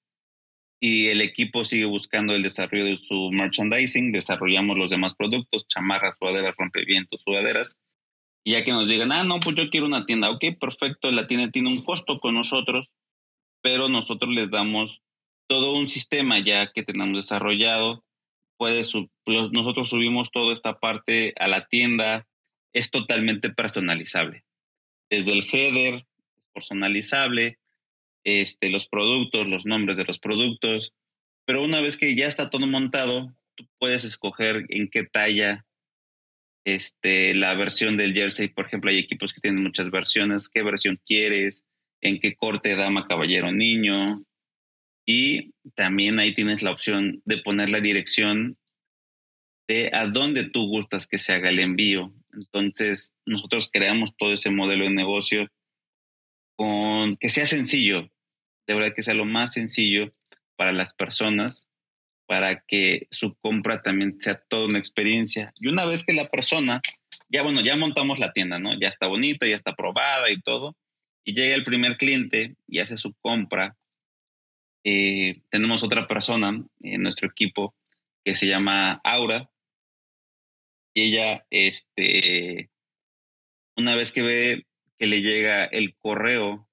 Y 0.83 1.09
el 1.09 1.21
equipo 1.21 1.65
sigue 1.65 1.85
buscando 1.85 2.35
el 2.35 2.43
desarrollo 2.43 2.87
de 2.87 2.99
su 2.99 3.31
merchandising, 3.33 4.13
desarrollamos 4.13 4.79
los 4.79 4.91
demás 4.91 5.15
productos, 5.15 5.67
chamarras, 5.69 6.17
sudaderas, 6.19 6.55
rompevientos, 6.57 7.21
sudaderas. 7.23 7.77
Y 8.45 8.53
ya 8.53 8.65
que 8.65 8.73
nos 8.73 8.89
digan, 8.89 9.13
ah, 9.13 9.25
no, 9.25 9.41
pues 9.41 9.57
yo 9.57 9.69
quiero 9.69 9.87
una 9.87 10.07
tienda, 10.07 10.31
ok, 10.31 10.43
perfecto, 10.59 11.11
la 11.11 11.27
tienda 11.27 11.51
tiene 11.51 11.69
un 11.69 11.83
costo 11.83 12.19
con 12.19 12.35
nosotros, 12.35 12.91
pero 13.63 13.91
nosotros 13.91 14.31
les 14.33 14.51
damos 14.51 15.03
todo 15.49 15.73
un 15.75 15.89
sistema 15.89 16.39
ya 16.39 16.73
que 16.73 16.83
tenemos 16.83 17.15
desarrollado. 17.15 18.05
Puede 18.61 18.83
nosotros 19.27 19.89
subimos 19.89 20.31
toda 20.31 20.53
esta 20.53 20.79
parte 20.79 21.33
a 21.41 21.49
la 21.49 21.67
tienda, 21.67 22.27
es 22.75 22.91
totalmente 22.91 23.49
personalizable 23.49 24.45
desde 25.11 25.33
el 25.33 25.45
header, 25.53 26.07
personalizable, 26.55 27.59
este, 28.25 28.71
los 28.71 28.87
productos, 28.87 29.49
los 29.49 29.67
nombres 29.67 29.99
de 29.99 30.05
los 30.05 30.19
productos, 30.19 30.95
pero 31.45 31.65
una 31.65 31.81
vez 31.81 31.97
que 31.97 32.15
ya 32.15 32.29
está 32.29 32.49
todo 32.49 32.67
montado, 32.67 33.35
tú 33.57 33.67
puedes 33.79 34.05
escoger 34.05 34.67
en 34.69 34.89
qué 34.89 35.03
talla 35.05 35.67
este, 36.65 37.35
la 37.35 37.55
versión 37.55 37.97
del 37.97 38.15
jersey. 38.15 38.49
Por 38.49 38.67
ejemplo, 38.67 38.91
hay 38.91 38.99
equipos 38.99 39.33
que 39.33 39.41
tienen 39.41 39.63
muchas 39.63 39.91
versiones, 39.91 40.49
qué 40.49 40.63
versión 40.63 41.01
quieres, 41.05 41.65
en 42.01 42.21
qué 42.21 42.37
corte, 42.37 42.77
dama, 42.77 43.09
caballero, 43.09 43.51
niño. 43.51 44.23
Y 45.13 45.55
también 45.75 46.21
ahí 46.21 46.37
tienes 46.37 46.63
la 46.63 46.71
opción 46.71 47.21
de 47.25 47.39
poner 47.39 47.69
la 47.69 47.81
dirección 47.81 48.57
de 49.67 49.91
a 49.93 50.07
dónde 50.07 50.49
tú 50.49 50.69
gustas 50.69 51.09
que 51.09 51.19
se 51.19 51.33
haga 51.33 51.49
el 51.49 51.59
envío. 51.59 52.15
Entonces, 52.33 53.13
nosotros 53.27 53.71
creamos 53.73 54.17
todo 54.17 54.33
ese 54.33 54.51
modelo 54.51 54.85
de 54.85 54.93
negocio 54.93 55.49
con 56.55 57.17
que 57.17 57.29
sea 57.29 57.45
sencillo, 57.47 58.09
de 58.69 58.75
verdad 58.75 58.95
que 58.95 59.03
sea 59.03 59.15
lo 59.15 59.25
más 59.25 59.55
sencillo 59.55 60.15
para 60.55 60.71
las 60.71 60.95
personas, 60.95 61.69
para 62.29 62.61
que 62.61 63.09
su 63.11 63.35
compra 63.35 63.83
también 63.83 64.21
sea 64.21 64.41
toda 64.49 64.67
una 64.67 64.79
experiencia. 64.79 65.53
Y 65.57 65.67
una 65.67 65.87
vez 65.87 66.07
que 66.07 66.13
la 66.13 66.29
persona, 66.29 66.83
ya 67.29 67.43
bueno, 67.43 67.63
ya 67.63 67.75
montamos 67.75 68.21
la 68.21 68.33
tienda, 68.33 68.61
¿no? 68.61 68.79
Ya 68.79 68.87
está 68.87 69.09
bonita, 69.09 69.45
ya 69.45 69.57
está 69.57 69.75
probada 69.75 70.31
y 70.31 70.41
todo, 70.41 70.77
y 71.25 71.35
llega 71.35 71.57
el 71.57 71.65
primer 71.65 71.97
cliente 71.97 72.55
y 72.69 72.79
hace 72.79 72.97
su 72.97 73.13
compra, 73.15 73.77
eh, 74.85 75.43
tenemos 75.51 75.83
otra 75.83 76.07
persona 76.07 76.65
en 76.81 77.03
nuestro 77.03 77.29
equipo 77.29 77.75
que 78.25 78.35
se 78.35 78.47
llama 78.47 79.01
Aura, 79.05 79.51
y 80.95 81.03
ella, 81.03 81.47
este, 81.51 82.71
una 83.77 83.95
vez 83.95 84.13
que 84.13 84.23
ve 84.23 84.67
que 84.99 85.07
le 85.07 85.23
llega 85.23 85.65
el 85.65 85.97
correo 85.97 86.69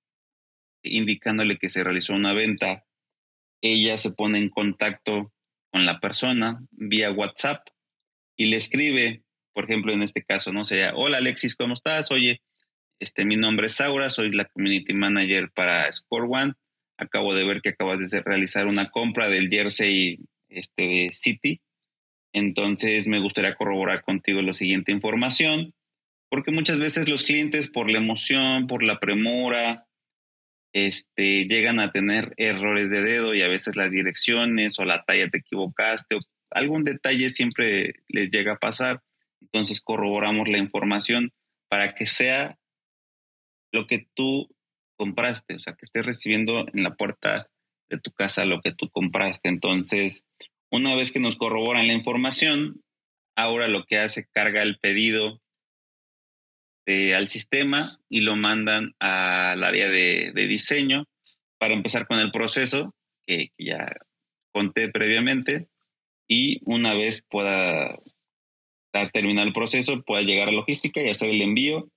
indicándole 0.84 1.58
que 1.58 1.70
se 1.70 1.84
realizó 1.84 2.14
una 2.14 2.34
venta, 2.34 2.86
ella 3.62 3.98
se 3.98 4.12
pone 4.12 4.40
en 4.40 4.50
contacto 4.50 5.34
con 5.72 5.86
la 5.86 6.00
persona 6.00 6.66
vía 6.72 7.12
WhatsApp 7.12 7.68
y 8.36 8.46
le 8.48 8.58
escribe, 8.58 9.24
por 9.54 9.66
ejemplo, 9.66 9.94
en 9.94 10.04
este 10.04 10.24
caso, 10.24 10.52
no 10.52 10.66
sé, 10.66 10.90
hola 10.94 11.18
Alexis, 11.18 11.56
¿cómo 11.56 11.74
estás? 11.74 12.12
Oye, 12.12 12.42
este, 13.00 13.26
mi 13.26 13.36
nombre 13.36 13.68
es 13.68 13.74
Saura, 13.74 14.10
soy 14.10 14.32
la 14.32 14.46
community 14.46 14.94
manager 14.94 15.52
para 15.52 15.92
Score 15.92 16.28
One. 16.30 16.54
Acabo 16.98 17.36
de 17.36 17.46
ver 17.46 17.62
que 17.62 17.70
acabas 17.70 18.10
de 18.10 18.22
realizar 18.22 18.66
una 18.66 18.90
compra 18.90 19.30
del 19.30 19.50
jersey 19.50 20.20
este, 20.50 21.10
City 21.12 21.62
entonces 22.38 23.08
me 23.08 23.20
gustaría 23.20 23.56
corroborar 23.56 24.04
contigo 24.04 24.44
la 24.44 24.54
siguiente 24.54 24.92
información, 24.92 25.74
porque 26.30 26.52
muchas 26.52 26.80
veces 26.80 27.10
los 27.10 27.24
clientes 27.24 27.68
por 27.68 27.90
la 27.90 27.98
emoción, 27.98 28.68
por 28.68 28.84
la 28.84 29.00
premura, 29.00 29.88
este, 30.72 31.46
llegan 31.46 31.80
a 31.80 31.92
tener 31.92 32.36
errores 32.38 32.92
de 32.92 33.02
dedo 33.02 33.34
y 33.34 33.42
a 33.42 33.48
veces 33.48 33.76
las 33.76 33.92
direcciones 33.92 34.78
o 34.78 34.86
la 34.86 35.04
talla 35.04 35.30
te 35.30 35.40
equivocaste 35.40 36.16
o 36.16 36.20
algún 36.52 36.84
detalle 36.84 37.32
siempre 37.32 37.96
les 38.08 38.30
llega 38.30 38.54
a 38.54 38.60
pasar. 38.60 39.02
Entonces 39.42 39.82
corroboramos 39.82 40.48
la 40.48 40.60
información 40.60 41.34
para 41.70 41.96
que 41.96 42.06
sea 42.06 42.60
lo 43.72 43.88
que 43.88 44.08
tú 44.14 44.48
compraste, 44.98 45.56
o 45.56 45.60
sea, 45.60 45.74
que 45.74 45.86
estés 45.86 46.06
recibiendo 46.06 46.66
en 46.74 46.84
la 46.84 46.96
puerta 46.96 47.48
de 47.90 48.00
tu 48.00 48.12
casa 48.12 48.46
lo 48.46 48.62
que 48.62 48.74
tú 48.74 48.90
compraste. 48.90 49.48
Entonces, 49.50 50.26
una 50.70 50.96
vez 50.96 51.12
que 51.12 51.20
nos 51.20 51.38
corroboran 51.38 51.88
la 51.88 51.94
información, 51.94 52.84
ahora 53.36 53.68
lo 53.68 53.86
que 53.86 54.00
hace 54.00 54.28
carga 54.34 54.64
el 54.64 54.78
pedido 54.80 55.40
eh, 56.86 57.16
al 57.16 57.28
sistema 57.28 57.84
y 58.10 58.22
lo 58.22 58.36
mandan 58.36 58.94
al 59.00 59.64
área 59.64 59.90
de, 59.90 60.32
diseño 60.34 61.06
para 61.58 61.74
empezar 61.74 62.08
con 62.08 62.20
el 62.20 62.32
proceso 62.32 62.96
que, 63.26 63.52
ya 63.58 63.96
conté 64.54 64.90
previamente 64.90 65.68
y 66.28 66.62
una 66.66 66.94
vez 66.94 67.24
pueda 67.30 68.00
terminar 69.14 69.46
el 69.46 69.54
proceso, 69.54 70.02
pueda 70.02 70.24
llegar 70.24 70.50
a 70.50 70.54
logística 70.54 71.02
y 71.02 71.10
hacer 71.10 71.30
el 71.30 71.42
envío. 71.42 71.90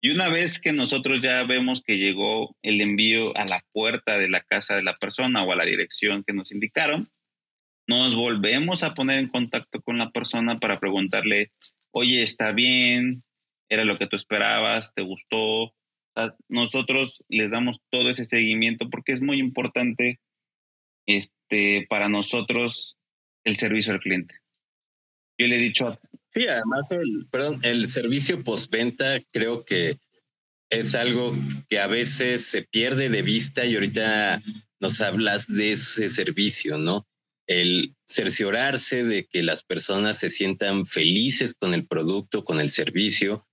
Y 0.00 0.10
una 0.10 0.28
vez 0.28 0.60
que 0.60 0.72
nosotros 0.72 1.22
ya 1.22 1.42
vemos 1.44 1.82
que 1.82 1.98
llegó 1.98 2.56
el 2.62 2.80
envío 2.80 3.36
a 3.36 3.44
la 3.46 3.60
puerta 3.72 4.16
de 4.16 4.28
la 4.28 4.42
casa 4.42 4.76
de 4.76 4.84
la 4.84 4.96
persona 4.96 5.42
o 5.42 5.52
a 5.52 5.56
la 5.56 5.64
dirección 5.64 6.22
que 6.24 6.32
nos 6.32 6.52
indicaron, 6.52 7.10
nos 7.88 8.14
volvemos 8.14 8.84
a 8.84 8.94
poner 8.94 9.18
en 9.18 9.28
contacto 9.28 9.80
con 9.82 9.98
la 9.98 10.10
persona 10.10 10.58
para 10.58 10.78
preguntarle, 10.78 11.52
oye, 11.90 12.22
está 12.22 12.52
bien, 12.52 13.24
era 13.68 13.84
lo 13.84 13.96
que 13.96 14.06
tú 14.06 14.14
esperabas, 14.14 14.94
te 14.94 15.02
gustó. 15.02 15.74
nosotros 16.48 17.24
les 17.28 17.50
damos 17.50 17.80
todo 17.90 18.10
ese 18.10 18.24
seguimiento 18.24 18.90
porque 18.90 19.12
es 19.12 19.20
muy 19.20 19.38
importante 19.38 20.20
este, 21.06 21.86
para 21.88 22.08
nosotros 22.08 22.98
el 23.44 23.56
servicio 23.56 23.94
al 23.94 24.00
cliente. 24.00 24.36
Yo 25.38 25.46
le 25.46 25.56
he 25.56 25.60
dicho 25.60 25.88
a... 25.88 26.00
Sí, 26.38 26.46
además, 26.46 26.84
el, 26.90 27.26
perdón, 27.32 27.58
el 27.64 27.88
servicio 27.88 28.44
postventa 28.44 29.20
creo 29.32 29.64
que 29.64 29.98
es 30.70 30.94
algo 30.94 31.34
que 31.68 31.80
a 31.80 31.88
veces 31.88 32.46
se 32.46 32.62
pierde 32.62 33.08
de 33.08 33.22
vista 33.22 33.64
y 33.64 33.74
ahorita 33.74 34.40
nos 34.78 35.00
hablas 35.00 35.48
de 35.48 35.72
ese 35.72 36.08
servicio, 36.08 36.78
¿no? 36.78 37.08
el 37.48 37.96
cerciorarse 38.06 39.02
de 39.02 39.26
que 39.26 39.42
las 39.42 39.64
personas 39.64 40.18
se 40.18 40.30
sientan 40.30 40.86
felices 40.86 41.54
con 41.54 41.74
el 41.74 41.88
producto, 41.88 42.44
con 42.44 42.60
el 42.60 42.70
servicio. 42.70 43.48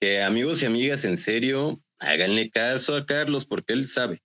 Que 0.00 0.22
amigos 0.22 0.62
y 0.62 0.66
amigas, 0.66 1.04
en 1.04 1.18
serio, 1.18 1.82
háganle 1.98 2.48
caso 2.48 2.96
a 2.96 3.04
Carlos 3.04 3.44
porque 3.44 3.74
él 3.74 3.86
sabe. 3.86 4.22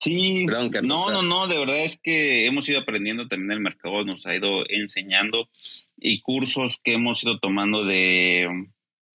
Sí, 0.00 0.46
no, 0.46 1.10
no, 1.10 1.22
no, 1.22 1.48
de 1.48 1.58
verdad 1.58 1.84
es 1.84 2.00
que 2.00 2.46
hemos 2.46 2.68
ido 2.68 2.78
aprendiendo 2.78 3.26
también 3.26 3.50
el 3.50 3.60
mercado, 3.60 4.04
nos 4.04 4.26
ha 4.26 4.36
ido 4.36 4.68
enseñando 4.68 5.48
y 5.96 6.20
cursos 6.20 6.78
que 6.84 6.92
hemos 6.92 7.24
ido 7.24 7.40
tomando 7.40 7.84
de, 7.84 8.68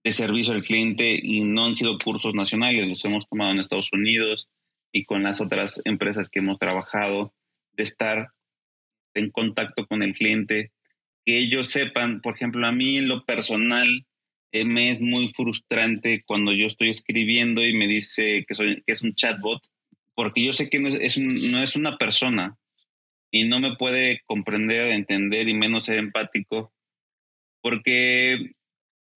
de 0.03 0.11
servicio 0.11 0.53
al 0.53 0.63
cliente 0.63 1.19
y 1.21 1.41
no 1.41 1.65
han 1.65 1.75
sido 1.75 1.99
cursos 1.99 2.33
nacionales, 2.33 2.89
los 2.89 3.05
hemos 3.05 3.27
tomado 3.29 3.51
en 3.51 3.59
Estados 3.59 3.93
Unidos 3.93 4.49
y 4.91 5.05
con 5.05 5.21
las 5.23 5.39
otras 5.39 5.81
empresas 5.85 6.29
que 6.29 6.39
hemos 6.39 6.57
trabajado, 6.57 7.33
de 7.73 7.83
estar 7.83 8.29
en 9.13 9.29
contacto 9.29 9.85
con 9.85 10.01
el 10.01 10.13
cliente, 10.13 10.71
que 11.25 11.37
ellos 11.37 11.67
sepan, 11.67 12.21
por 12.21 12.35
ejemplo, 12.35 12.65
a 12.65 12.71
mí 12.71 12.97
en 12.97 13.07
lo 13.07 13.23
personal 13.25 14.05
eh, 14.51 14.65
me 14.65 14.89
es 14.89 14.99
muy 14.99 15.29
frustrante 15.29 16.23
cuando 16.25 16.51
yo 16.51 16.65
estoy 16.65 16.89
escribiendo 16.89 17.63
y 17.63 17.73
me 17.73 17.87
dice 17.87 18.45
que, 18.47 18.55
soy, 18.55 18.83
que 18.85 18.93
es 18.93 19.01
un 19.01 19.13
chatbot, 19.13 19.61
porque 20.21 20.43
yo 20.43 20.53
sé 20.53 20.69
que 20.69 20.79
no 20.79 20.87
es, 20.89 21.17
no 21.17 21.63
es 21.63 21.75
una 21.75 21.97
persona 21.97 22.55
y 23.31 23.45
no 23.47 23.59
me 23.59 23.75
puede 23.75 24.21
comprender, 24.27 24.91
entender 24.91 25.49
y 25.49 25.55
menos 25.55 25.85
ser 25.85 25.97
empático, 25.97 26.71
porque 27.63 28.51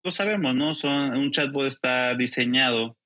lo 0.03 0.11
sabemos, 0.11 0.55
¿no? 0.55 0.75
Son, 0.75 1.15
un 1.15 1.31
chatbot 1.31 1.67
está 1.67 2.15
diseñado 2.15 2.97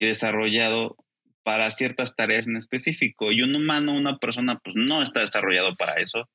y 0.00 0.06
desarrollado 0.06 0.96
para 1.42 1.70
ciertas 1.72 2.16
tareas 2.16 2.46
en 2.46 2.56
específico. 2.56 3.32
Y 3.32 3.42
un 3.42 3.54
humano, 3.54 3.92
una 3.92 4.16
persona, 4.16 4.58
pues 4.58 4.74
no 4.74 5.02
está 5.02 5.20
desarrollado 5.20 5.74
para 5.74 6.00
eso. 6.00 6.26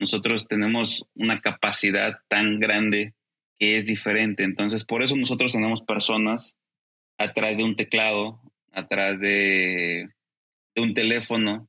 Nosotros 0.00 0.48
tenemos 0.48 1.04
una 1.14 1.42
capacidad 1.42 2.16
tan 2.28 2.60
grande 2.60 3.12
que 3.58 3.76
es 3.76 3.84
diferente. 3.84 4.42
Entonces, 4.42 4.86
por 4.86 5.02
eso 5.02 5.16
nosotros 5.16 5.52
tenemos 5.52 5.82
personas 5.82 6.56
atrás 7.18 7.58
de 7.58 7.64
un 7.64 7.76
teclado, 7.76 8.40
atrás 8.74 9.20
de, 9.20 10.08
de 10.74 10.82
un 10.82 10.94
teléfono, 10.94 11.68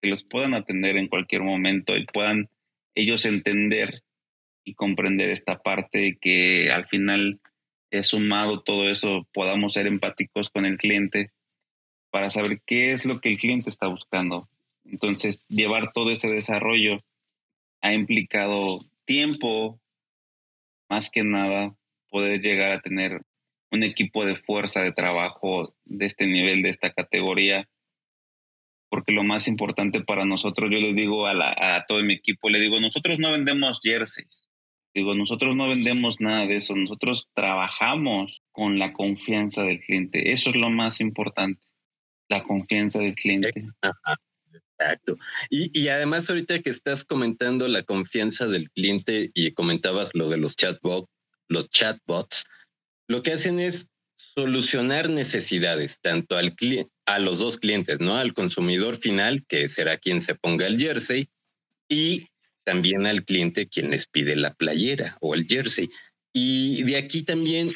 que 0.00 0.08
los 0.08 0.24
puedan 0.24 0.54
atender 0.54 0.96
en 0.96 1.08
cualquier 1.08 1.42
momento 1.42 1.96
y 1.96 2.06
puedan 2.06 2.48
ellos 2.94 3.26
entender 3.26 4.02
y 4.64 4.74
comprender 4.74 5.30
esta 5.30 5.58
parte 5.58 6.18
que 6.20 6.70
al 6.70 6.86
final, 6.86 7.40
es 7.90 8.08
sumado 8.08 8.62
todo 8.62 8.88
eso, 8.88 9.28
podamos 9.32 9.74
ser 9.74 9.86
empáticos 9.86 10.50
con 10.50 10.64
el 10.64 10.78
cliente 10.78 11.30
para 12.10 12.28
saber 12.28 12.60
qué 12.66 12.92
es 12.92 13.04
lo 13.04 13.20
que 13.20 13.28
el 13.28 13.38
cliente 13.38 13.70
está 13.70 13.86
buscando. 13.86 14.48
Entonces, 14.84 15.46
llevar 15.48 15.92
todo 15.92 16.10
ese 16.10 16.28
desarrollo 16.28 17.04
ha 17.82 17.94
implicado 17.94 18.80
tiempo, 19.04 19.80
más 20.88 21.10
que 21.10 21.22
nada, 21.22 21.74
poder 22.08 22.40
llegar 22.40 22.72
a 22.72 22.80
tener 22.80 23.22
un 23.74 23.82
equipo 23.82 24.24
de 24.24 24.36
fuerza 24.36 24.82
de 24.82 24.92
trabajo 24.92 25.74
de 25.84 26.06
este 26.06 26.26
nivel, 26.26 26.62
de 26.62 26.70
esta 26.70 26.92
categoría, 26.92 27.68
porque 28.88 29.12
lo 29.12 29.24
más 29.24 29.48
importante 29.48 30.02
para 30.02 30.24
nosotros, 30.24 30.70
yo 30.72 30.78
les 30.78 30.94
digo 30.94 31.26
a, 31.26 31.84
todo 31.86 32.02
mi 32.02 32.14
equipo, 32.14 32.48
le 32.48 32.60
digo, 32.60 32.80
nosotros 32.80 33.18
no 33.18 33.32
vendemos 33.32 33.80
jerseys, 33.82 34.48
digo, 34.94 35.14
nosotros 35.14 35.56
no 35.56 35.68
vendemos 35.68 36.20
nada 36.20 36.46
de 36.46 36.56
eso, 36.56 36.76
nosotros 36.76 37.28
trabajamos 37.34 38.42
con 38.52 38.78
la 38.78 38.92
confianza 38.92 39.64
del 39.64 39.80
cliente, 39.80 40.30
eso 40.30 40.50
es 40.50 40.56
lo 40.56 40.70
más 40.70 41.00
importante, 41.00 41.66
la 42.28 42.44
confianza 42.44 43.00
del 43.00 43.14
cliente. 43.14 43.52
Exacto. 44.78 45.16
Y, 45.50 45.76
y, 45.78 45.88
además 45.88 46.28
ahorita 46.28 46.60
que 46.60 46.70
estás 46.70 47.04
comentando 47.04 47.68
la 47.68 47.84
confianza 47.84 48.46
del 48.46 48.70
cliente 48.70 49.30
y 49.34 49.52
comentabas 49.52 50.10
lo 50.14 50.28
de 50.28 50.36
los 50.36 50.56
chatbots, 50.56 51.08
los 51.48 51.68
chatbots, 51.70 52.44
lo 53.08 53.22
que 53.22 53.32
hacen 53.32 53.60
es 53.60 53.88
solucionar 54.16 55.10
necesidades, 55.10 56.00
tanto 56.00 56.36
al 56.36 56.54
a 57.06 57.18
los 57.18 57.38
dos 57.38 57.58
clientes, 57.58 58.00
¿no? 58.00 58.16
Al 58.16 58.32
consumidor 58.32 58.96
final, 58.96 59.44
que 59.46 59.68
será 59.68 59.98
quien 59.98 60.20
se 60.20 60.34
ponga 60.34 60.66
el 60.66 60.78
jersey, 60.78 61.28
y 61.88 62.28
también 62.64 63.06
al 63.06 63.24
cliente 63.24 63.68
quien 63.68 63.90
les 63.90 64.06
pide 64.06 64.36
la 64.36 64.54
playera 64.54 65.18
o 65.20 65.34
el 65.34 65.46
jersey. 65.46 65.90
Y 66.32 66.82
de 66.84 66.96
aquí 66.96 67.22
también, 67.22 67.72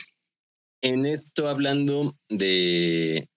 en 0.82 1.06
esto 1.06 1.48
hablando 1.48 2.16
de 2.28 3.28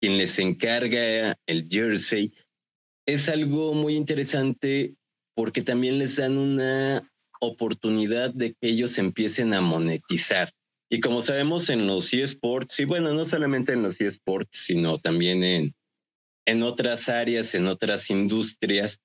quien 0.00 0.18
les 0.18 0.38
encarga 0.38 1.36
el 1.46 1.68
jersey, 1.68 2.32
es 3.06 3.28
algo 3.28 3.74
muy 3.74 3.94
interesante 3.94 4.94
porque 5.34 5.62
también 5.62 5.98
les 5.98 6.16
dan 6.16 6.38
una 6.38 7.10
oportunidad 7.40 8.32
de 8.32 8.54
que 8.54 8.68
ellos 8.68 8.96
empiecen 8.98 9.52
a 9.52 9.60
monetizar. 9.60 10.52
Y 10.88 11.00
como 11.00 11.20
sabemos 11.20 11.68
en 11.68 11.86
los 11.86 12.12
eSports, 12.12 12.78
y 12.80 12.84
bueno, 12.84 13.12
no 13.12 13.24
solamente 13.24 13.72
en 13.72 13.82
los 13.82 14.00
eSports, 14.00 14.56
sino 14.58 14.98
también 14.98 15.42
en, 15.42 15.74
en 16.46 16.62
otras 16.62 17.08
áreas, 17.08 17.54
en 17.54 17.66
otras 17.66 18.08
industrias, 18.10 19.00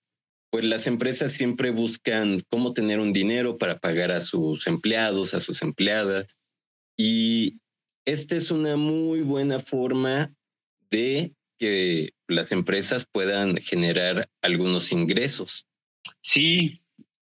pues 0.52 0.66
las 0.66 0.86
empresas 0.86 1.32
siempre 1.32 1.72
buscan 1.72 2.44
cómo 2.50 2.74
tener 2.74 3.00
un 3.00 3.14
dinero 3.14 3.58
para 3.58 3.80
pagar 3.80 4.12
a 4.12 4.20
sus 4.20 4.68
empleados, 4.68 5.34
a 5.34 5.40
sus 5.40 5.62
empleadas. 5.62 6.38
Y 6.98 7.60
esta 8.06 8.36
es 8.36 8.52
una 8.52 8.76
muy 8.76 9.22
buena 9.22 9.60
forma 9.60 10.34
de 10.92 11.34
que 11.58 12.14
las 12.28 12.52
empresas 12.52 13.08
puedan 13.12 13.58
generar 13.58 14.30
algunos 14.42 14.92
ingresos. 14.92 15.68
Sí, 16.22 16.82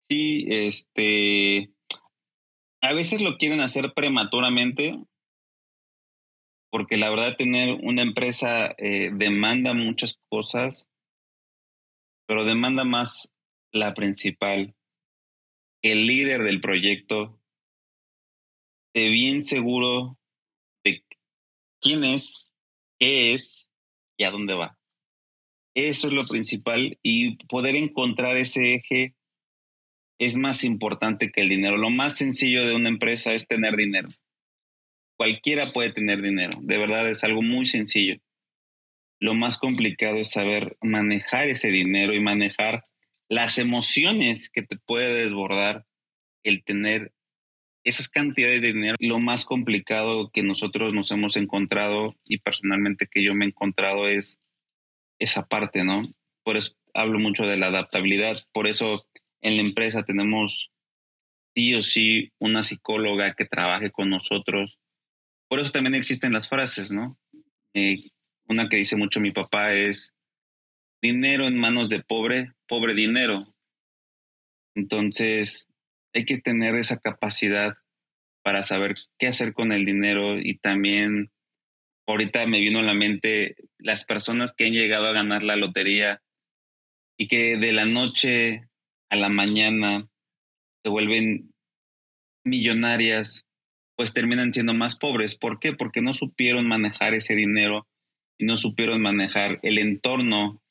sí, 0.09 0.45
este, 0.49 1.71
a 2.81 2.93
veces 2.93 3.21
lo 3.21 3.37
quieren 3.37 3.59
hacer 3.59 3.93
prematuramente, 3.93 4.97
porque 6.71 6.97
la 6.97 7.09
verdad 7.09 7.35
tener 7.35 7.77
una 7.81 8.01
empresa 8.01 8.73
eh, 8.77 9.11
demanda 9.13 9.73
muchas 9.73 10.19
cosas, 10.29 10.89
pero 12.27 12.45
demanda 12.45 12.83
más 12.83 13.33
la 13.71 13.93
principal, 13.93 14.75
el 15.81 16.05
líder 16.05 16.43
del 16.43 16.61
proyecto, 16.61 17.39
de 18.93 19.09
bien 19.09 19.43
seguro 19.43 20.17
de 20.83 21.03
quién 21.81 22.03
es, 22.03 22.51
qué 22.99 23.33
es 23.33 23.69
y 24.17 24.23
a 24.23 24.31
dónde 24.31 24.55
va. 24.55 24.77
Eso 25.75 26.07
es 26.07 26.13
lo 26.13 26.25
principal 26.25 26.97
y 27.03 27.37
poder 27.45 27.75
encontrar 27.75 28.37
ese 28.37 28.75
eje 28.75 29.15
es 30.19 30.35
más 30.35 30.63
importante 30.63 31.31
que 31.31 31.41
el 31.41 31.49
dinero. 31.49 31.77
Lo 31.77 31.89
más 31.89 32.17
sencillo 32.17 32.67
de 32.67 32.75
una 32.75 32.89
empresa 32.89 33.33
es 33.33 33.47
tener 33.47 33.75
dinero. 33.75 34.09
Cualquiera 35.17 35.65
puede 35.65 35.91
tener 35.91 36.21
dinero, 36.21 36.59
de 36.61 36.77
verdad 36.77 37.09
es 37.09 37.23
algo 37.23 37.41
muy 37.41 37.65
sencillo. 37.65 38.17
Lo 39.19 39.33
más 39.33 39.57
complicado 39.57 40.17
es 40.17 40.31
saber 40.31 40.77
manejar 40.81 41.49
ese 41.49 41.69
dinero 41.69 42.13
y 42.13 42.21
manejar 42.21 42.83
las 43.27 43.57
emociones 43.57 44.49
que 44.49 44.61
te 44.61 44.77
puede 44.77 45.13
desbordar 45.13 45.85
el 46.43 46.63
tener 46.63 47.11
esas 47.83 48.07
cantidades 48.07 48.61
de 48.61 48.73
dinero. 48.73 48.95
Lo 48.99 49.19
más 49.19 49.45
complicado 49.45 50.31
que 50.31 50.43
nosotros 50.43 50.93
nos 50.93 51.11
hemos 51.11 51.35
encontrado 51.35 52.15
y 52.25 52.39
personalmente 52.39 53.07
que 53.11 53.23
yo 53.23 53.35
me 53.35 53.45
he 53.45 53.49
encontrado 53.49 54.07
es 54.07 54.39
esa 55.19 55.47
parte, 55.47 55.83
¿no? 55.83 56.09
Por 56.43 56.55
eso 56.55 56.75
hablo 56.93 57.19
mucho 57.19 57.45
de 57.45 57.57
la 57.57 57.67
adaptabilidad, 57.67 58.37
por 58.53 58.67
eso 58.67 59.05
en 59.41 59.57
la 59.57 59.63
empresa 59.63 60.03
tenemos 60.03 60.71
sí 61.55 61.73
o 61.75 61.81
sí 61.81 62.31
una 62.39 62.63
psicóloga 62.63 63.33
que 63.33 63.45
trabaje 63.45 63.91
con 63.91 64.09
nosotros. 64.09 64.79
Por 65.47 65.59
eso 65.59 65.71
también 65.71 65.95
existen 65.95 66.33
las 66.33 66.47
frases, 66.47 66.91
¿no? 66.91 67.17
Eh, 67.73 68.11
una 68.47 68.69
que 68.69 68.77
dice 68.77 68.95
mucho 68.95 69.19
mi 69.19 69.31
papá 69.31 69.73
es, 69.73 70.13
dinero 71.01 71.47
en 71.47 71.57
manos 71.57 71.89
de 71.89 72.01
pobre, 72.01 72.53
pobre 72.67 72.93
dinero. 72.93 73.55
Entonces, 74.75 75.67
hay 76.13 76.25
que 76.25 76.39
tener 76.39 76.75
esa 76.75 76.97
capacidad 76.97 77.77
para 78.43 78.63
saber 78.63 78.95
qué 79.17 79.27
hacer 79.27 79.53
con 79.53 79.71
el 79.71 79.85
dinero 79.85 80.39
y 80.39 80.57
también 80.57 81.31
ahorita 82.07 82.45
me 82.47 82.59
vino 82.59 82.79
a 82.79 82.83
la 82.83 82.93
mente 82.93 83.55
las 83.77 84.05
personas 84.05 84.53
que 84.53 84.65
han 84.65 84.73
llegado 84.73 85.07
a 85.07 85.13
ganar 85.13 85.43
la 85.43 85.55
lotería 85.55 86.21
y 87.17 87.27
que 87.27 87.57
de 87.57 87.71
la 87.73 87.85
noche 87.85 88.68
a 89.09 89.15
la 89.15 89.29
mañana 89.29 90.07
se 90.83 90.89
vuelven 90.89 91.53
millonarias, 92.45 93.45
pues 93.95 94.13
terminan 94.13 94.53
siendo 94.53 94.73
más 94.73 94.95
pobres. 94.95 95.35
¿Por 95.35 95.59
qué? 95.59 95.73
Porque 95.73 96.01
no 96.01 96.13
supieron 96.13 96.67
manejar 96.67 97.13
ese 97.13 97.35
dinero 97.35 97.87
y 98.37 98.45
no 98.45 98.57
supieron 98.57 99.01
manejar 99.01 99.59
el 99.61 99.77
entorno 99.77 100.61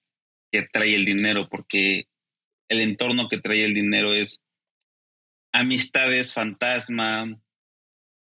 que 0.51 0.63
trae 0.63 0.95
el 0.95 1.05
dinero, 1.05 1.49
porque 1.51 2.07
el 2.71 2.81
entorno 2.81 3.29
que 3.29 3.39
trae 3.39 3.65
el 3.65 3.75
dinero 3.75 4.15
es 4.15 4.41
amistades 5.53 6.33
fantasma, 6.33 7.39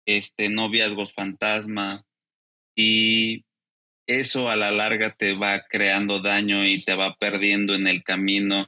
este, 0.05 0.49
noviazgos 0.49 1.13
fantasma, 1.13 2.05
y 2.75 3.45
eso 4.07 4.49
a 4.49 4.55
la 4.55 4.71
larga 4.71 5.15
te 5.15 5.33
va 5.33 5.65
creando 5.69 6.21
daño 6.21 6.63
y 6.63 6.83
te 6.83 6.95
va 6.95 7.15
perdiendo 7.15 7.75
en 7.75 7.87
el 7.87 8.03
camino 8.03 8.65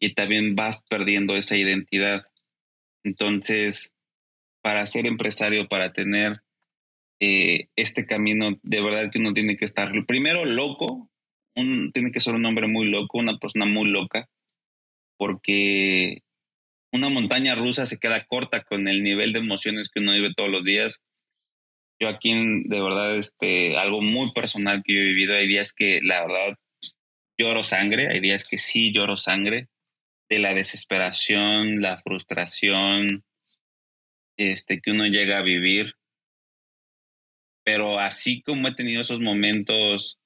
y 0.00 0.14
también 0.14 0.56
vas 0.56 0.82
perdiendo 0.88 1.36
esa 1.36 1.56
identidad. 1.56 2.24
Entonces, 3.04 3.94
para 4.62 4.86
ser 4.86 5.06
empresario, 5.06 5.68
para 5.68 5.92
tener 5.92 6.40
eh, 7.20 7.68
este 7.76 8.06
camino, 8.06 8.58
de 8.62 8.80
verdad 8.80 9.10
que 9.12 9.18
uno 9.18 9.34
tiene 9.34 9.56
que 9.56 9.66
estar 9.66 9.92
primero 10.06 10.44
loco, 10.46 11.10
tiene 11.54 12.10
que 12.12 12.20
ser 12.20 12.34
un 12.34 12.46
hombre 12.46 12.66
muy 12.66 12.86
loco, 12.86 13.18
una 13.18 13.36
persona 13.36 13.66
muy 13.66 13.90
loca, 13.90 14.28
porque 15.18 16.22
una 16.92 17.10
montaña 17.10 17.54
rusa 17.54 17.84
se 17.84 17.98
queda 17.98 18.24
corta 18.24 18.62
con 18.62 18.88
el 18.88 19.02
nivel 19.02 19.34
de 19.34 19.40
emociones 19.40 19.90
que 19.90 20.00
uno 20.00 20.12
vive 20.12 20.32
todos 20.34 20.48
los 20.48 20.64
días. 20.64 21.02
Yo 22.00 22.08
aquí, 22.08 22.32
de 22.32 22.80
verdad, 22.80 23.16
este, 23.18 23.76
algo 23.76 24.00
muy 24.00 24.32
personal 24.32 24.82
que 24.82 24.94
yo 24.94 25.00
he 25.00 25.04
vivido, 25.04 25.34
hay 25.34 25.46
días 25.46 25.74
que 25.74 26.00
la 26.02 26.26
verdad 26.26 26.56
lloro 27.38 27.62
sangre, 27.62 28.08
hay 28.08 28.20
días 28.20 28.46
que 28.48 28.56
sí 28.56 28.92
lloro 28.92 29.18
sangre, 29.18 29.68
de 30.30 30.38
la 30.38 30.54
desesperación, 30.54 31.82
la 31.82 31.98
frustración 31.98 33.24
este, 34.36 34.80
que 34.80 34.92
uno 34.92 35.06
llega 35.06 35.38
a 35.38 35.42
vivir. 35.42 35.96
Pero 37.64 37.98
así 37.98 38.40
como 38.40 38.68
he 38.68 38.74
tenido 38.74 39.02
esos 39.02 39.20
momentos 39.20 40.18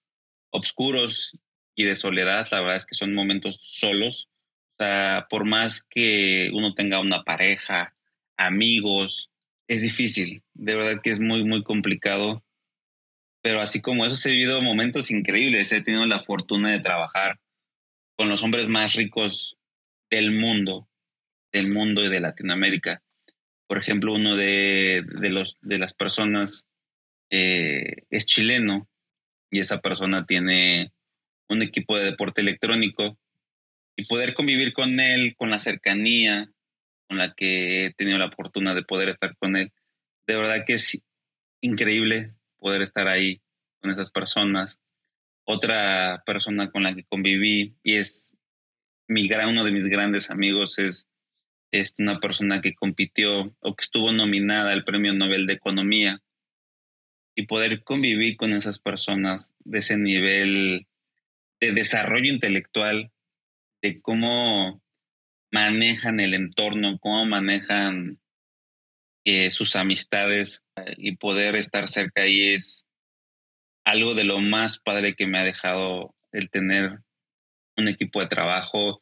oscuros 0.50 1.32
y 1.74 1.84
de 1.84 1.96
soledad, 1.96 2.46
la 2.52 2.60
verdad 2.60 2.76
es 2.76 2.86
que 2.86 2.94
son 2.94 3.14
momentos 3.14 3.58
solos. 3.62 4.28
O 4.74 4.84
sea, 4.84 5.26
por 5.30 5.46
más 5.46 5.82
que 5.82 6.50
uno 6.52 6.74
tenga 6.74 7.00
una 7.00 7.24
pareja, 7.24 7.96
amigos, 8.36 9.30
es 9.66 9.80
difícil. 9.80 10.42
De 10.52 10.76
verdad 10.76 11.00
que 11.02 11.10
es 11.10 11.18
muy, 11.18 11.44
muy 11.44 11.64
complicado. 11.64 12.44
Pero 13.42 13.60
así 13.60 13.80
como 13.80 14.04
eso, 14.04 14.28
he 14.28 14.32
vivido 14.32 14.60
momentos 14.60 15.10
increíbles. 15.10 15.72
He 15.72 15.80
tenido 15.80 16.04
la 16.06 16.22
fortuna 16.24 16.70
de 16.70 16.80
trabajar 16.80 17.40
con 18.16 18.28
los 18.28 18.42
hombres 18.42 18.68
más 18.68 18.94
ricos 18.94 19.58
del 20.10 20.32
mundo, 20.32 20.88
del 21.52 21.72
mundo 21.72 22.04
y 22.04 22.08
de 22.08 22.20
Latinoamérica. 22.20 23.02
Por 23.66 23.78
ejemplo, 23.78 24.14
uno 24.14 24.36
de, 24.36 25.04
los, 25.30 25.56
de 25.62 25.78
las 25.78 25.94
personas 25.94 26.66
eh, 27.30 28.04
es 28.10 28.26
chileno 28.26 28.88
y 29.50 29.60
esa 29.60 29.80
persona 29.80 30.26
tiene 30.26 30.92
un 31.48 31.62
equipo 31.62 31.96
de 31.96 32.04
deporte 32.04 32.40
electrónico 32.40 33.18
y 33.96 34.06
poder 34.06 34.34
convivir 34.34 34.72
con 34.72 34.98
él, 35.00 35.34
con 35.36 35.50
la 35.50 35.58
cercanía 35.58 36.50
con 37.08 37.18
la 37.18 37.34
que 37.34 37.86
he 37.86 37.94
tenido 37.94 38.18
la 38.18 38.30
fortuna 38.30 38.74
de 38.74 38.82
poder 38.82 39.08
estar 39.08 39.36
con 39.36 39.56
él, 39.56 39.72
de 40.26 40.36
verdad 40.36 40.64
que 40.66 40.74
es 40.74 41.02
increíble 41.60 42.34
poder 42.58 42.82
estar 42.82 43.08
ahí 43.08 43.40
con 43.80 43.90
esas 43.90 44.10
personas 44.10 44.80
Otra 45.46 46.22
persona 46.24 46.70
con 46.70 46.82
la 46.82 46.94
que 46.94 47.04
conviví 47.04 47.74
y 47.82 47.96
es 47.96 48.33
mi 49.06 49.28
gran, 49.28 49.50
uno 49.50 49.64
de 49.64 49.70
mis 49.70 49.88
grandes 49.88 50.30
amigos 50.30 50.78
es, 50.78 51.08
es 51.70 51.94
una 51.98 52.20
persona 52.20 52.60
que 52.60 52.74
compitió 52.74 53.54
o 53.60 53.74
que 53.74 53.82
estuvo 53.82 54.12
nominada 54.12 54.72
al 54.72 54.84
Premio 54.84 55.12
Nobel 55.12 55.46
de 55.46 55.54
Economía. 55.54 56.22
Y 57.36 57.46
poder 57.46 57.82
convivir 57.82 58.36
con 58.36 58.52
esas 58.52 58.78
personas 58.78 59.54
de 59.64 59.78
ese 59.78 59.98
nivel 59.98 60.86
de 61.60 61.72
desarrollo 61.72 62.32
intelectual, 62.32 63.10
de 63.82 64.00
cómo 64.00 64.80
manejan 65.50 66.20
el 66.20 66.34
entorno, 66.34 66.98
cómo 67.00 67.26
manejan 67.26 68.20
eh, 69.24 69.50
sus 69.50 69.74
amistades 69.74 70.64
y 70.96 71.16
poder 71.16 71.56
estar 71.56 71.88
cerca 71.88 72.22
ahí 72.22 72.54
es 72.54 72.86
algo 73.84 74.14
de 74.14 74.24
lo 74.24 74.40
más 74.40 74.78
padre 74.78 75.14
que 75.14 75.26
me 75.26 75.38
ha 75.38 75.44
dejado 75.44 76.14
el 76.32 76.50
tener 76.50 77.00
un 77.76 77.88
equipo 77.88 78.20
de 78.20 78.26
trabajo 78.26 79.00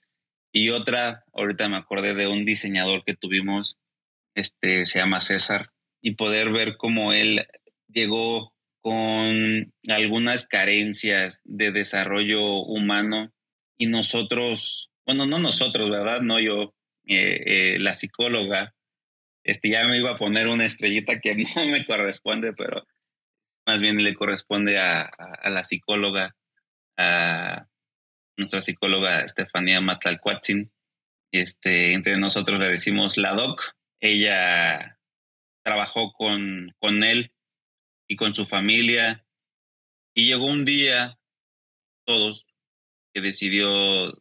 y 0.52 0.68
otra, 0.68 1.24
ahorita 1.32 1.68
me 1.68 1.78
acordé 1.78 2.14
de 2.14 2.26
un 2.26 2.44
diseñador 2.44 3.04
que 3.04 3.16
tuvimos, 3.16 3.78
este 4.34 4.84
se 4.84 4.98
llama 4.98 5.20
César, 5.20 5.68
y 6.02 6.14
poder 6.14 6.50
ver 6.50 6.76
cómo 6.76 7.12
él 7.12 7.46
llegó 7.88 8.52
con 8.82 9.72
algunas 9.88 10.44
carencias 10.44 11.40
de 11.44 11.70
desarrollo 11.70 12.42
humano 12.64 13.32
y 13.78 13.86
nosotros, 13.86 14.90
bueno, 15.06 15.26
no 15.26 15.38
nosotros, 15.38 15.88
¿verdad? 15.88 16.20
No 16.20 16.40
yo, 16.40 16.74
eh, 17.06 17.42
eh, 17.46 17.78
la 17.78 17.92
psicóloga, 17.94 18.74
este, 19.44 19.70
ya 19.70 19.86
me 19.86 19.98
iba 19.98 20.12
a 20.12 20.18
poner 20.18 20.48
una 20.48 20.66
estrellita 20.66 21.20
que 21.20 21.34
no 21.56 21.66
me 21.66 21.86
corresponde, 21.86 22.52
pero 22.52 22.84
más 23.66 23.80
bien 23.80 24.02
le 24.02 24.14
corresponde 24.14 24.78
a, 24.78 25.02
a, 25.02 25.48
la 25.48 25.64
psicóloga, 25.64 26.34
a 26.96 27.66
nuestra 28.36 28.60
psicóloga 28.60 29.20
Estefanía 29.20 29.80
Matlalcuatzin. 29.80 30.70
Este, 31.32 31.94
entre 31.94 32.18
nosotros 32.18 32.60
le 32.60 32.68
decimos 32.68 33.16
la 33.16 33.34
doc. 33.34 33.74
Ella 34.00 34.98
trabajó 35.64 36.12
con, 36.12 36.74
con 36.78 37.04
él 37.04 37.32
y 38.08 38.16
con 38.16 38.34
su 38.34 38.46
familia. 38.46 39.24
Y 40.14 40.26
llegó 40.26 40.46
un 40.46 40.64
día, 40.64 41.18
todos, 42.04 42.46
que 43.14 43.20
decidió 43.20 44.12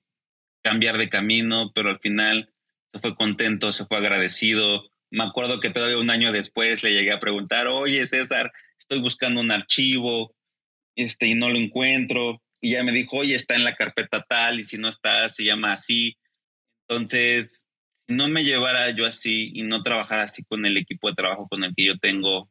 cambiar 0.63 0.97
de 0.97 1.09
camino, 1.09 1.71
pero 1.73 1.89
al 1.89 1.99
final 1.99 2.53
se 2.93 2.99
fue 2.99 3.15
contento, 3.15 3.71
se 3.71 3.85
fue 3.85 3.97
agradecido. 3.97 4.89
Me 5.09 5.23
acuerdo 5.23 5.59
que 5.59 5.69
todavía 5.69 5.97
un 5.97 6.09
año 6.09 6.31
después 6.31 6.83
le 6.83 6.93
llegué 6.93 7.11
a 7.11 7.19
preguntar, 7.19 7.67
oye 7.67 8.05
César, 8.05 8.51
estoy 8.77 9.01
buscando 9.01 9.41
un 9.41 9.51
archivo 9.51 10.33
este, 10.95 11.27
y 11.27 11.35
no 11.35 11.49
lo 11.49 11.57
encuentro. 11.57 12.41
Y 12.61 12.71
ya 12.71 12.83
me 12.83 12.91
dijo, 12.91 13.17
oye, 13.17 13.35
está 13.35 13.55
en 13.55 13.63
la 13.63 13.75
carpeta 13.75 14.23
tal, 14.27 14.59
y 14.59 14.63
si 14.63 14.77
no 14.77 14.87
está, 14.87 15.27
se 15.29 15.43
llama 15.43 15.73
así. 15.73 16.15
Entonces, 16.87 17.67
si 18.07 18.15
no 18.15 18.27
me 18.27 18.43
llevara 18.43 18.91
yo 18.91 19.05
así 19.05 19.51
y 19.53 19.63
no 19.63 19.81
trabajara 19.81 20.23
así 20.23 20.43
con 20.45 20.65
el 20.65 20.77
equipo 20.77 21.09
de 21.09 21.15
trabajo 21.15 21.47
con 21.49 21.63
el 21.63 21.73
que 21.75 21.85
yo 21.85 21.97
tengo, 21.97 22.49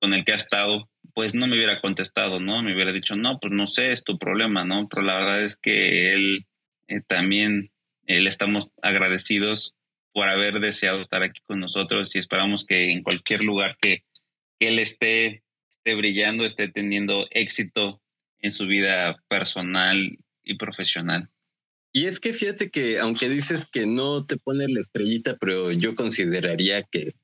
con 0.00 0.14
el 0.14 0.24
que 0.24 0.32
ha 0.32 0.36
estado, 0.36 0.88
pues 1.14 1.34
no 1.34 1.46
me 1.46 1.56
hubiera 1.56 1.80
contestado, 1.80 2.40
¿no? 2.40 2.62
Me 2.62 2.74
hubiera 2.74 2.92
dicho, 2.92 3.16
no, 3.16 3.38
pues 3.38 3.52
no 3.52 3.66
sé, 3.66 3.90
es 3.90 4.02
tu 4.02 4.18
problema, 4.18 4.64
¿no? 4.64 4.88
Pero 4.88 5.02
la 5.02 5.16
verdad 5.16 5.42
es 5.42 5.56
que 5.56 6.12
él 6.12 6.46
eh, 6.88 7.02
también, 7.06 7.70
le 8.06 8.28
estamos 8.28 8.70
agradecidos 8.82 9.76
por 10.12 10.28
haber 10.28 10.58
deseado 10.58 11.00
estar 11.00 11.22
aquí 11.22 11.40
con 11.44 11.60
nosotros 11.60 12.16
y 12.16 12.18
esperamos 12.18 12.64
que 12.64 12.90
en 12.90 13.04
cualquier 13.04 13.44
lugar 13.44 13.76
que, 13.80 14.02
él 14.58 14.78
esté, 14.78 15.42
esté 15.70 15.94
brillando, 15.94 16.44
esté 16.44 16.68
teniendo 16.68 17.26
éxito 17.30 18.02
en 18.40 18.50
su 18.50 18.66
vida 18.66 19.22
personal 19.28 20.18
y 20.42 20.54
profesional. 20.54 21.28
Y 21.92 22.06
es 22.06 22.20
que 22.20 22.32
fíjate 22.32 22.70
que 22.70 23.00
aunque 23.00 23.28
dices 23.28 23.66
que 23.66 23.86
no 23.86 24.24
te 24.24 24.36
pones 24.36 24.70
la 24.70 24.80
estrellita, 24.80 25.36
pero 25.36 25.72
yo 25.72 25.94
consideraría 25.94 26.84
que 26.84 27.14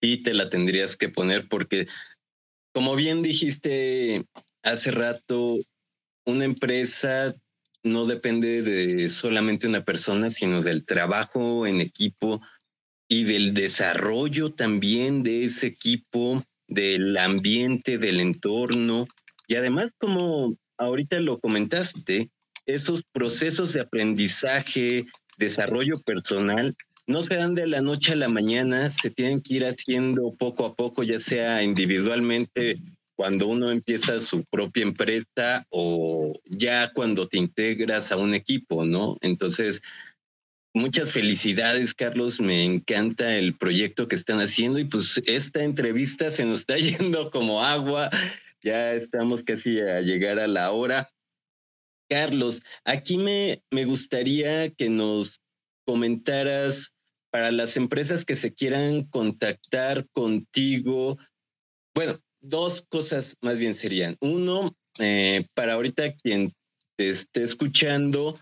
sí 0.00 0.22
te 0.22 0.32
la 0.32 0.48
tendrías 0.48 0.96
que 0.96 1.08
poner 1.08 1.48
porque 1.48 1.86
como 2.72 2.94
bien 2.96 3.22
dijiste 3.22 4.26
hace 4.62 4.90
rato, 4.90 5.58
una 6.26 6.44
empresa 6.44 7.34
no 7.82 8.04
depende 8.04 8.62
de 8.62 9.08
solamente 9.08 9.66
una 9.66 9.84
persona, 9.84 10.28
sino 10.28 10.60
del 10.60 10.84
trabajo 10.84 11.66
en 11.66 11.80
equipo 11.80 12.42
y 13.08 13.24
del 13.24 13.54
desarrollo 13.54 14.52
también 14.52 15.22
de 15.22 15.44
ese 15.44 15.68
equipo, 15.68 16.44
del 16.66 17.16
ambiente, 17.16 17.96
del 17.96 18.20
entorno. 18.20 19.06
Y 19.46 19.56
además, 19.56 19.90
como 19.98 20.56
ahorita 20.78 21.20
lo 21.20 21.38
comentaste, 21.38 22.30
esos 22.66 23.02
procesos 23.12 23.72
de 23.72 23.80
aprendizaje, 23.80 25.06
desarrollo 25.38 26.00
personal, 26.04 26.76
no 27.06 27.22
se 27.22 27.36
dan 27.36 27.54
de 27.54 27.66
la 27.68 27.80
noche 27.80 28.12
a 28.12 28.16
la 28.16 28.28
mañana, 28.28 28.90
se 28.90 29.10
tienen 29.10 29.40
que 29.40 29.54
ir 29.54 29.64
haciendo 29.64 30.34
poco 30.34 30.66
a 30.66 30.74
poco, 30.74 31.04
ya 31.04 31.20
sea 31.20 31.62
individualmente 31.62 32.80
cuando 33.14 33.46
uno 33.46 33.70
empieza 33.70 34.20
su 34.20 34.44
propia 34.44 34.82
empresa 34.82 35.66
o 35.70 36.38
ya 36.44 36.92
cuando 36.92 37.28
te 37.28 37.38
integras 37.38 38.12
a 38.12 38.16
un 38.16 38.34
equipo, 38.34 38.84
¿no? 38.84 39.16
Entonces, 39.22 39.82
muchas 40.74 41.12
felicidades, 41.12 41.94
Carlos. 41.94 42.40
Me 42.40 42.62
encanta 42.62 43.36
el 43.36 43.54
proyecto 43.54 44.06
que 44.06 44.14
están 44.14 44.40
haciendo 44.40 44.78
y 44.78 44.84
pues 44.84 45.22
esta 45.26 45.62
entrevista 45.62 46.30
se 46.30 46.44
nos 46.44 46.60
está 46.60 46.76
yendo 46.78 47.30
como 47.30 47.64
agua. 47.64 48.10
Ya 48.66 48.94
estamos 48.94 49.44
casi 49.44 49.78
a 49.78 50.00
llegar 50.00 50.40
a 50.40 50.48
la 50.48 50.72
hora. 50.72 51.08
Carlos, 52.10 52.64
aquí 52.84 53.16
me, 53.16 53.62
me 53.70 53.84
gustaría 53.84 54.72
que 54.72 54.90
nos 54.90 55.40
comentaras 55.86 56.92
para 57.30 57.52
las 57.52 57.76
empresas 57.76 58.24
que 58.24 58.34
se 58.34 58.54
quieran 58.54 59.04
contactar 59.04 60.08
contigo, 60.12 61.16
bueno, 61.94 62.18
dos 62.40 62.84
cosas 62.88 63.36
más 63.40 63.60
bien 63.60 63.72
serían. 63.72 64.16
Uno, 64.20 64.76
eh, 64.98 65.46
para 65.54 65.74
ahorita 65.74 66.16
quien 66.16 66.52
te 66.96 67.08
esté 67.08 67.44
escuchando 67.44 68.36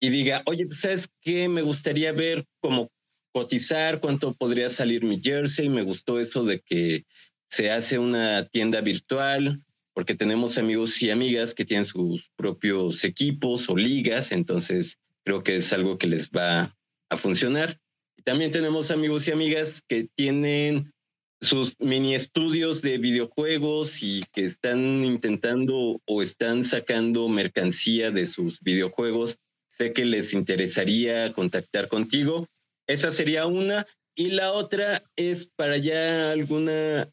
y 0.00 0.08
diga, 0.08 0.42
oye, 0.46 0.64
pues 0.64 0.80
sabes 0.80 1.10
qué, 1.20 1.50
me 1.50 1.60
gustaría 1.60 2.12
ver 2.12 2.46
cómo 2.62 2.88
cotizar, 3.34 4.00
cuánto 4.00 4.32
podría 4.32 4.70
salir 4.70 5.04
mi 5.04 5.20
jersey, 5.22 5.68
me 5.68 5.82
gustó 5.82 6.18
esto 6.18 6.44
de 6.44 6.60
que 6.60 7.04
se 7.50 7.70
hace 7.70 7.98
una 7.98 8.46
tienda 8.46 8.80
virtual, 8.80 9.62
porque 9.92 10.14
tenemos 10.14 10.56
amigos 10.56 11.02
y 11.02 11.10
amigas 11.10 11.54
que 11.54 11.64
tienen 11.64 11.84
sus 11.84 12.30
propios 12.36 13.04
equipos 13.04 13.68
o 13.68 13.76
ligas, 13.76 14.32
entonces 14.32 14.98
creo 15.24 15.42
que 15.42 15.56
es 15.56 15.72
algo 15.72 15.98
que 15.98 16.06
les 16.06 16.30
va 16.30 16.76
a 17.10 17.16
funcionar. 17.16 17.78
También 18.24 18.50
tenemos 18.50 18.90
amigos 18.90 19.26
y 19.28 19.32
amigas 19.32 19.82
que 19.86 20.08
tienen 20.14 20.92
sus 21.40 21.74
mini 21.80 22.14
estudios 22.14 22.82
de 22.82 22.98
videojuegos 22.98 24.02
y 24.02 24.24
que 24.32 24.44
están 24.44 25.04
intentando 25.04 26.00
o 26.06 26.22
están 26.22 26.64
sacando 26.64 27.28
mercancía 27.28 28.10
de 28.10 28.26
sus 28.26 28.60
videojuegos. 28.60 29.38
Sé 29.68 29.92
que 29.92 30.04
les 30.04 30.34
interesaría 30.34 31.32
contactar 31.32 31.88
contigo. 31.88 32.46
Esa 32.86 33.12
sería 33.12 33.46
una. 33.46 33.86
Y 34.14 34.30
la 34.30 34.52
otra 34.52 35.02
es 35.16 35.50
para 35.56 35.78
ya 35.78 36.30
alguna... 36.30 37.10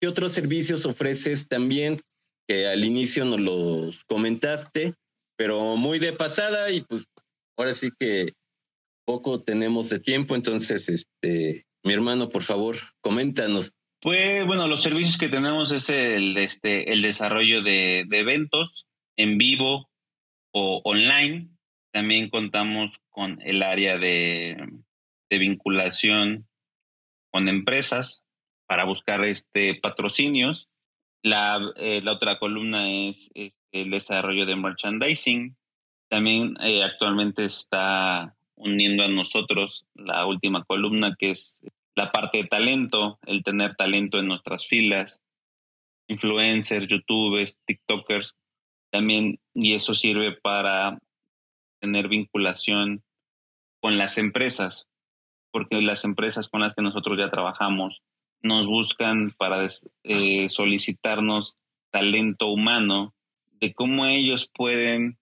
¿Qué 0.00 0.08
otros 0.08 0.32
servicios 0.32 0.86
ofreces 0.86 1.48
también? 1.48 1.98
Que 2.48 2.66
al 2.66 2.84
inicio 2.84 3.24
nos 3.24 3.40
los 3.40 4.04
comentaste, 4.04 4.94
pero 5.36 5.76
muy 5.76 5.98
de 5.98 6.12
pasada 6.12 6.70
y 6.70 6.82
pues 6.82 7.06
ahora 7.56 7.72
sí 7.72 7.90
que 7.98 8.34
poco 9.04 9.42
tenemos 9.42 9.90
de 9.90 10.00
tiempo, 10.00 10.34
entonces, 10.34 10.88
este, 10.88 11.66
mi 11.84 11.92
hermano, 11.92 12.28
por 12.28 12.42
favor, 12.42 12.76
coméntanos. 13.00 13.76
Pues 14.00 14.46
bueno, 14.46 14.66
los 14.66 14.82
servicios 14.82 15.18
que 15.18 15.28
tenemos 15.28 15.72
es 15.72 15.88
el, 15.90 16.36
este, 16.36 16.92
el 16.92 17.02
desarrollo 17.02 17.62
de, 17.62 18.00
eventos 18.10 18.86
en 19.16 19.38
vivo 19.38 19.88
o 20.52 20.80
online. 20.84 21.48
También 21.92 22.28
contamos 22.28 22.90
con 23.10 23.38
el 23.42 23.62
área 23.62 23.98
de, 23.98 24.56
de 25.30 25.38
vinculación 25.38 26.46
con 27.30 27.48
empresas 27.48 28.23
para 28.74 28.86
buscar 28.86 29.24
este, 29.24 29.76
patrocinios. 29.76 30.68
La, 31.22 31.60
eh, 31.76 32.00
la 32.02 32.10
otra 32.10 32.40
columna 32.40 32.90
es, 32.90 33.30
es, 33.32 33.56
el 33.70 33.90
desarrollo 33.90 34.46
de 34.46 34.56
merchandising. 34.56 35.56
También 36.08 36.56
eh, 36.60 36.82
actualmente 36.82 37.44
está 37.44 38.34
uniendo 38.56 39.04
a 39.04 39.08
nosotros 39.08 39.86
la 39.94 40.26
última 40.26 40.64
columna, 40.64 41.14
que 41.16 41.30
es 41.30 41.64
la 41.94 42.10
parte 42.10 42.38
de 42.38 42.48
talento, 42.48 43.20
el 43.26 43.44
tener 43.44 43.76
talento 43.76 44.18
en 44.18 44.26
nuestras 44.26 44.66
filas, 44.66 45.22
influencers, 46.08 46.88
youtubers, 46.88 47.56
tiktokers, 47.66 48.34
también, 48.90 49.38
y 49.54 49.74
eso 49.74 49.94
sirve 49.94 50.32
para 50.32 50.98
tener 51.78 52.08
vinculación 52.08 53.04
con 53.80 53.98
las 53.98 54.18
empresas, 54.18 54.88
porque 55.52 55.80
las 55.80 56.04
empresas 56.04 56.48
con 56.48 56.60
las 56.60 56.74
que 56.74 56.82
nosotros 56.82 57.16
ya 57.16 57.30
trabajamos 57.30 58.02
nos 58.44 58.66
buscan 58.66 59.34
para 59.38 59.66
eh, 60.04 60.48
solicitarnos 60.50 61.56
talento 61.90 62.48
humano 62.48 63.14
de 63.60 63.72
cómo 63.72 64.04
ellos 64.06 64.50
pueden 64.54 65.18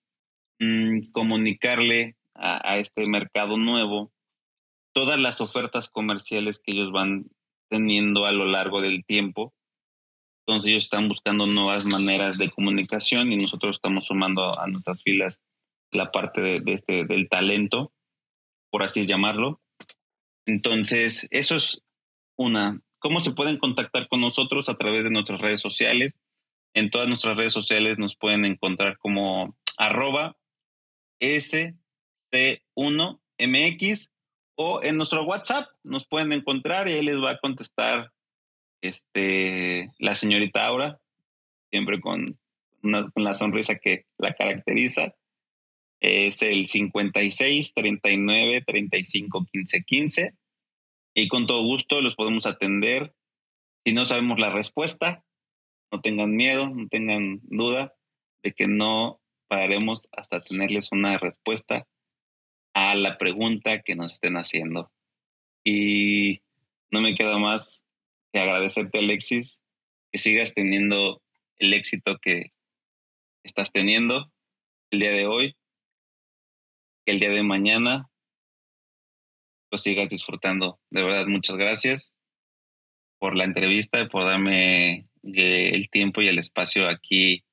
mm, 0.59 1.13
comunicarle 1.13 2.17
a, 2.35 2.79
este 2.79 3.07
mercado 3.07 3.57
nuevo 3.57 4.11
todas 4.93 5.21
las 5.21 5.41
ofertas 5.41 5.89
comerciales 5.89 6.59
que 6.59 6.73
ellos 6.73 6.91
van 6.91 7.27
teniendo 7.71 8.27
a 8.27 8.33
lo 8.33 8.47
largo 8.47 8.81
del 8.81 9.05
tiempo. 9.05 9.55
Entonces 10.41 10.71
ellos 10.71 10.85
están 10.85 11.09
buscando 11.09 11.47
nuevas 11.47 11.87
maneras 11.87 12.39
de 12.39 12.51
comunicación 12.51 13.33
y 13.33 13.37
nosotros 13.37 13.77
estamos 13.77 14.07
sumando 14.07 14.59
a 14.59 14.67
nuestras 14.67 15.03
filas 15.05 15.41
la 15.93 16.11
parte 16.11 16.41
de, 16.41 16.63
este, 16.73 17.05
del 17.05 17.29
talento, 17.29 17.93
por 18.71 18.83
así 18.83 19.07
llamarlo. 19.07 19.61
Entonces, 20.45 21.29
eso 21.31 21.55
es 21.55 21.85
una. 22.37 22.81
¿Cómo 23.03 23.21
se 23.21 23.33
pueden 23.33 23.59
contactar 23.59 24.07
con 24.07 24.21
nosotros? 24.21 24.69
A 24.69 24.77
través 24.77 25.03
de 25.03 25.11
nuestras 25.11 25.41
redes 25.41 25.61
sociales. 25.61 26.17
En 26.73 26.89
todas 26.89 27.09
nuestras 27.09 27.37
redes 27.37 27.53
sociales 27.53 27.99
nos 27.99 28.17
pueden 28.17 28.45
encontrar 28.45 28.97
como 28.99 29.57
arroba 29.77 30.37
SC1MX 31.21 34.09
o 34.55 34.83
en 34.83 34.97
nuestro 34.97 35.25
WhatsApp 35.25 35.69
nos 35.83 36.07
pueden 36.07 36.33
encontrar 36.33 36.89
y 36.89 36.93
ahí 36.93 37.05
les 37.05 37.17
va 37.17 37.33
a 37.33 37.39
contestar 37.39 38.13
este, 38.81 39.91
la 39.99 40.15
señorita 40.15 40.65
Aura, 40.65 41.01
siempre 41.71 42.01
con, 42.01 42.39
con 42.81 43.25
la 43.25 43.35
sonrisa 43.35 43.75
que 43.77 44.07
la 44.19 44.35
caracteriza. 44.35 45.15
Es 46.01 46.41
el 46.43 46.67
56 46.67 47.75
39 47.75 48.63
35 48.65 49.47
15 49.53 49.83
15 49.83 50.35
y 51.15 51.29
con 51.29 51.47
todo 51.47 51.63
gusto 51.63 52.01
los 52.01 52.15
podemos 52.15 52.47
atender. 52.47 53.15
Si 53.85 53.93
no 53.93 54.05
sabemos 54.05 54.39
la 54.39 54.51
respuesta, 54.51 55.25
no 55.93 56.01
tengan 56.01 56.35
miedo, 56.35 56.69
no 56.69 56.89
tengan 56.89 57.41
duda 57.43 57.95
de 58.43 58.53
que 58.53 58.67
no 58.67 59.21
pararemos 59.49 60.09
hasta 60.13 60.41
tenerles 60.41 60.91
una 60.93 61.19
respuesta 61.19 61.87
a 62.75 62.95
la 62.95 63.19
pregunta 63.19 63.83
que 63.83 63.95
nos 63.95 64.15
estén 64.15 64.37
haciendo. 64.37 64.91
Y 65.65 66.41
no 66.91 67.01
me 67.01 67.15
queda 67.15 67.39
más 67.39 67.85
que 68.33 68.41
agradecerte, 68.41 68.99
Alexis, 68.99 69.61
que 70.11 70.19
sigas 70.19 70.55
teniendo 70.55 71.23
el 71.59 71.75
éxito 71.75 72.19
que 72.21 72.53
estás 73.45 73.73
teniendo 73.73 74.33
el 74.91 75.01
día 75.01 75.13
de 75.13 75.27
hoy, 75.27 75.57
el 77.07 77.21
día 77.21 77.31
de 77.31 77.43
mañana 77.43 78.09
lo 79.73 79.79
sigas 79.79 80.11
disfrutando. 80.11 80.79
De 80.91 81.03
verdad, 81.03 81.27
muchas 81.27 81.57
gracias 81.57 82.15
por 83.19 83.37
la 83.37 83.45
entrevista 83.45 84.01
y 84.01 84.09
por 84.09 84.27
darme 84.27 85.09
el 85.23 85.89
tiempo 85.91 86.21
y 86.21 86.29
el 86.29 86.39
espacio 86.39 86.89
aquí 86.89 87.45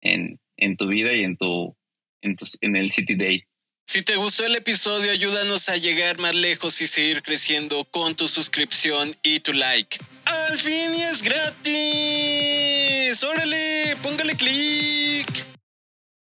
en, 0.00 0.40
en 0.56 0.76
tu 0.76 0.88
vida 0.88 1.12
y 1.12 1.22
en, 1.22 1.36
tu, 1.36 1.76
en, 2.22 2.76
el 2.76 2.90
City 2.90 3.16
Day. 3.16 3.42
Si 3.84 4.02
te 4.02 4.16
gustó 4.16 4.46
el 4.46 4.56
episodio, 4.56 5.12
ayúdanos 5.12 5.68
a 5.68 5.76
llegar 5.76 6.18
más 6.18 6.34
lejos 6.34 6.80
y 6.80 6.86
seguir 6.86 7.22
creciendo 7.22 7.84
con 7.84 8.16
tu 8.16 8.26
suscripción 8.26 9.14
y 9.22 9.40
tu 9.40 9.52
like. 9.52 9.98
¡Al 10.24 10.58
fin 10.58 10.94
es 10.94 11.22
gratis! 11.22 13.22
¡Órale! 13.22 13.94
¡Póngale 14.02 14.34
clic! 14.34 15.45